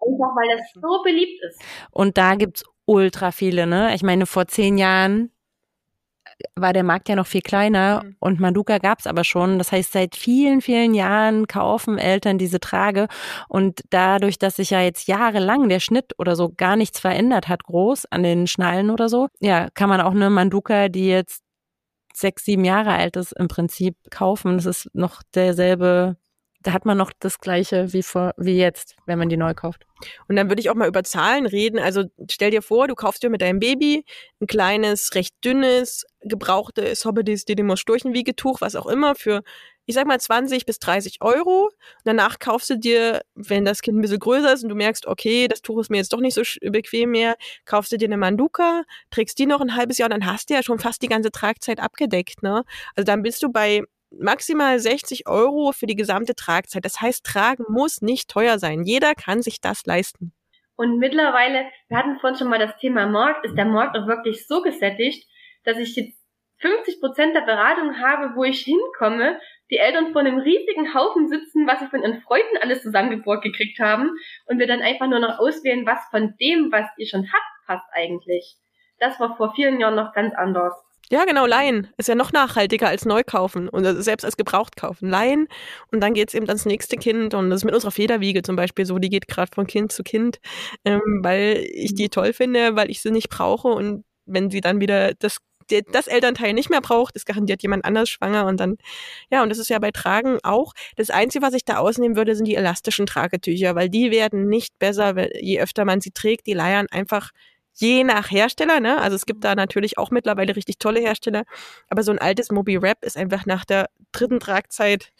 Einfach 0.00 0.34
weil 0.36 0.56
das 0.58 0.72
so 0.74 1.02
beliebt 1.02 1.42
ist. 1.44 1.60
Und 1.90 2.18
da 2.18 2.34
gibt's 2.36 2.64
ultra 2.86 3.32
viele, 3.32 3.66
ne? 3.66 3.94
Ich 3.94 4.02
meine, 4.02 4.26
vor 4.26 4.46
zehn 4.46 4.78
Jahren 4.78 5.30
war 6.54 6.72
der 6.72 6.82
Markt 6.82 7.08
ja 7.08 7.16
noch 7.16 7.26
viel 7.26 7.40
kleiner 7.40 8.02
Mhm. 8.04 8.16
und 8.20 8.40
Maduka 8.40 8.78
gab's 8.78 9.06
aber 9.06 9.24
schon. 9.24 9.58
Das 9.58 9.72
heißt, 9.72 9.92
seit 9.92 10.16
vielen, 10.16 10.60
vielen 10.60 10.92
Jahren 10.94 11.46
kaufen 11.46 11.98
Eltern 11.98 12.36
diese 12.38 12.60
Trage 12.60 13.06
und 13.48 13.82
dadurch, 13.90 14.38
dass 14.38 14.56
sich 14.56 14.70
ja 14.70 14.80
jetzt 14.82 15.06
jahrelang 15.08 15.68
der 15.68 15.80
Schnitt 15.80 16.12
oder 16.18 16.36
so 16.36 16.50
gar 16.54 16.76
nichts 16.76 17.00
verändert 17.00 17.48
hat, 17.48 17.64
groß 17.64 18.06
an 18.10 18.22
den 18.22 18.46
Schnallen 18.46 18.90
oder 18.90 19.08
so, 19.08 19.28
ja, 19.40 19.68
kann 19.74 19.88
man 19.88 20.00
auch 20.02 20.10
eine 20.12 20.28
Manduka, 20.30 20.88
die 20.88 21.08
jetzt 21.08 21.42
sechs, 22.18 22.44
sieben 22.44 22.64
Jahre 22.64 22.92
alt 22.92 23.16
ist, 23.16 23.32
im 23.32 23.48
Prinzip 23.48 23.96
kaufen. 24.10 24.56
Das 24.56 24.66
ist 24.66 24.88
noch 24.94 25.22
derselbe, 25.34 26.16
da 26.62 26.72
hat 26.72 26.86
man 26.86 26.96
noch 26.96 27.12
das 27.20 27.38
gleiche 27.40 27.92
wie 27.92 28.02
vor, 28.02 28.32
wie 28.36 28.56
jetzt, 28.56 28.96
wenn 29.06 29.18
man 29.18 29.28
die 29.28 29.36
neu 29.36 29.54
kauft. 29.54 29.86
Und 30.28 30.36
dann 30.36 30.48
würde 30.48 30.60
ich 30.60 30.70
auch 30.70 30.74
mal 30.74 30.88
über 30.88 31.04
Zahlen 31.04 31.46
reden. 31.46 31.78
Also 31.78 32.04
stell 32.30 32.50
dir 32.50 32.62
vor, 32.62 32.88
du 32.88 32.94
kaufst 32.94 33.22
dir 33.22 33.30
mit 33.30 33.42
deinem 33.42 33.58
Baby 33.58 34.04
ein 34.40 34.46
kleines, 34.46 35.14
recht 35.14 35.34
dünnes, 35.44 36.06
gebrauchtes 36.22 37.04
Hobbedis 37.04 37.44
Didymos 37.44 37.80
Sturchenwiegetuch, 37.80 38.60
was 38.60 38.76
auch 38.76 38.86
immer, 38.86 39.14
für, 39.14 39.42
ich 39.86 39.94
sag 39.94 40.06
mal, 40.06 40.20
20 40.20 40.66
bis 40.66 40.78
30 40.78 41.22
Euro. 41.22 41.70
Danach 42.04 42.38
kaufst 42.38 42.68
du 42.70 42.76
dir, 42.76 43.22
wenn 43.34 43.64
das 43.64 43.82
Kind 43.82 43.98
ein 43.98 44.02
bisschen 44.02 44.18
größer 44.18 44.52
ist 44.52 44.62
und 44.64 44.68
du 44.68 44.74
merkst, 44.74 45.06
okay, 45.06 45.48
das 45.48 45.62
Tuch 45.62 45.80
ist 45.80 45.90
mir 45.90 45.98
jetzt 45.98 46.12
doch 46.12 46.20
nicht 46.20 46.34
so 46.34 46.42
bequem 46.70 47.12
mehr, 47.12 47.36
kaufst 47.64 47.92
du 47.92 47.96
dir 47.96 48.08
eine 48.08 48.16
Manduka, 48.16 48.82
trägst 49.10 49.38
die 49.38 49.46
noch 49.46 49.60
ein 49.60 49.76
halbes 49.76 49.98
Jahr 49.98 50.10
und 50.10 50.20
dann 50.20 50.30
hast 50.30 50.50
du 50.50 50.54
ja 50.54 50.62
schon 50.62 50.78
fast 50.78 51.02
die 51.02 51.08
ganze 51.08 51.30
Tragzeit 51.30 51.80
abgedeckt. 51.80 52.42
Ne? 52.42 52.64
Also 52.94 53.04
dann 53.04 53.22
bist 53.22 53.42
du 53.42 53.50
bei 53.50 53.82
maximal 54.10 54.78
60 54.78 55.28
Euro 55.28 55.72
für 55.72 55.86
die 55.86 55.96
gesamte 55.96 56.34
Tragzeit. 56.34 56.84
Das 56.84 57.00
heißt, 57.00 57.24
tragen 57.24 57.64
muss 57.68 58.02
nicht 58.02 58.28
teuer 58.28 58.58
sein. 58.58 58.82
Jeder 58.82 59.14
kann 59.14 59.42
sich 59.42 59.60
das 59.60 59.86
leisten. 59.86 60.32
Und 60.76 60.98
mittlerweile, 60.98 61.66
wir 61.88 61.96
hatten 61.96 62.18
vorhin 62.20 62.38
schon 62.38 62.48
mal 62.48 62.58
das 62.58 62.76
Thema 62.78 63.06
Markt, 63.06 63.46
ist 63.46 63.56
der 63.56 63.64
Markt 63.64 63.96
auch 63.96 64.06
wirklich 64.06 64.46
so 64.46 64.62
gesättigt, 64.62 65.26
dass 65.64 65.78
ich 65.78 65.96
jetzt 65.96 66.15
50 66.58 67.00
Prozent 67.00 67.34
der 67.34 67.42
Beratung 67.42 68.00
habe, 68.00 68.34
wo 68.34 68.44
ich 68.44 68.60
hinkomme, 68.60 69.38
die 69.70 69.78
Eltern 69.78 70.12
vor 70.12 70.20
einem 70.20 70.38
riesigen 70.38 70.94
Haufen 70.94 71.28
sitzen, 71.28 71.66
was 71.66 71.80
sie 71.80 71.86
von 71.86 72.02
ihren 72.02 72.20
Freunden 72.22 72.56
alles 72.60 72.82
zusammengebohrt 72.82 73.42
gekriegt 73.42 73.78
haben 73.80 74.10
und 74.46 74.58
wir 74.58 74.66
dann 74.66 74.80
einfach 74.80 75.08
nur 75.08 75.18
noch 75.18 75.38
auswählen, 75.38 75.86
was 75.86 75.98
von 76.10 76.34
dem, 76.40 76.70
was 76.70 76.86
ihr 76.98 77.06
schon 77.06 77.30
habt, 77.32 77.66
passt 77.66 77.88
eigentlich. 77.92 78.56
Das 78.98 79.18
war 79.20 79.36
vor 79.36 79.52
vielen 79.54 79.80
Jahren 79.80 79.96
noch 79.96 80.12
ganz 80.12 80.34
anders. 80.34 80.74
Ja, 81.08 81.24
genau, 81.24 81.46
Leihen 81.46 81.88
ist 81.98 82.08
ja 82.08 82.16
noch 82.16 82.32
nachhaltiger 82.32 82.88
als 82.88 83.04
neu 83.04 83.22
kaufen 83.24 83.68
und 83.68 83.86
also 83.86 84.00
selbst 84.02 84.24
als 84.24 84.36
gebraucht 84.36 84.76
kaufen. 84.76 85.08
Leihen 85.08 85.46
und 85.92 86.00
dann 86.00 86.14
geht's 86.14 86.34
eben 86.34 86.48
ans 86.48 86.66
nächste 86.66 86.96
Kind 86.96 87.32
und 87.32 87.48
das 87.50 87.60
ist 87.60 87.64
mit 87.64 87.74
unserer 87.74 87.92
Federwiege 87.92 88.42
zum 88.42 88.56
Beispiel 88.56 88.86
so, 88.86 88.98
die 88.98 89.08
geht 89.08 89.28
gerade 89.28 89.52
von 89.54 89.68
Kind 89.68 89.92
zu 89.92 90.02
Kind, 90.02 90.40
ähm, 90.84 91.20
weil 91.22 91.64
ich 91.72 91.94
die 91.94 92.08
toll 92.08 92.32
finde, 92.32 92.74
weil 92.74 92.90
ich 92.90 93.02
sie 93.02 93.12
nicht 93.12 93.28
brauche 93.28 93.68
und 93.68 94.04
wenn 94.24 94.50
sie 94.50 94.60
dann 94.60 94.80
wieder 94.80 95.14
das 95.14 95.38
der- 95.70 95.82
das 95.82 96.06
Elternteil 96.06 96.52
nicht 96.52 96.70
mehr 96.70 96.80
braucht, 96.80 97.14
ist 97.16 97.26
garantiert 97.26 97.62
jemand 97.62 97.84
anders 97.84 98.08
schwanger 98.08 98.46
und 98.46 98.58
dann, 98.58 98.76
ja, 99.30 99.42
und 99.42 99.48
das 99.48 99.58
ist 99.58 99.68
ja 99.68 99.78
bei 99.78 99.90
Tragen 99.90 100.38
auch. 100.42 100.72
Das 100.96 101.10
Einzige, 101.10 101.44
was 101.44 101.54
ich 101.54 101.64
da 101.64 101.78
ausnehmen 101.78 102.16
würde, 102.16 102.34
sind 102.34 102.46
die 102.46 102.54
elastischen 102.56 103.06
Tragetücher, 103.06 103.74
weil 103.74 103.88
die 103.88 104.10
werden 104.10 104.48
nicht 104.48 104.78
besser, 104.78 105.14
je 105.42 105.60
öfter 105.60 105.84
man 105.84 106.00
sie 106.00 106.10
trägt. 106.10 106.46
Die 106.46 106.54
leiern 106.54 106.86
einfach 106.90 107.30
je 107.78 108.04
nach 108.04 108.30
Hersteller, 108.30 108.80
ne? 108.80 108.98
Also 109.02 109.16
es 109.16 109.26
gibt 109.26 109.44
da 109.44 109.54
natürlich 109.54 109.98
auch 109.98 110.10
mittlerweile 110.10 110.56
richtig 110.56 110.78
tolle 110.78 111.00
Hersteller, 111.00 111.44
aber 111.90 112.02
so 112.02 112.10
ein 112.10 112.18
altes 112.18 112.50
Mobi 112.50 112.76
Rap 112.76 113.04
ist 113.04 113.18
einfach 113.18 113.44
nach 113.44 113.66
der 113.66 113.90
dritten 114.12 114.40
Tragzeit 114.40 115.12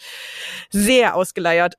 sehr 0.70 1.16
ausgeleiert. 1.16 1.74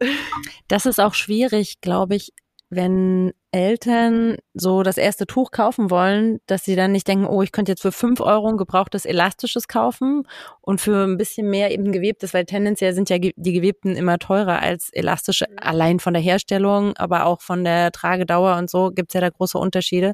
Das 0.67 0.85
ist 0.85 0.99
auch 0.99 1.15
schwierig, 1.15 1.81
glaube 1.81 2.15
ich, 2.15 2.31
wenn 2.69 3.33
Eltern 3.57 4.37
so 4.53 4.83
das 4.83 4.97
erste 4.97 5.25
Tuch 5.25 5.51
kaufen 5.51 5.89
wollen, 5.89 6.39
dass 6.45 6.63
sie 6.63 6.75
dann 6.75 6.91
nicht 6.91 7.07
denken, 7.07 7.25
oh, 7.25 7.41
ich 7.41 7.51
könnte 7.51 7.71
jetzt 7.71 7.81
für 7.81 7.91
fünf 7.91 8.21
Euro 8.21 8.47
ein 8.47 8.57
gebrauchtes 8.57 9.05
elastisches 9.05 9.67
kaufen 9.67 10.23
und 10.61 10.79
für 10.79 11.05
ein 11.05 11.17
bisschen 11.17 11.49
mehr 11.49 11.71
eben 11.71 11.91
gewebtes, 11.91 12.33
weil 12.33 12.45
tendenziell 12.45 12.93
sind 12.93 13.09
ja 13.09 13.17
die 13.17 13.53
gewebten 13.53 13.95
immer 13.95 14.19
teurer 14.19 14.61
als 14.61 14.89
elastische, 14.93 15.45
allein 15.57 15.99
von 15.99 16.13
der 16.13 16.21
Herstellung, 16.21 16.95
aber 16.97 17.25
auch 17.25 17.41
von 17.41 17.63
der 17.63 17.91
Tragedauer 17.91 18.57
und 18.57 18.69
so 18.69 18.91
gibt's 18.91 19.13
ja 19.13 19.21
da 19.21 19.29
große 19.29 19.57
Unterschiede. 19.57 20.13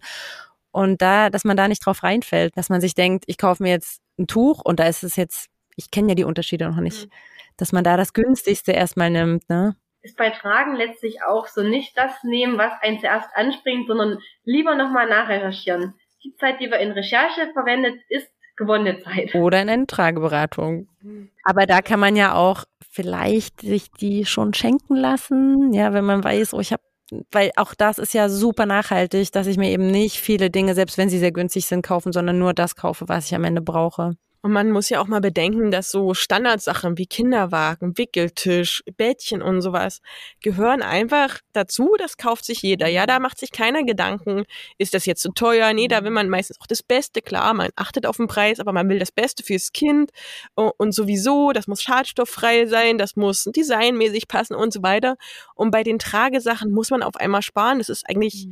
Und 0.72 1.02
da, 1.02 1.30
dass 1.30 1.44
man 1.44 1.58
da 1.58 1.68
nicht 1.68 1.86
drauf 1.86 2.02
reinfällt, 2.02 2.58
dass 2.58 2.70
man 2.70 2.82
sich 2.82 2.96
denkt, 2.96 3.26
ich 3.28 3.38
kaufe 3.38 3.62
mir 3.62 3.70
jetzt 3.70 4.02
ein 4.18 4.28
Tuch 4.28 4.62
und 4.64 4.80
da 4.80 4.88
ist 4.88 5.04
es 5.04 5.18
jetzt, 5.18 5.50
ich 5.76 5.92
kenne 5.92 6.10
ja 6.10 6.16
die 6.16 6.24
Unterschiede 6.24 6.68
noch 6.68 6.80
nicht, 6.80 7.10
dass 7.58 7.72
man 7.72 7.84
da 7.84 7.98
das 7.98 8.14
günstigste 8.14 8.72
erstmal 8.72 9.12
nimmt, 9.12 9.48
ne? 9.50 9.76
Ist 10.04 10.18
bei 10.18 10.30
Tragen 10.30 10.76
letztlich 10.76 11.24
auch 11.24 11.48
so 11.48 11.64
nicht 11.64 11.98
das 11.98 12.24
nehmen, 12.24 12.58
was 12.58 12.74
einen 12.82 13.00
zuerst 13.00 13.30
anspringt, 13.36 13.88
sondern 13.88 14.20
lieber 14.44 14.76
nochmal 14.76 15.10
nachrecherchieren. 15.10 15.96
Die 16.24 16.36
Zeit, 16.36 16.60
die 16.60 16.70
wir 16.70 16.78
in 16.80 16.92
Recherche 16.92 17.50
verwendet, 17.54 18.00
ist 18.10 18.30
gewonnene 18.56 19.00
Zeit. 19.00 19.34
Oder 19.36 19.62
in 19.62 19.70
eine 19.70 19.88
Trageberatung. 19.88 20.88
Aber 21.44 21.66
da 21.66 21.82
kann 21.82 22.00
man 22.00 22.16
ja 22.16 22.36
auch 22.36 22.66
vielleicht 22.90 23.62
sich 23.62 23.92
die 23.92 24.26
schon 24.26 24.54
schenken 24.54 24.96
lassen, 24.96 25.74
ja, 25.74 25.94
wenn 25.94 26.06
man 26.06 26.24
weiß, 26.24 26.54
oh, 26.54 26.60
ich 26.60 26.72
habe, 26.72 26.84
weil 27.32 27.52
auch 27.56 27.74
das 27.74 27.98
ist 27.98 28.14
ja 28.14 28.30
super 28.30 28.66
nachhaltig, 28.66 29.32
dass 29.32 29.48
ich 29.48 29.58
mir 29.58 29.72
eben 29.72 29.88
nicht 29.88 30.20
viele 30.20 30.52
Dinge, 30.52 30.76
selbst 30.76 30.98
wenn 30.98 31.10
sie 31.10 31.18
sehr 31.18 31.32
günstig 31.32 31.66
sind, 31.66 31.84
kaufen, 31.84 32.14
sondern 32.14 32.38
nur 32.38 32.54
das 32.54 32.76
kaufe, 32.76 33.10
was 33.10 33.26
ich 33.26 33.36
am 33.36 33.44
Ende 33.44 33.62
brauche. 33.62 34.16
Und 34.46 34.52
man 34.52 34.72
muss 34.72 34.90
ja 34.90 35.00
auch 35.00 35.08
mal 35.08 35.22
bedenken, 35.22 35.72
dass 35.72 35.90
so 35.90 36.14
Standardsachen 36.14 36.98
wie 36.98 37.06
Kinderwagen, 37.06 37.98
Wickeltisch, 37.98 38.84
Bettchen 38.98 39.42
und 39.42 39.62
sowas 39.62 40.02
gehören 40.42 40.82
einfach 40.82 41.40
dazu. 41.54 41.96
Das 41.98 42.18
kauft 42.18 42.44
sich 42.44 42.62
jeder. 42.62 42.90
Ja, 42.90 43.06
da 43.06 43.20
macht 43.20 43.40
sich 43.40 43.54
keiner 43.54 43.84
Gedanken, 43.84 44.44
ist 44.78 44.94
das 44.94 45.06
jetzt 45.06 45.22
zu 45.22 45.32
teuer? 45.32 45.72
Nee, 45.72 45.88
da 45.88 46.04
will 46.04 46.12
man 46.12 46.28
meistens 46.28 46.60
auch 46.60 46.68
das 46.68 46.84
Beste. 46.84 47.22
Klar, 47.22 47.54
man 47.54 47.70
achtet 47.78 48.06
auf 48.06 48.18
den 48.18 48.28
Preis, 48.28 48.60
aber 48.60 48.74
man 48.74 48.90
will 48.90 49.00
das 49.00 49.14
Beste 49.14 49.44
fürs 49.44 49.72
Kind. 49.72 50.12
Und 50.56 50.94
sowieso, 50.94 51.54
das 51.54 51.68
muss 51.68 51.82
schadstofffrei 51.82 52.66
sein, 52.66 52.98
das 52.98 53.16
muss 53.16 53.46
designmäßig 53.46 54.28
passen 54.28 54.56
und 54.56 54.74
so 54.74 54.84
weiter. 54.84 55.16
Und 55.56 55.72
bei 55.72 55.84
den 55.84 56.00
Tragesachen 56.00 56.70
muss 56.70 56.90
man 56.90 57.02
auf 57.02 57.16
einmal 57.16 57.44
sparen. 57.44 57.78
Das 57.78 57.88
ist 57.88 58.10
eigentlich 58.10 58.50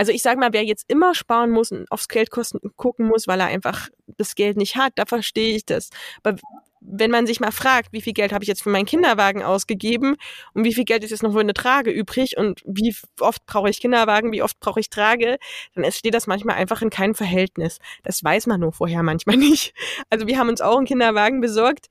also 0.00 0.12
ich 0.12 0.22
sage 0.22 0.40
mal, 0.40 0.54
wer 0.54 0.64
jetzt 0.64 0.86
immer 0.88 1.14
sparen 1.14 1.50
muss 1.50 1.72
und 1.72 1.92
aufs 1.92 2.08
Geldkosten 2.08 2.58
gucken 2.76 3.06
muss, 3.06 3.28
weil 3.28 3.38
er 3.38 3.48
einfach 3.48 3.90
das 4.06 4.34
Geld 4.34 4.56
nicht 4.56 4.76
hat, 4.76 4.94
da 4.96 5.04
verstehe 5.04 5.54
ich 5.54 5.66
das. 5.66 5.90
Aber 6.22 6.38
wenn 6.80 7.10
man 7.10 7.26
sich 7.26 7.38
mal 7.38 7.52
fragt, 7.52 7.92
wie 7.92 8.00
viel 8.00 8.14
Geld 8.14 8.32
habe 8.32 8.42
ich 8.42 8.48
jetzt 8.48 8.62
für 8.62 8.70
meinen 8.70 8.86
Kinderwagen 8.86 9.42
ausgegeben 9.42 10.16
und 10.54 10.64
wie 10.64 10.72
viel 10.72 10.86
Geld 10.86 11.04
ist 11.04 11.10
jetzt 11.10 11.22
noch 11.22 11.34
für 11.34 11.40
eine 11.40 11.52
Trage 11.52 11.90
übrig 11.90 12.38
und 12.38 12.62
wie 12.64 12.96
oft 13.20 13.44
brauche 13.44 13.68
ich 13.68 13.78
Kinderwagen, 13.78 14.32
wie 14.32 14.42
oft 14.42 14.58
brauche 14.58 14.80
ich 14.80 14.88
Trage, 14.88 15.36
dann 15.74 15.92
steht 15.92 16.14
das 16.14 16.26
manchmal 16.26 16.56
einfach 16.56 16.80
in 16.80 16.88
keinem 16.88 17.14
Verhältnis. 17.14 17.76
Das 18.02 18.24
weiß 18.24 18.46
man 18.46 18.58
nur 18.58 18.72
vorher 18.72 19.02
manchmal 19.02 19.36
nicht. 19.36 19.74
Also 20.08 20.26
wir 20.26 20.38
haben 20.38 20.48
uns 20.48 20.62
auch 20.62 20.78
einen 20.78 20.86
Kinderwagen 20.86 21.42
besorgt 21.42 21.88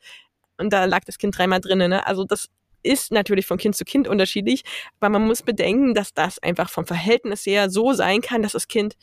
und 0.58 0.74
da 0.74 0.86
lag 0.86 1.04
das 1.06 1.20
Kind 1.20 1.38
dreimal 1.38 1.62
drinnen. 1.62 1.92
Ne? 1.92 2.08
Also 2.08 2.24
das 2.24 2.50
ist 2.84 3.12
natürlich 3.12 3.46
von 3.46 3.58
Kind 3.58 3.76
zu 3.76 3.86
Kind 3.86 4.08
unterschiedlich, 4.08 4.64
aber 5.00 5.10
man 5.10 5.28
muss 5.28 5.42
bedenken, 5.42 5.94
dass 5.94 6.14
das 6.14 6.40
einfach 6.40 6.70
vom 6.70 6.86
Verhältnis 6.86 7.46
her 7.46 7.70
so 7.70 7.94
sein 7.94 8.22
kann, 8.22 8.42
dass 8.42 8.54
das 8.54 8.68
Kind 8.68 8.96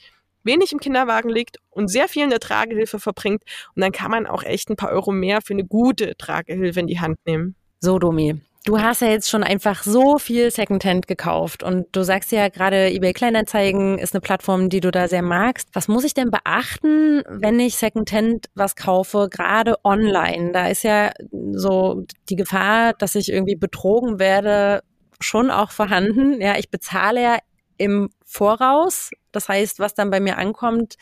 wenig 0.46 0.72
im 0.72 0.80
Kinderwagen 0.80 1.28
liegt 1.28 1.58
und 1.70 1.88
sehr 1.88 2.08
viel 2.08 2.24
in 2.24 2.30
der 2.30 2.40
Tragehilfe 2.40 3.00
verbringt. 3.00 3.42
Und 3.74 3.82
dann 3.82 3.92
kann 3.92 4.10
man 4.10 4.26
auch 4.26 4.42
echt 4.42 4.70
ein 4.70 4.76
paar 4.76 4.90
Euro 4.90 5.12
mehr 5.12 5.42
für 5.42 5.52
eine 5.52 5.64
gute 5.64 6.16
Tragehilfe 6.16 6.80
in 6.80 6.86
die 6.86 7.00
Hand 7.00 7.18
nehmen. 7.26 7.56
So, 7.80 7.98
Domi. 7.98 8.40
Du 8.66 8.80
hast 8.80 9.00
ja 9.00 9.06
jetzt 9.06 9.30
schon 9.30 9.44
einfach 9.44 9.84
so 9.84 10.18
viel 10.18 10.50
Secondhand 10.50 11.06
gekauft 11.06 11.62
und 11.62 11.86
du 11.92 12.02
sagst 12.02 12.32
ja 12.32 12.48
gerade, 12.48 12.90
eBay 12.90 13.12
Kleinanzeigen 13.12 13.96
ist 13.96 14.12
eine 14.12 14.20
Plattform, 14.20 14.70
die 14.70 14.80
du 14.80 14.90
da 14.90 15.06
sehr 15.06 15.22
magst. 15.22 15.68
Was 15.72 15.86
muss 15.86 16.02
ich 16.02 16.14
denn 16.14 16.32
beachten, 16.32 17.22
wenn 17.28 17.60
ich 17.60 17.76
Secondhand 17.76 18.46
was 18.56 18.74
kaufe, 18.74 19.28
gerade 19.30 19.76
online? 19.84 20.50
Da 20.50 20.66
ist 20.66 20.82
ja 20.82 21.12
so 21.52 22.06
die 22.28 22.34
Gefahr, 22.34 22.92
dass 22.94 23.14
ich 23.14 23.30
irgendwie 23.30 23.54
betrogen 23.54 24.18
werde, 24.18 24.82
schon 25.20 25.52
auch 25.52 25.70
vorhanden. 25.70 26.40
Ja, 26.40 26.58
ich 26.58 26.68
bezahle 26.68 27.22
ja 27.22 27.38
im 27.76 28.10
Voraus. 28.24 29.10
Das 29.30 29.48
heißt, 29.48 29.78
was 29.78 29.94
dann 29.94 30.10
bei 30.10 30.18
mir 30.18 30.38
ankommt 30.38 30.96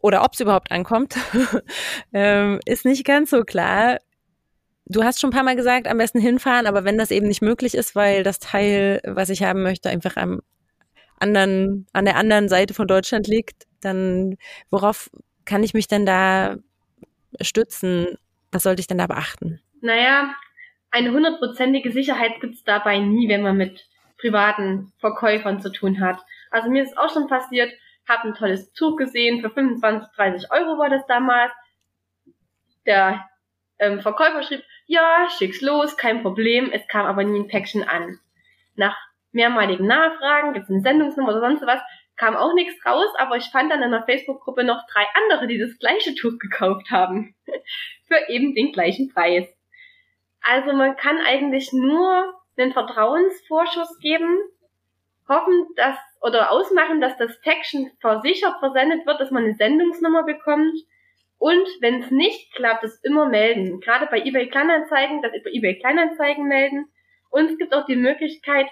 oder 0.00 0.24
ob 0.24 0.32
es 0.32 0.40
überhaupt 0.40 0.72
ankommt, 0.72 1.14
ähm, 2.12 2.58
ist 2.66 2.84
nicht 2.84 3.06
ganz 3.06 3.30
so 3.30 3.44
klar. 3.44 3.98
Du 4.86 5.02
hast 5.02 5.20
schon 5.20 5.30
ein 5.30 5.32
paar 5.32 5.44
Mal 5.44 5.56
gesagt, 5.56 5.88
am 5.88 5.98
besten 5.98 6.20
hinfahren, 6.20 6.66
aber 6.66 6.84
wenn 6.84 6.98
das 6.98 7.10
eben 7.10 7.26
nicht 7.26 7.40
möglich 7.40 7.74
ist, 7.74 7.96
weil 7.96 8.22
das 8.22 8.38
Teil, 8.38 9.00
was 9.04 9.30
ich 9.30 9.42
haben 9.42 9.62
möchte, 9.62 9.88
einfach 9.88 10.16
am 10.16 10.40
anderen, 11.18 11.86
an 11.92 12.04
der 12.04 12.16
anderen 12.16 12.48
Seite 12.48 12.74
von 12.74 12.86
Deutschland 12.86 13.26
liegt, 13.26 13.64
dann 13.80 14.36
worauf 14.70 15.10
kann 15.46 15.62
ich 15.62 15.72
mich 15.72 15.88
denn 15.88 16.04
da 16.04 16.56
stützen? 17.40 18.18
Was 18.52 18.62
sollte 18.62 18.80
ich 18.80 18.86
denn 18.86 18.98
da 18.98 19.06
beachten? 19.06 19.60
Naja, 19.80 20.34
eine 20.90 21.12
hundertprozentige 21.12 21.90
Sicherheit 21.90 22.40
gibt 22.40 22.54
es 22.54 22.64
dabei 22.64 22.98
nie, 22.98 23.28
wenn 23.28 23.42
man 23.42 23.56
mit 23.56 23.88
privaten 24.18 24.92
Verkäufern 24.98 25.60
zu 25.60 25.70
tun 25.70 26.00
hat. 26.00 26.18
Also 26.50 26.70
mir 26.70 26.82
ist 26.82 26.96
auch 26.96 27.12
schon 27.12 27.26
passiert, 27.26 27.72
habe 28.08 28.28
ein 28.28 28.34
tolles 28.34 28.72
Tuch 28.74 28.96
gesehen, 28.96 29.40
für 29.40 29.50
25, 29.50 30.10
30 30.14 30.52
Euro 30.52 30.78
war 30.78 30.90
das 30.90 31.06
damals. 31.06 31.52
Der 32.86 33.28
ähm, 33.78 34.00
Verkäufer 34.00 34.42
schrieb, 34.42 34.62
ja, 34.86 35.28
schick's 35.30 35.60
los, 35.60 35.96
kein 35.96 36.22
Problem, 36.22 36.70
es 36.72 36.86
kam 36.88 37.06
aber 37.06 37.24
nie 37.24 37.40
ein 37.40 37.48
Päckchen 37.48 37.84
an. 37.84 38.18
Nach 38.74 38.96
mehrmaligen 39.32 39.86
Nachfragen, 39.86 40.52
gibt's 40.52 40.70
eine 40.70 40.80
Sendungsnummer 40.80 41.30
oder 41.30 41.40
sonst 41.40 41.66
was, 41.66 41.80
kam 42.16 42.36
auch 42.36 42.54
nichts 42.54 42.84
raus, 42.86 43.08
aber 43.18 43.36
ich 43.36 43.46
fand 43.46 43.72
dann 43.72 43.82
in 43.82 43.90
der 43.90 44.04
Facebook-Gruppe 44.04 44.64
noch 44.64 44.86
drei 44.92 45.04
andere, 45.22 45.46
die 45.46 45.58
das 45.58 45.78
gleiche 45.78 46.14
Tuch 46.14 46.38
gekauft 46.38 46.90
haben. 46.90 47.34
Für 48.08 48.28
eben 48.28 48.54
den 48.54 48.72
gleichen 48.72 49.12
Preis. 49.12 49.48
Also 50.40 50.72
man 50.72 50.96
kann 50.96 51.18
eigentlich 51.18 51.72
nur 51.72 52.34
einen 52.56 52.72
Vertrauensvorschuss 52.72 53.98
geben, 53.98 54.38
hoffen, 55.28 55.66
dass 55.76 55.96
oder 56.20 56.50
ausmachen, 56.50 57.00
dass 57.00 57.16
das 57.16 57.40
Päckchen 57.40 57.90
versichert 58.00 58.58
versendet 58.58 59.06
wird, 59.06 59.20
dass 59.20 59.30
man 59.30 59.44
eine 59.44 59.54
Sendungsnummer 59.54 60.22
bekommt 60.24 60.74
und 61.44 61.68
wenn 61.80 62.02
es 62.02 62.10
nicht 62.10 62.54
klappt, 62.54 62.84
es 62.84 62.98
immer 63.04 63.28
melden. 63.28 63.78
Gerade 63.80 64.06
bei 64.06 64.24
eBay 64.24 64.48
Kleinanzeigen, 64.48 65.20
das 65.20 65.34
über 65.34 65.50
eBay 65.52 65.78
Kleinanzeigen 65.78 66.48
melden. 66.48 66.86
Und 67.28 67.50
es 67.50 67.58
gibt 67.58 67.74
auch 67.74 67.84
die 67.84 67.96
Möglichkeit, 67.96 68.66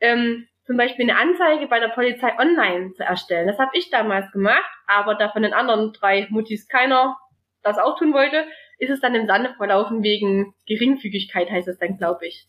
ähm, 0.00 0.48
zum 0.66 0.76
Beispiel 0.76 1.08
eine 1.08 1.16
Anzeige 1.16 1.68
bei 1.68 1.78
der 1.78 1.90
Polizei 1.90 2.36
online 2.40 2.92
zu 2.94 3.04
erstellen. 3.04 3.46
Das 3.46 3.60
habe 3.60 3.70
ich 3.74 3.88
damals 3.90 4.32
gemacht, 4.32 4.68
aber 4.88 5.14
da 5.14 5.28
von 5.28 5.44
den 5.44 5.54
anderen 5.54 5.92
drei 5.92 6.26
Mutis 6.28 6.66
keiner 6.66 7.16
das 7.62 7.78
auch 7.78 7.96
tun 7.96 8.12
wollte, 8.12 8.48
ist 8.78 8.90
es 8.90 9.00
dann 9.00 9.14
im 9.14 9.28
Sande 9.28 9.54
verlaufen 9.56 10.02
wegen 10.02 10.56
Geringfügigkeit, 10.66 11.52
heißt 11.52 11.68
es 11.68 11.78
dann, 11.78 11.98
glaube 11.98 12.26
ich. 12.26 12.48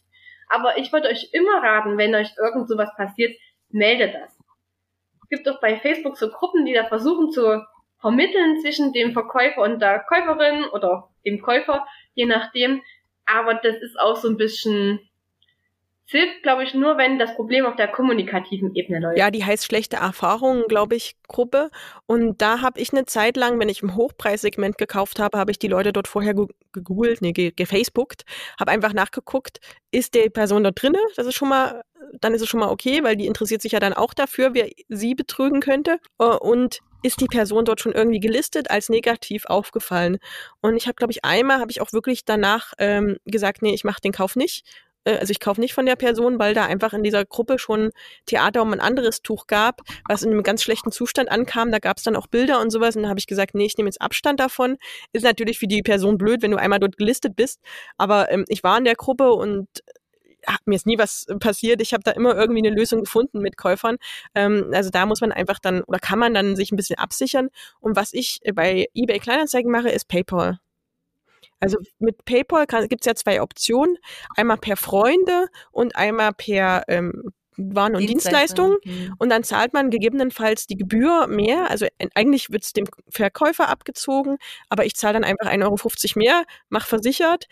Aber 0.50 0.80
ich 0.80 0.92
würde 0.92 1.10
euch 1.10 1.30
immer 1.32 1.62
raten, 1.62 2.00
wenn 2.00 2.16
euch 2.16 2.32
irgend 2.44 2.68
sowas 2.68 2.90
passiert, 2.98 3.40
meldet 3.70 4.16
das. 4.16 4.36
Es 5.22 5.30
gibt 5.30 5.48
auch 5.48 5.62
bei 5.62 5.78
Facebook 5.78 6.18
so 6.18 6.32
Gruppen, 6.32 6.66
die 6.66 6.74
da 6.74 6.86
versuchen 6.86 7.30
zu 7.30 7.64
vermitteln 8.04 8.60
zwischen 8.60 8.92
dem 8.92 9.14
Verkäufer 9.14 9.62
und 9.62 9.80
der 9.80 10.00
Käuferin 10.00 10.66
oder 10.66 11.10
dem 11.26 11.42
Käufer, 11.42 11.88
je 12.16 12.26
nachdem. 12.26 12.82
Aber 13.26 13.54
das 13.54 13.78
ist 13.78 13.98
auch 13.98 14.18
so 14.18 14.28
ein 14.28 14.36
bisschen 14.36 15.00
hilft, 16.06 16.44
glaube 16.44 16.64
ich, 16.64 16.74
nur, 16.74 16.98
wenn 16.98 17.18
das 17.18 17.36
Problem 17.36 17.66
auf 17.66 17.76
der 17.76 17.88
kommunikativen 17.88 18.76
Ebene 18.76 19.00
läuft. 19.00 19.18
Ja, 19.18 19.32
die 19.32 19.44
heißt 19.44 19.66
schlechte 19.66 19.98
Erfahrungen, 19.98 20.66
glaube 20.68 20.96
ich, 20.96 21.16
Gruppe. 21.28 21.70
Und 22.06 22.42
da 22.42 22.62
habe 22.62 22.80
ich 22.80 22.92
eine 22.92 23.06
Zeit 23.06 23.38
lang, 23.38 23.60
wenn 23.60 23.70
ich 23.70 23.82
im 23.82 23.96
Hochpreissegment 23.96 24.78
gekauft 24.78 25.20
habe, 25.20 25.38
habe 25.38 25.52
ich 25.52 25.60
die 25.60 25.68
Leute 25.68 25.94
dort 25.94 26.08
vorher 26.08 26.36
gegoogelt, 26.74 27.22
nee, 27.22 27.32
gefacebookt, 27.32 28.24
habe 28.60 28.72
einfach 28.72 28.94
nachgeguckt, 28.94 29.60
ist 29.92 30.14
die 30.14 30.30
Person 30.30 30.64
dort 30.64 30.82
drinne? 30.82 31.00
Das 31.16 31.26
ist 31.26 31.36
schon 31.36 31.50
mal, 31.50 31.82
dann 32.20 32.34
ist 32.34 32.42
es 32.42 32.50
schon 32.50 32.60
mal 32.60 32.70
okay, 32.70 33.04
weil 33.04 33.16
die 33.16 33.28
interessiert 33.28 33.62
sich 33.62 33.72
ja 33.72 33.80
dann 33.80 33.94
auch 33.94 34.14
dafür, 34.14 34.54
wer 34.54 34.68
sie 34.90 35.16
betrügen 35.16 35.62
könnte. 35.62 36.00
Äh, 36.20 36.26
und 36.26 36.80
ist 37.06 37.20
die 37.20 37.28
Person 37.28 37.66
dort 37.66 37.82
schon 37.82 37.92
irgendwie 37.92 38.22
gelistet 38.22 38.72
als 38.72 38.88
negativ 38.88 39.46
aufgefallen. 39.46 40.20
Und 40.62 40.78
ich 40.78 40.88
habe, 40.88 40.96
glaube 40.96 41.12
ich, 41.12 41.26
einmal 41.26 41.60
habe 41.60 41.70
ich 41.70 41.82
auch 41.82 41.92
wirklich 41.92 42.24
danach 42.24 42.72
ähm, 42.78 43.18
gesagt, 43.26 43.62
nee, 43.62 43.74
ich 43.74 43.84
mache 43.84 44.00
den 44.00 44.14
Kauf 44.14 44.38
nicht 44.38 44.64
also 45.06 45.32
ich 45.32 45.40
kaufe 45.40 45.60
nicht 45.60 45.74
von 45.74 45.86
der 45.86 45.96
Person, 45.96 46.40
weil 46.40 46.54
da 46.54 46.66
einfach 46.66 46.94
in 46.94 47.04
dieser 47.04 47.26
Gruppe 47.26 47.60
schon 47.60 47.92
Theater 48.26 48.62
um 48.62 48.74
ein 48.74 48.80
anderes 48.80 49.22
Tuch 49.22 49.48
gab, 49.48 49.82
was 50.08 50.24
in 50.24 50.32
einem 50.32 50.44
ganz 50.44 50.64
schlechten 50.64 50.92
Zustand 50.92 51.30
ankam. 51.30 51.72
Da 51.72 51.80
gab 51.80 51.98
es 51.98 52.04
dann 52.04 52.16
auch 52.16 52.28
Bilder 52.28 52.62
und 52.62 52.72
sowas. 52.72 52.96
Und 52.96 53.04
dann 53.04 53.10
habe 53.10 53.20
ich 53.20 53.28
gesagt, 53.28 53.56
nee, 53.56 53.66
ich 53.66 53.78
nehme 53.78 53.88
jetzt 53.88 54.02
Abstand 54.02 54.40
davon. 54.40 54.78
Ist 55.12 55.24
natürlich 55.24 55.60
für 55.60 55.68
die 55.68 55.82
Person 55.82 56.18
blöd, 56.18 56.42
wenn 56.42 56.52
du 56.52 56.58
einmal 56.58 56.80
dort 56.80 56.98
gelistet 56.98 57.36
bist. 57.36 57.60
Aber 57.98 58.32
ähm, 58.32 58.46
ich 58.48 58.64
war 58.64 58.78
in 58.78 58.86
der 58.86 58.96
Gruppe 58.96 59.32
und 59.32 59.68
ja, 60.48 60.56
mir 60.66 60.76
ist 60.76 60.86
nie 60.86 60.98
was 60.98 61.26
passiert. 61.40 61.82
Ich 61.82 61.94
habe 61.94 62.04
da 62.04 62.12
immer 62.12 62.36
irgendwie 62.36 62.66
eine 62.66 62.76
Lösung 62.76 63.02
gefunden 63.02 63.40
mit 63.40 63.58
Käufern. 63.58 63.98
Ähm, 64.36 64.72
also 64.74 64.90
da 64.90 65.06
muss 65.06 65.22
man 65.22 65.32
einfach 65.32 65.60
dann 65.60 65.84
oder 65.84 66.00
kann 66.00 66.20
man 66.20 66.34
dann 66.34 66.56
sich 66.56 66.72
ein 66.72 66.76
bisschen 66.76 66.98
absichern. 66.98 67.50
Und 67.80 67.96
was 67.96 68.14
ich 68.14 68.40
bei 68.54 68.88
eBay 68.94 69.20
Kleinanzeigen 69.20 69.72
mache, 69.72 69.90
ist 69.90 70.08
PayPal. 70.08 70.60
Also 71.64 71.78
mit 71.98 72.26
PayPal 72.26 72.68
gibt 72.90 73.04
es 73.04 73.06
ja 73.06 73.16
zwei 73.16 73.42
Optionen. 73.42 73.96
Einmal 74.36 74.58
per 74.58 74.76
Freunde 74.76 75.48
und 75.72 75.96
einmal 75.96 76.34
per 76.34 76.84
ähm, 76.90 77.32
Waren- 77.56 77.96
und 77.96 78.06
Dienstleistungen. 78.06 78.78
Mhm. 78.84 79.16
Und 79.18 79.30
dann 79.30 79.44
zahlt 79.44 79.74
man 79.74 79.90
gegebenenfalls 79.90 80.68
die 80.68 80.76
Gebühr 80.76 81.28
mehr. 81.28 81.70
Also 81.70 81.88
eigentlich 82.16 82.52
wird 82.52 82.66
es 82.66 82.74
dem 82.74 82.86
Verkäufer 83.08 83.70
abgezogen, 83.70 84.40
aber 84.68 84.86
ich 84.86 84.96
zahle 84.96 85.14
dann 85.14 85.24
einfach 85.24 85.48
1,50 85.48 85.64
Euro 85.64 86.20
mehr, 86.20 86.44
mach 86.68 86.86
versichert. 86.86 87.46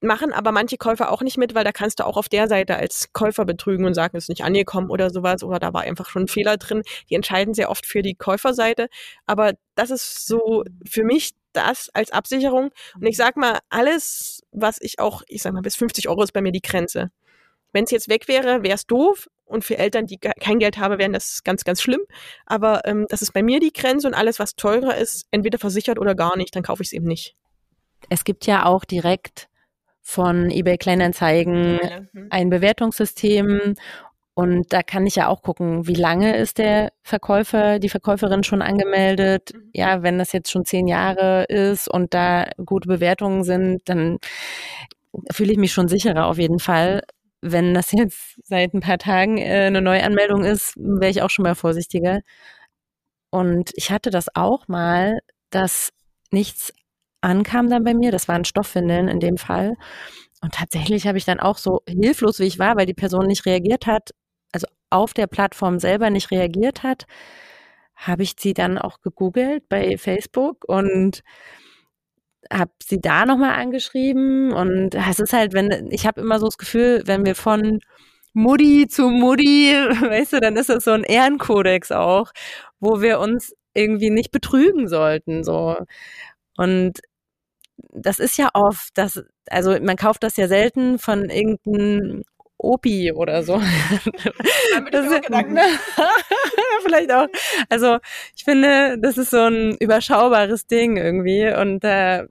Machen 0.00 0.32
aber 0.32 0.52
manche 0.52 0.76
Käufer 0.76 1.10
auch 1.10 1.22
nicht 1.22 1.38
mit, 1.38 1.54
weil 1.54 1.64
da 1.64 1.72
kannst 1.72 2.00
du 2.00 2.04
auch 2.04 2.18
auf 2.18 2.28
der 2.28 2.48
Seite 2.48 2.76
als 2.76 3.12
Käufer 3.14 3.46
betrügen 3.46 3.86
und 3.86 3.94
sagen, 3.94 4.16
es 4.16 4.24
ist 4.24 4.28
nicht 4.28 4.44
angekommen 4.44 4.90
oder 4.90 5.08
sowas 5.10 5.42
oder 5.42 5.58
da 5.58 5.72
war 5.72 5.82
einfach 5.82 6.10
schon 6.10 6.24
ein 6.24 6.28
Fehler 6.28 6.58
drin. 6.58 6.82
Die 7.08 7.14
entscheiden 7.14 7.54
sehr 7.54 7.70
oft 7.70 7.86
für 7.86 8.02
die 8.02 8.14
Käuferseite. 8.14 8.88
Aber 9.26 9.54
das 9.74 9.90
ist 9.90 10.26
so 10.26 10.64
für 10.86 11.02
mich 11.02 11.32
das 11.52 11.88
als 11.94 12.10
Absicherung. 12.10 12.70
Und 12.94 13.06
ich 13.06 13.16
sag 13.16 13.36
mal, 13.36 13.58
alles, 13.68 14.42
was 14.52 14.78
ich 14.80 14.98
auch, 14.98 15.22
ich 15.28 15.42
sag 15.42 15.52
mal, 15.52 15.62
bis 15.62 15.76
50 15.76 16.08
Euro 16.08 16.22
ist 16.22 16.32
bei 16.32 16.40
mir 16.40 16.52
die 16.52 16.62
Grenze. 16.62 17.10
Wenn 17.72 17.84
es 17.84 17.90
jetzt 17.90 18.08
weg 18.08 18.28
wäre, 18.28 18.62
wäre 18.62 18.74
es 18.74 18.86
doof. 18.86 19.28
Und 19.44 19.64
für 19.64 19.78
Eltern, 19.78 20.06
die 20.06 20.18
kein 20.18 20.58
Geld 20.58 20.76
haben, 20.76 20.98
wäre 20.98 21.10
das 21.10 21.42
ganz, 21.42 21.64
ganz 21.64 21.80
schlimm. 21.80 22.02
Aber 22.44 22.82
ähm, 22.84 23.06
das 23.08 23.22
ist 23.22 23.32
bei 23.32 23.42
mir 23.42 23.60
die 23.60 23.72
Grenze 23.72 24.06
und 24.06 24.14
alles, 24.14 24.38
was 24.38 24.56
teurer 24.56 24.96
ist, 24.96 25.26
entweder 25.30 25.58
versichert 25.58 25.98
oder 25.98 26.14
gar 26.14 26.36
nicht, 26.36 26.54
dann 26.54 26.62
kaufe 26.62 26.82
ich 26.82 26.88
es 26.88 26.92
eben 26.92 27.06
nicht. 27.06 27.34
Es 28.10 28.24
gibt 28.24 28.46
ja 28.46 28.66
auch 28.66 28.84
direkt 28.84 29.48
von 30.02 30.50
eBay 30.50 30.78
Kleinanzeigen 30.78 31.80
hm. 32.12 32.28
ein 32.30 32.50
Bewertungssystem 32.50 33.74
und 34.38 34.72
da 34.72 34.84
kann 34.84 35.04
ich 35.04 35.16
ja 35.16 35.26
auch 35.26 35.42
gucken, 35.42 35.88
wie 35.88 35.96
lange 35.96 36.36
ist 36.36 36.58
der 36.58 36.92
Verkäufer, 37.02 37.80
die 37.80 37.88
Verkäuferin 37.88 38.44
schon 38.44 38.62
angemeldet. 38.62 39.52
Mhm. 39.52 39.70
Ja, 39.74 40.04
wenn 40.04 40.16
das 40.16 40.30
jetzt 40.30 40.52
schon 40.52 40.64
zehn 40.64 40.86
Jahre 40.86 41.42
ist 41.48 41.88
und 41.88 42.14
da 42.14 42.48
gute 42.64 42.86
Bewertungen 42.86 43.42
sind, 43.42 43.80
dann 43.86 44.18
fühle 45.32 45.50
ich 45.50 45.58
mich 45.58 45.72
schon 45.72 45.88
sicherer 45.88 46.26
auf 46.26 46.38
jeden 46.38 46.60
Fall. 46.60 47.02
Wenn 47.40 47.74
das 47.74 47.90
jetzt 47.92 48.38
seit 48.44 48.74
ein 48.74 48.80
paar 48.80 48.98
Tagen 48.98 49.38
äh, 49.38 49.66
eine 49.66 49.82
Neuanmeldung 49.82 50.44
ist, 50.44 50.74
wäre 50.76 51.10
ich 51.10 51.20
auch 51.22 51.30
schon 51.30 51.42
mal 51.42 51.56
vorsichtiger. 51.56 52.20
Und 53.30 53.72
ich 53.74 53.90
hatte 53.90 54.10
das 54.10 54.28
auch 54.36 54.68
mal, 54.68 55.18
dass 55.50 55.90
nichts 56.30 56.72
ankam 57.22 57.68
dann 57.70 57.82
bei 57.82 57.92
mir. 57.92 58.12
Das 58.12 58.28
waren 58.28 58.44
Stoffwindeln 58.44 59.08
in 59.08 59.18
dem 59.18 59.36
Fall. 59.36 59.74
Und 60.40 60.54
tatsächlich 60.54 61.06
habe 61.08 61.18
ich 61.18 61.24
dann 61.24 61.40
auch 61.40 61.58
so 61.58 61.80
hilflos, 61.88 62.38
wie 62.38 62.44
ich 62.44 62.60
war, 62.60 62.76
weil 62.76 62.86
die 62.86 62.94
Person 62.94 63.26
nicht 63.26 63.44
reagiert 63.46 63.86
hat, 63.86 64.10
auf 64.90 65.14
der 65.14 65.26
Plattform 65.26 65.78
selber 65.78 66.10
nicht 66.10 66.30
reagiert 66.30 66.82
hat, 66.82 67.06
habe 67.96 68.22
ich 68.22 68.34
sie 68.38 68.54
dann 68.54 68.78
auch 68.78 69.00
gegoogelt 69.00 69.68
bei 69.68 69.96
Facebook 69.98 70.64
und 70.68 71.22
habe 72.52 72.70
sie 72.82 73.00
da 73.00 73.26
nochmal 73.26 73.60
angeschrieben 73.60 74.52
und 74.52 74.94
es 74.94 75.18
ist 75.18 75.32
halt, 75.32 75.52
wenn, 75.52 75.88
ich 75.90 76.06
habe 76.06 76.20
immer 76.20 76.38
so 76.38 76.46
das 76.46 76.58
Gefühl, 76.58 77.02
wenn 77.06 77.26
wir 77.26 77.34
von 77.34 77.80
Mutti 78.32 78.86
zu 78.88 79.08
Mutti, 79.10 79.72
weißt 80.00 80.34
du, 80.34 80.40
dann 80.40 80.56
ist 80.56 80.68
das 80.70 80.84
so 80.84 80.92
ein 80.92 81.04
Ehrenkodex 81.04 81.92
auch, 81.92 82.32
wo 82.80 83.00
wir 83.00 83.20
uns 83.20 83.54
irgendwie 83.74 84.10
nicht 84.10 84.30
betrügen 84.32 84.88
sollten, 84.88 85.44
so. 85.44 85.76
Und 86.56 87.00
das 87.92 88.18
ist 88.18 88.38
ja 88.38 88.50
oft, 88.54 88.90
das, 88.96 89.22
also 89.50 89.78
man 89.80 89.96
kauft 89.96 90.22
das 90.22 90.36
ja 90.36 90.48
selten 90.48 90.98
von 90.98 91.30
irgendeinem 91.30 92.22
Opi 92.58 93.12
oder 93.12 93.42
so. 93.42 93.60
das 94.90 95.06
ist 95.06 95.22
Gedanken, 95.22 95.54
ne? 95.54 95.62
Vielleicht 96.84 97.12
auch. 97.12 97.28
Also 97.68 97.98
ich 98.36 98.44
finde, 98.44 98.98
das 98.98 99.16
ist 99.16 99.30
so 99.30 99.44
ein 99.44 99.76
überschaubares 99.78 100.66
Ding 100.66 100.96
irgendwie 100.96 101.48
und 101.48 101.84
äh, 101.84 102.26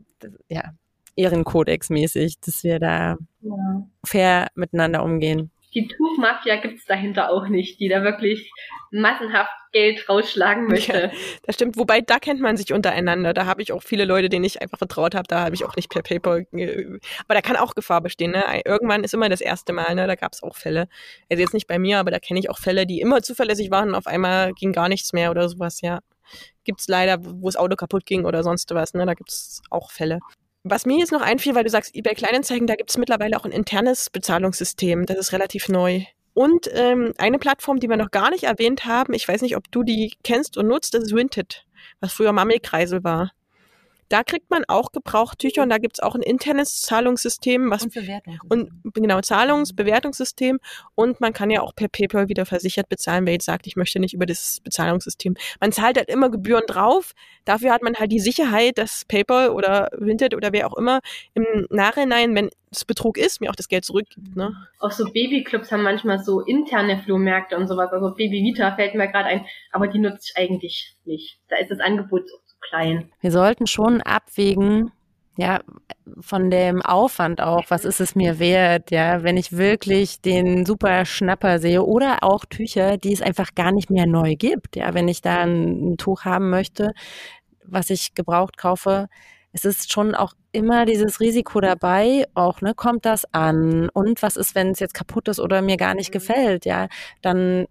ja, 0.50 0.74
Ehrenkodex 1.16 1.90
mäßig, 1.90 2.40
dass 2.42 2.64
wir 2.64 2.80
da 2.80 3.18
ja. 3.42 3.88
fair 4.04 4.48
miteinander 4.56 5.04
umgehen 5.04 5.52
die 5.78 5.88
Tuchmafia 5.88 6.56
gibt 6.56 6.80
es 6.80 6.86
dahinter 6.86 7.30
auch 7.30 7.48
nicht, 7.48 7.80
die 7.80 7.88
da 7.88 8.02
wirklich 8.02 8.52
massenhaft 8.90 9.52
Geld 9.72 10.10
rausschlagen 10.10 10.66
möchte. 10.66 11.12
Ja, 11.14 11.20
das 11.44 11.56
stimmt, 11.56 11.78
wobei 11.78 12.02
da 12.02 12.18
kennt 12.18 12.42
man 12.42 12.58
sich 12.58 12.74
untereinander. 12.74 13.34
Da 13.34 13.46
habe 13.46 13.62
ich 13.62 13.72
auch 13.72 13.84
viele 13.84 14.06
Leute, 14.06 14.28
denen 14.28 14.44
ich 14.44 14.60
einfach 14.60 14.80
vertraut 14.80 15.14
habe, 15.14 15.28
da 15.28 15.42
habe 15.42 15.54
ich 15.54 15.66
auch 15.66 15.76
nicht 15.76 15.92
per 15.92 16.02
PayPal. 16.02 16.48
Aber 16.52 17.36
da 17.36 17.42
kann 17.42 17.58
auch 17.58 17.76
Gefahr 17.76 18.02
bestehen. 18.02 18.32
Ne? 18.32 18.44
Irgendwann 18.66 19.04
ist 19.04 19.14
immer 19.14 19.30
das 19.30 19.42
erste 19.42 19.72
Mal, 19.72 19.94
ne? 19.94 20.08
da 20.08 20.16
gab 20.16 20.34
es 20.34 20.42
auch 20.42 20.56
Fälle. 20.56 20.88
Also 21.30 21.42
jetzt 21.42 21.54
nicht 21.54 21.68
bei 21.68 21.78
mir, 21.78 22.00
aber 22.00 22.10
da 22.10 22.18
kenne 22.18 22.40
ich 22.40 22.50
auch 22.50 22.58
Fälle, 22.58 22.88
die 22.88 23.00
immer 23.00 23.22
zuverlässig 23.22 23.70
waren 23.70 23.90
und 23.90 23.96
auf 23.96 24.08
einmal 24.08 24.54
ging 24.54 24.74
gar 24.74 24.90
nichts 24.90 25.14
mehr 25.14 25.30
oder 25.30 25.48
sowas, 25.48 25.82
ja. 25.82 26.00
Gibt 26.64 26.82
es 26.82 26.88
leider, 26.88 27.20
wo 27.24 27.48
das 27.48 27.56
Auto 27.56 27.76
kaputt 27.76 28.06
ging 28.06 28.26
oder 28.26 28.44
sonst 28.44 28.74
was, 28.74 28.96
ne? 28.96 29.06
Da 29.06 29.14
gibt 29.14 29.30
es 29.30 29.62
auch 29.70 29.92
Fälle. 29.92 30.20
Was 30.70 30.86
mir 30.86 30.98
jetzt 30.98 31.12
noch 31.12 31.22
einfiel, 31.22 31.56
weil 31.56 31.64
du 31.64 31.70
sagst, 31.70 31.96
eBay 31.96 32.14
Kleinanzeigen, 32.14 32.68
da 32.68 32.76
gibt 32.76 32.90
es 32.90 32.98
mittlerweile 32.98 33.38
auch 33.38 33.46
ein 33.46 33.52
internes 33.52 34.10
Bezahlungssystem. 34.10 35.06
Das 35.06 35.18
ist 35.18 35.32
relativ 35.32 35.70
neu. 35.70 36.04
Und 36.34 36.70
ähm, 36.74 37.14
eine 37.18 37.40
Plattform, 37.40 37.80
die 37.80 37.90
wir 37.90 37.98
noch 37.98 38.12
gar 38.12 38.30
nicht 38.30 38.44
erwähnt 38.44 38.86
haben, 38.86 39.14
ich 39.14 39.28
weiß 39.28 39.42
nicht, 39.42 39.56
ob 39.56 39.72
du 39.72 39.84
die 39.84 40.14
kennst 40.24 40.58
und 40.58 40.68
nutzt, 40.68 40.94
das 40.94 41.06
ist 41.06 41.16
Vinted, 41.16 41.66
was 42.00 42.14
früher 42.14 42.32
Mami-Kreisel 42.32 43.04
war. 43.04 43.32
Da 44.10 44.24
kriegt 44.24 44.50
man 44.50 44.64
auch 44.68 44.92
Gebrauchtücher 44.92 45.64
und 45.64 45.70
da 45.70 45.78
gibt's 45.78 46.00
auch 46.00 46.16
ein 46.16 46.22
internes 46.22 46.82
Zahlungssystem, 46.82 47.70
was 47.70 47.84
und 47.84 47.94
Bewertung. 47.94 48.40
und 48.50 48.72
genau 48.94 49.22
Zahlungsbewertungssystem 49.22 50.60
und 50.96 51.20
man 51.20 51.34
kann 51.34 51.50
ja 51.50 51.62
auch 51.62 51.76
per 51.76 51.88
PayPal 51.88 52.30
wieder 52.30 52.46
versichert 52.46 52.90
bezahlen, 52.90 53.26
wer 53.26 53.34
jetzt 53.34 53.46
sagt, 53.46 53.68
ich 53.68 53.76
möchte 53.76 54.00
nicht 54.00 54.14
über 54.14 54.26
das 54.26 54.60
Bezahlungssystem. 54.62 55.36
Man 55.60 55.72
zahlt 55.72 55.98
halt 55.98 56.10
immer 56.10 56.30
Gebühren 56.30 56.64
drauf. 56.68 57.14
Dafür 57.46 57.72
hat 57.72 57.84
man 57.84 57.96
halt 57.96 58.12
die 58.12 58.20
Sicherheit, 58.20 58.78
dass 58.78 59.06
PayPal 59.06 59.50
oder 59.50 59.90
Vinted 59.98 60.36
oder 60.36 60.52
wer 60.54 60.68
auch 60.68 60.78
immer 60.78 61.00
im 61.34 61.68
Nachhinein, 61.70 62.36
wenn 62.36 62.50
es 62.72 62.86
Betrug 62.86 63.18
ist, 63.18 63.40
mir 63.42 63.50
auch 63.50 63.56
das 63.56 63.70
Geld 63.70 63.86
zurückgibt. 63.86 64.36
Ne? 64.36 64.54
Auch 64.80 64.92
so 64.92 65.06
Babyclubs 65.06 65.72
haben 65.72 65.84
manchmal 65.84 66.20
so 66.20 66.42
interne 66.42 67.02
Flohmärkte 67.02 67.56
und 67.58 67.68
sowas. 67.68 67.92
Also 67.92 68.14
Baby 68.16 68.44
Vita 68.44 68.76
fällt 68.76 68.96
mir 68.96 69.08
gerade 69.08 69.28
ein, 69.28 69.46
aber 69.72 69.88
die 69.88 70.00
nutze 70.00 70.32
ich 70.32 70.38
eigentlich 70.38 70.96
nicht. 71.06 71.40
Da 71.48 71.58
ist 71.58 71.72
das 71.72 71.80
Angebot 71.80 72.28
so 72.30 72.38
klein. 72.62 73.12
Wir 73.22 73.32
sollten 73.32 73.68
schon 73.68 74.02
abwägen, 74.02 74.92
ja, 75.38 75.62
von 76.20 76.50
dem 76.50 76.82
Aufwand 76.82 77.42
auch, 77.42 77.66
was 77.70 77.86
ist 77.86 78.02
es 78.02 78.16
mir 78.16 78.40
wert, 78.40 78.90
ja, 78.90 79.24
wenn 79.24 79.38
ich 79.38 79.56
wirklich 79.56 80.22
den 80.22 80.66
super 80.66 81.06
Schnapper 81.06 81.60
sehe 81.60 81.84
oder 81.84 82.24
auch 82.24 82.46
Tücher, 82.46 82.98
die 82.98 83.14
es 83.14 83.22
einfach 83.22 83.54
gar 83.54 83.72
nicht 83.72 83.92
mehr 83.92 84.08
neu 84.08 84.36
gibt, 84.36 84.76
ja, 84.76 84.94
wenn 84.94 85.08
ich 85.08 85.22
da 85.22 85.42
ein, 85.42 85.94
ein 85.94 85.98
Tuch 85.98 86.26
haben 86.26 86.50
möchte, 86.50 86.94
was 87.64 87.90
ich 87.92 88.16
gebraucht 88.16 88.58
kaufe, 88.58 89.10
es 89.52 89.66
ist 89.66 89.92
schon 89.92 90.16
auch 90.16 90.34
immer 90.52 90.86
dieses 90.86 91.20
Risiko 91.20 91.62
dabei, 91.62 92.26
auch, 92.34 92.62
ne, 92.62 92.74
kommt 92.74 93.06
das 93.06 93.32
an? 93.34 93.90
Und 93.90 94.22
was 94.22 94.38
ist, 94.38 94.56
wenn 94.56 94.72
es 94.72 94.80
jetzt 94.80 94.94
kaputt 94.94 95.28
ist 95.28 95.40
oder 95.40 95.62
mir 95.62 95.78
gar 95.78 95.94
nicht 95.94 96.10
mhm. 96.10 96.14
gefällt, 96.14 96.66
ja, 96.66 96.88
dann 97.22 97.68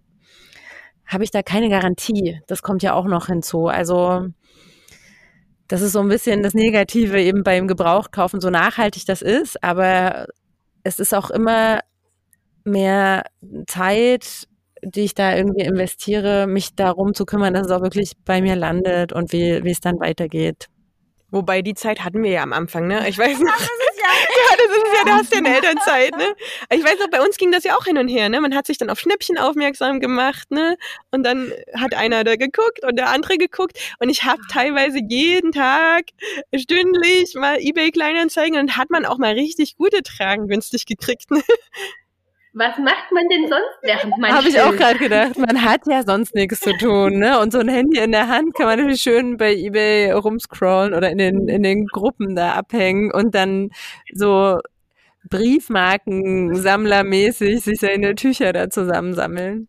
habe 1.05 1.23
ich 1.23 1.31
da 1.31 1.41
keine 1.41 1.69
Garantie. 1.69 2.41
Das 2.47 2.61
kommt 2.61 2.83
ja 2.83 2.93
auch 2.93 3.05
noch 3.05 3.27
hinzu. 3.27 3.67
Also, 3.67 4.27
das 5.67 5.81
ist 5.81 5.93
so 5.93 5.99
ein 5.99 6.07
bisschen 6.09 6.43
das 6.43 6.53
Negative 6.53 7.21
eben 7.21 7.43
beim 7.43 7.67
Gebrauchtkaufen, 7.67 8.41
so 8.41 8.49
nachhaltig 8.49 9.05
das 9.05 9.21
ist, 9.21 9.63
aber 9.63 10.27
es 10.83 10.99
ist 10.99 11.13
auch 11.13 11.29
immer 11.29 11.81
mehr 12.63 13.23
Zeit, 13.67 14.47
die 14.83 15.01
ich 15.01 15.15
da 15.15 15.35
irgendwie 15.35 15.63
investiere, 15.65 16.47
mich 16.47 16.75
darum 16.75 17.13
zu 17.13 17.25
kümmern, 17.25 17.53
dass 17.53 17.67
es 17.67 17.71
auch 17.71 17.81
wirklich 17.81 18.13
bei 18.25 18.41
mir 18.41 18.55
landet 18.55 19.11
und 19.13 19.31
wie, 19.33 19.63
wie 19.63 19.71
es 19.71 19.81
dann 19.81 19.99
weitergeht. 19.99 20.67
Wobei 21.29 21.61
die 21.61 21.73
Zeit 21.73 22.03
hatten 22.03 22.23
wir 22.23 22.31
ja 22.31 22.43
am 22.43 22.53
Anfang, 22.53 22.87
ne? 22.87 23.07
Ich 23.09 23.17
weiß 23.17 23.37
nicht. 23.39 23.41
ja, 23.99 24.57
das 24.57 24.77
ist 24.77 24.97
ja, 24.97 25.03
du 25.03 25.11
hast 25.11 25.31
ja 25.31 25.37
eine 25.39 25.55
Elternzeit, 25.55 26.15
ne? 26.15 26.35
Ich 26.71 26.83
weiß 26.83 26.99
noch, 26.99 27.09
bei 27.09 27.21
uns 27.21 27.37
ging 27.37 27.51
das 27.51 27.65
ja 27.65 27.75
auch 27.75 27.83
hin 27.83 27.97
und 27.97 28.07
her, 28.07 28.29
ne? 28.29 28.39
Man 28.39 28.55
hat 28.55 28.65
sich 28.65 28.77
dann 28.77 28.89
auf 28.89 28.99
Schnäppchen 28.99 29.37
aufmerksam 29.37 29.99
gemacht, 29.99 30.49
ne? 30.51 30.77
Und 31.11 31.23
dann 31.23 31.51
hat 31.75 31.95
einer 31.95 32.23
da 32.23 32.37
geguckt 32.37 32.83
und 32.83 32.95
der 32.97 33.09
andere 33.09 33.37
geguckt. 33.37 33.77
Und 33.99 34.09
ich 34.09 34.23
habe 34.23 34.41
teilweise 34.49 34.99
jeden 35.05 35.51
Tag 35.51 36.05
stündlich 36.55 37.35
mal 37.35 37.57
eBay 37.59 37.91
Kleinanzeigen 37.91 38.57
und 38.57 38.77
hat 38.77 38.89
man 38.89 39.05
auch 39.05 39.17
mal 39.17 39.33
richtig 39.33 39.75
gute 39.75 40.03
Tragen 40.03 40.47
günstig 40.47 40.85
gekriegt, 40.85 41.29
ne? 41.31 41.43
Was 42.57 42.77
macht 42.79 43.11
man 43.11 43.29
denn 43.29 43.47
sonst 43.47 43.77
während 43.83 44.17
man 44.17 44.33
Habe 44.33 44.49
ich 44.49 44.59
auch 44.59 44.75
gerade 44.75 44.97
gedacht. 44.97 45.37
Man 45.37 45.63
hat 45.63 45.81
ja 45.87 46.01
sonst 46.03 46.33
nichts 46.33 46.59
zu 46.59 46.75
tun, 46.77 47.19
ne? 47.19 47.39
Und 47.39 47.51
so 47.51 47.59
ein 47.59 47.69
Handy 47.69 47.99
in 47.99 48.11
der 48.11 48.27
Hand 48.27 48.55
kann 48.55 48.65
man 48.65 48.79
natürlich 48.79 49.01
schön 49.01 49.37
bei 49.37 49.53
eBay 49.53 50.09
rumscrollen 50.11 50.95
oder 50.95 51.11
in 51.11 51.19
den 51.19 51.47
in 51.47 51.63
den 51.63 51.85
Gruppen 51.85 52.35
da 52.35 52.53
abhängen 52.53 53.11
und 53.11 53.35
dann 53.35 53.69
so 54.13 54.59
Briefmarkensammlermäßig 55.29 57.63
sich 57.63 57.79
seine 57.79 58.15
Tücher 58.15 58.53
da 58.53 58.69
zusammensammeln. 58.69 59.67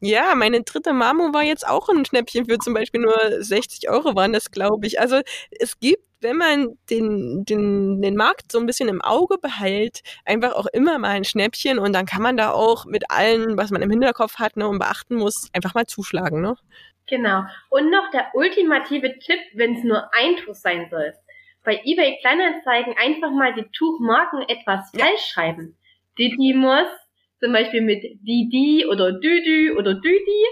Ja, 0.00 0.34
meine 0.34 0.62
dritte 0.62 0.92
Mamo 0.92 1.32
war 1.32 1.42
jetzt 1.42 1.66
auch 1.66 1.88
ein 1.88 2.04
Schnäppchen 2.04 2.44
für 2.44 2.58
zum 2.58 2.74
Beispiel 2.74 3.00
nur 3.00 3.16
60 3.38 3.88
Euro 3.88 4.14
waren 4.14 4.34
das, 4.34 4.50
glaube 4.50 4.86
ich. 4.86 5.00
Also 5.00 5.22
es 5.50 5.80
gibt, 5.80 6.04
wenn 6.24 6.36
man 6.36 6.76
den, 6.90 7.44
den, 7.44 8.02
den 8.02 8.16
Markt 8.16 8.50
so 8.50 8.58
ein 8.58 8.66
bisschen 8.66 8.88
im 8.88 9.02
Auge 9.02 9.38
behält, 9.38 10.02
einfach 10.24 10.54
auch 10.54 10.66
immer 10.72 10.98
mal 10.98 11.10
ein 11.10 11.24
Schnäppchen 11.24 11.78
und 11.78 11.92
dann 11.92 12.06
kann 12.06 12.22
man 12.22 12.36
da 12.36 12.50
auch 12.50 12.86
mit 12.86 13.10
allen, 13.10 13.56
was 13.56 13.70
man 13.70 13.82
im 13.82 13.90
Hinterkopf 13.90 14.38
hat 14.38 14.56
ne, 14.56 14.66
und 14.66 14.78
beachten 14.78 15.14
muss, 15.16 15.50
einfach 15.52 15.74
mal 15.74 15.86
zuschlagen. 15.86 16.40
Ne? 16.40 16.56
Genau. 17.06 17.42
Und 17.68 17.90
noch 17.90 18.10
der 18.10 18.28
ultimative 18.32 19.18
Tipp, 19.18 19.38
wenn 19.54 19.76
es 19.76 19.84
nur 19.84 20.10
ein 20.14 20.36
Tuch 20.38 20.54
sein 20.54 20.88
soll. 20.90 21.12
Bei 21.62 21.80
eBay 21.84 22.18
Kleinanzeigen 22.20 22.94
einfach 22.98 23.30
mal 23.30 23.54
die 23.54 23.66
Tuchmarken 23.76 24.42
etwas 24.48 24.90
ja. 24.94 25.04
falsch 25.04 25.26
schreiben. 25.32 25.76
Didymos 26.18 26.88
zum 27.40 27.52
Beispiel 27.52 27.82
mit 27.82 28.02
Didi 28.02 28.86
oder 28.86 29.12
Düdü 29.12 29.76
oder 29.76 29.94
Düdi. 29.94 30.44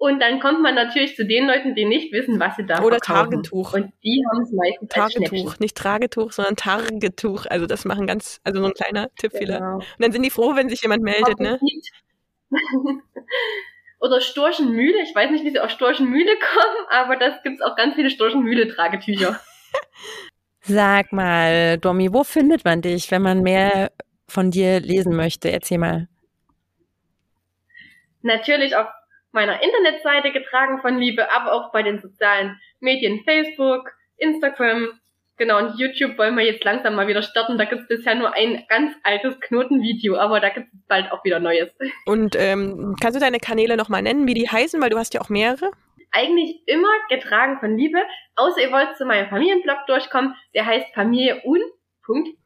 Und 0.00 0.18
dann 0.20 0.40
kommt 0.40 0.62
man 0.62 0.74
natürlich 0.74 1.14
zu 1.14 1.26
den 1.26 1.46
Leuten, 1.46 1.74
die 1.74 1.84
nicht 1.84 2.10
wissen, 2.10 2.40
was 2.40 2.56
sie 2.56 2.64
da 2.64 2.82
Oder 2.82 2.96
verkaufen. 3.04 3.42
Tagetuch. 3.42 3.74
Und 3.74 3.92
die 4.02 4.24
haben 4.30 4.40
es 4.40 4.50
meistens 4.50 4.88
Tagetuch, 4.88 5.58
nicht 5.58 5.76
Tragetuch, 5.76 6.32
sondern 6.32 6.56
Tagetuch. 6.56 7.44
Also 7.44 7.66
das 7.66 7.84
machen 7.84 8.06
ganz, 8.06 8.40
also 8.42 8.62
so 8.62 8.66
ein 8.66 8.72
kleiner 8.72 9.14
Tippfehler. 9.16 9.58
Genau. 9.58 9.74
Und 9.74 9.84
dann 9.98 10.10
sind 10.10 10.22
die 10.22 10.30
froh, 10.30 10.56
wenn 10.56 10.70
sich 10.70 10.80
jemand 10.80 11.02
meldet, 11.02 11.38
ne? 11.38 11.60
Oder 14.00 14.22
Storchenmühle. 14.22 15.02
Ich 15.02 15.14
weiß 15.14 15.32
nicht, 15.32 15.44
wie 15.44 15.50
sie 15.50 15.60
auf 15.60 15.70
Storchenmühle 15.70 16.32
kommen, 16.38 16.86
aber 16.88 17.16
das 17.16 17.42
gibt's 17.42 17.60
auch 17.60 17.76
ganz 17.76 17.94
viele 17.94 18.08
Storchenmühle-Tragetücher. 18.08 19.38
Sag 20.62 21.12
mal, 21.12 21.76
Domi, 21.76 22.10
wo 22.10 22.24
findet 22.24 22.64
man 22.64 22.80
dich, 22.80 23.10
wenn 23.10 23.20
man 23.20 23.42
mehr 23.42 23.92
von 24.26 24.50
dir 24.50 24.80
lesen 24.80 25.14
möchte? 25.14 25.52
Erzähl 25.52 25.76
mal 25.76 26.08
natürlich 28.22 28.76
auf 28.76 28.86
meiner 29.32 29.62
Internetseite 29.62 30.32
getragen 30.32 30.80
von 30.80 30.98
Liebe, 30.98 31.30
aber 31.32 31.52
auch 31.52 31.72
bei 31.72 31.82
den 31.82 32.00
sozialen 32.00 32.58
Medien 32.80 33.22
Facebook, 33.24 33.90
Instagram, 34.16 35.00
genau, 35.36 35.58
und 35.58 35.78
YouTube 35.78 36.16
wollen 36.18 36.36
wir 36.36 36.44
jetzt 36.44 36.62
langsam 36.64 36.94
mal 36.94 37.08
wieder 37.08 37.22
starten. 37.22 37.58
Da 37.58 37.64
gibt 37.64 37.82
es 37.82 37.88
bisher 37.88 38.14
nur 38.14 38.32
ein 38.34 38.64
ganz 38.68 38.94
altes 39.02 39.40
Knotenvideo, 39.40 40.16
aber 40.16 40.38
da 40.38 40.50
gibt 40.50 40.68
es 40.72 40.86
bald 40.86 41.10
auch 41.10 41.24
wieder 41.24 41.40
Neues. 41.40 41.70
Und 42.06 42.36
ähm, 42.38 42.94
kannst 43.00 43.16
du 43.16 43.20
deine 43.20 43.38
Kanäle 43.38 43.76
nochmal 43.76 44.02
nennen, 44.02 44.26
wie 44.26 44.34
die 44.34 44.48
heißen, 44.48 44.80
weil 44.80 44.90
du 44.90 44.98
hast 44.98 45.14
ja 45.14 45.20
auch 45.20 45.28
mehrere? 45.28 45.70
Eigentlich 46.12 46.62
immer 46.66 46.88
getragen 47.08 47.58
von 47.60 47.76
Liebe, 47.76 47.98
außer 48.36 48.60
ihr 48.60 48.72
wollt 48.72 48.96
zu 48.96 49.04
meinem 49.04 49.28
Familienblog 49.28 49.86
durchkommen, 49.86 50.34
der 50.54 50.66
heißt 50.66 50.92
Familie 50.94 51.42
un. 51.44 51.60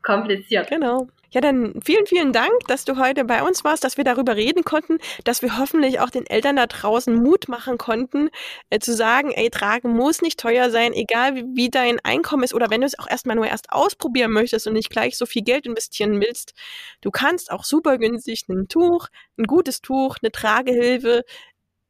kompliziert. 0.03 0.69
Genau. 0.69 1.09
Ja, 1.35 1.41
dann 1.41 1.75
vielen, 1.85 2.07
vielen 2.07 2.33
Dank, 2.33 2.53
dass 2.69 2.85
du 2.85 2.97
heute 2.97 3.25
bei 3.25 3.43
uns 3.43 3.65
warst, 3.65 3.83
dass 3.83 3.97
wir 3.97 4.05
darüber 4.05 4.37
reden 4.37 4.63
konnten, 4.63 4.99
dass 5.25 5.43
wir 5.43 5.59
hoffentlich 5.59 5.99
auch 5.99 6.11
den 6.11 6.29
Eltern 6.29 6.55
da 6.55 6.69
draußen 6.69 7.13
Mut 7.13 7.49
machen 7.49 7.77
konnten, 7.77 8.31
äh, 8.71 8.79
zu 8.79 8.95
sagen, 8.95 9.33
ey, 9.33 9.51
tragen 9.51 9.97
muss 9.97 10.23
nicht 10.23 10.39
teuer 10.39 10.71
sein, 10.71 10.93
egal 10.93 11.35
wie, 11.35 11.45
wie 11.55 11.71
dein 11.71 11.99
Einkommen 12.05 12.45
ist 12.45 12.55
oder 12.55 12.71
wenn 12.71 12.83
du 12.83 12.87
es 12.87 12.97
auch 13.01 13.11
erstmal 13.11 13.35
nur 13.35 13.49
erst 13.49 13.73
ausprobieren 13.73 14.31
möchtest 14.31 14.69
und 14.69 14.75
nicht 14.75 14.91
gleich 14.91 15.19
so 15.19 15.27
viel 15.27 15.43
Geld 15.43 15.67
investieren 15.67 16.21
willst. 16.21 16.55
Du 17.01 17.11
kannst 17.11 17.51
auch 17.51 17.65
super 17.65 17.99
günstig 17.99 18.49
ein 18.49 18.69
Tuch, 18.69 19.09
ein 19.37 19.47
gutes 19.47 19.81
Tuch, 19.81 20.19
eine 20.23 20.31
Tragehilfe 20.31 21.25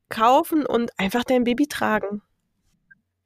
kaufen 0.09 0.64
und 0.64 0.90
einfach 0.99 1.22
dein 1.22 1.45
Baby 1.45 1.66
tragen. 1.66 2.22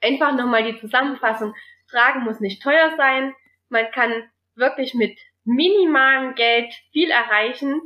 Einfach 0.00 0.34
nochmal 0.34 0.64
die 0.64 0.80
Zusammenfassung 0.80 1.54
Tragen 1.88 2.24
muss 2.24 2.40
nicht 2.40 2.60
teuer 2.60 2.92
sein. 2.96 3.34
Man 3.68 3.86
kann 3.92 4.12
wirklich 4.56 4.94
mit 4.94 5.16
minimalem 5.48 6.34
Geld 6.34 6.72
viel 6.92 7.10
erreichen. 7.10 7.80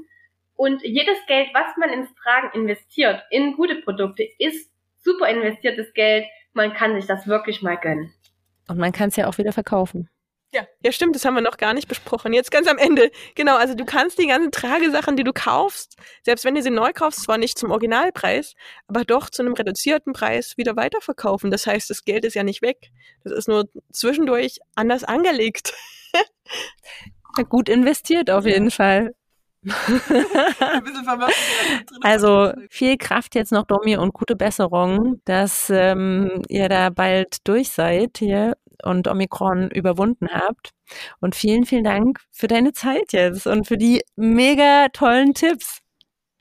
Und 0.55 0.83
jedes 0.83 1.19
Geld, 1.27 1.49
was 1.55 1.77
man 1.79 1.91
ins 1.91 2.15
Tragen 2.15 2.51
investiert, 2.55 3.23
in 3.31 3.57
gute 3.57 3.77
Produkte, 3.77 4.25
ist 4.39 4.71
super 4.99 5.29
investiertes 5.29 5.93
Geld. 5.95 6.27
Man 6.53 6.75
kann 6.75 6.95
sich 6.95 7.07
das 7.07 7.27
wirklich 7.27 7.63
mal 7.63 7.77
gönnen. 7.77 8.13
Und 8.69 8.79
man 8.79 8.93
kann 8.93 9.09
es 9.09 9.17
ja 9.17 9.29
auch 9.29 9.39
wieder 9.39 9.53
verkaufen. 9.53 10.09
Ja, 10.55 10.67
ja, 10.85 10.93
stimmt, 10.93 11.15
das 11.15 11.25
haben 11.25 11.35
wir 11.35 11.41
noch 11.41 11.57
gar 11.57 11.73
nicht 11.73 11.89
besprochen. 11.89 12.35
Jetzt 12.35 12.51
ganz 12.51 12.69
am 12.69 12.77
Ende. 12.77 13.11
Genau, 13.35 13.57
also 13.57 13.75
du 13.75 13.87
kannst 13.87 14.19
die 14.19 14.27
ganzen 14.27 14.53
Tragesachen, 14.53 15.17
die 15.17 15.25
du 15.25 15.33
kaufst, 15.33 15.97
selbst 16.23 16.45
wenn 16.45 16.55
du 16.55 16.63
sie 16.63 16.69
neu 16.69 16.93
kaufst, 16.93 17.23
zwar 17.23 17.39
nicht 17.39 17.59
zum 17.59 17.71
Originalpreis, 17.71 18.55
aber 18.87 19.05
doch 19.05 19.31
zu 19.31 19.41
einem 19.41 19.55
reduzierten 19.55 20.13
Preis 20.13 20.59
wieder 20.59 20.77
weiterverkaufen. 20.77 21.51
Das 21.51 21.67
heißt, 21.67 21.89
das 21.89 22.05
Geld 22.05 22.27
ist 22.27 22.35
ja 22.35 22.43
nicht 22.43 22.61
weg. 22.61 22.91
Das 23.25 23.33
ist 23.33 23.49
nur 23.49 23.71
zwischendurch 23.93 24.59
anders 24.75 25.05
angelegt. 25.05 25.73
ja, 27.37 27.45
gut 27.45 27.69
investiert 27.69 28.31
auf 28.31 28.47
jeden 28.47 28.71
Fall. 28.71 29.15
also 32.01 32.53
viel 32.69 32.97
Kraft 32.97 33.37
jetzt 33.37 33.53
noch, 33.53 33.65
Domi, 33.65 33.97
und 33.97 34.13
gute 34.13 34.35
Besserung, 34.35 35.21
dass 35.25 35.71
ähm, 35.71 36.43
ihr 36.49 36.69
da 36.69 36.91
bald 36.91 37.47
durch 37.47 37.71
seid 37.71 38.19
hier 38.19 38.57
und 38.83 39.07
Omikron 39.07 39.71
überwunden 39.71 40.27
habt. 40.33 40.71
Und 41.21 41.37
vielen, 41.37 41.65
vielen 41.65 41.85
Dank 41.85 42.19
für 42.33 42.49
deine 42.49 42.73
Zeit 42.73 43.13
jetzt 43.13 43.47
und 43.47 43.69
für 43.69 43.77
die 43.77 44.03
mega 44.17 44.89
tollen 44.93 45.35
Tipps. 45.35 45.79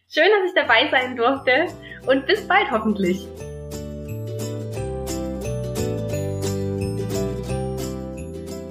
Schön, 0.09 0.25
dass 0.39 0.49
ich 0.49 0.55
dabei 0.55 0.89
sein 0.89 1.15
durfte 1.15 1.67
und 2.07 2.25
bis 2.25 2.47
bald 2.47 2.71
hoffentlich. 2.71 3.27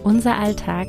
Unser 0.03 0.37
Alltag 0.37 0.89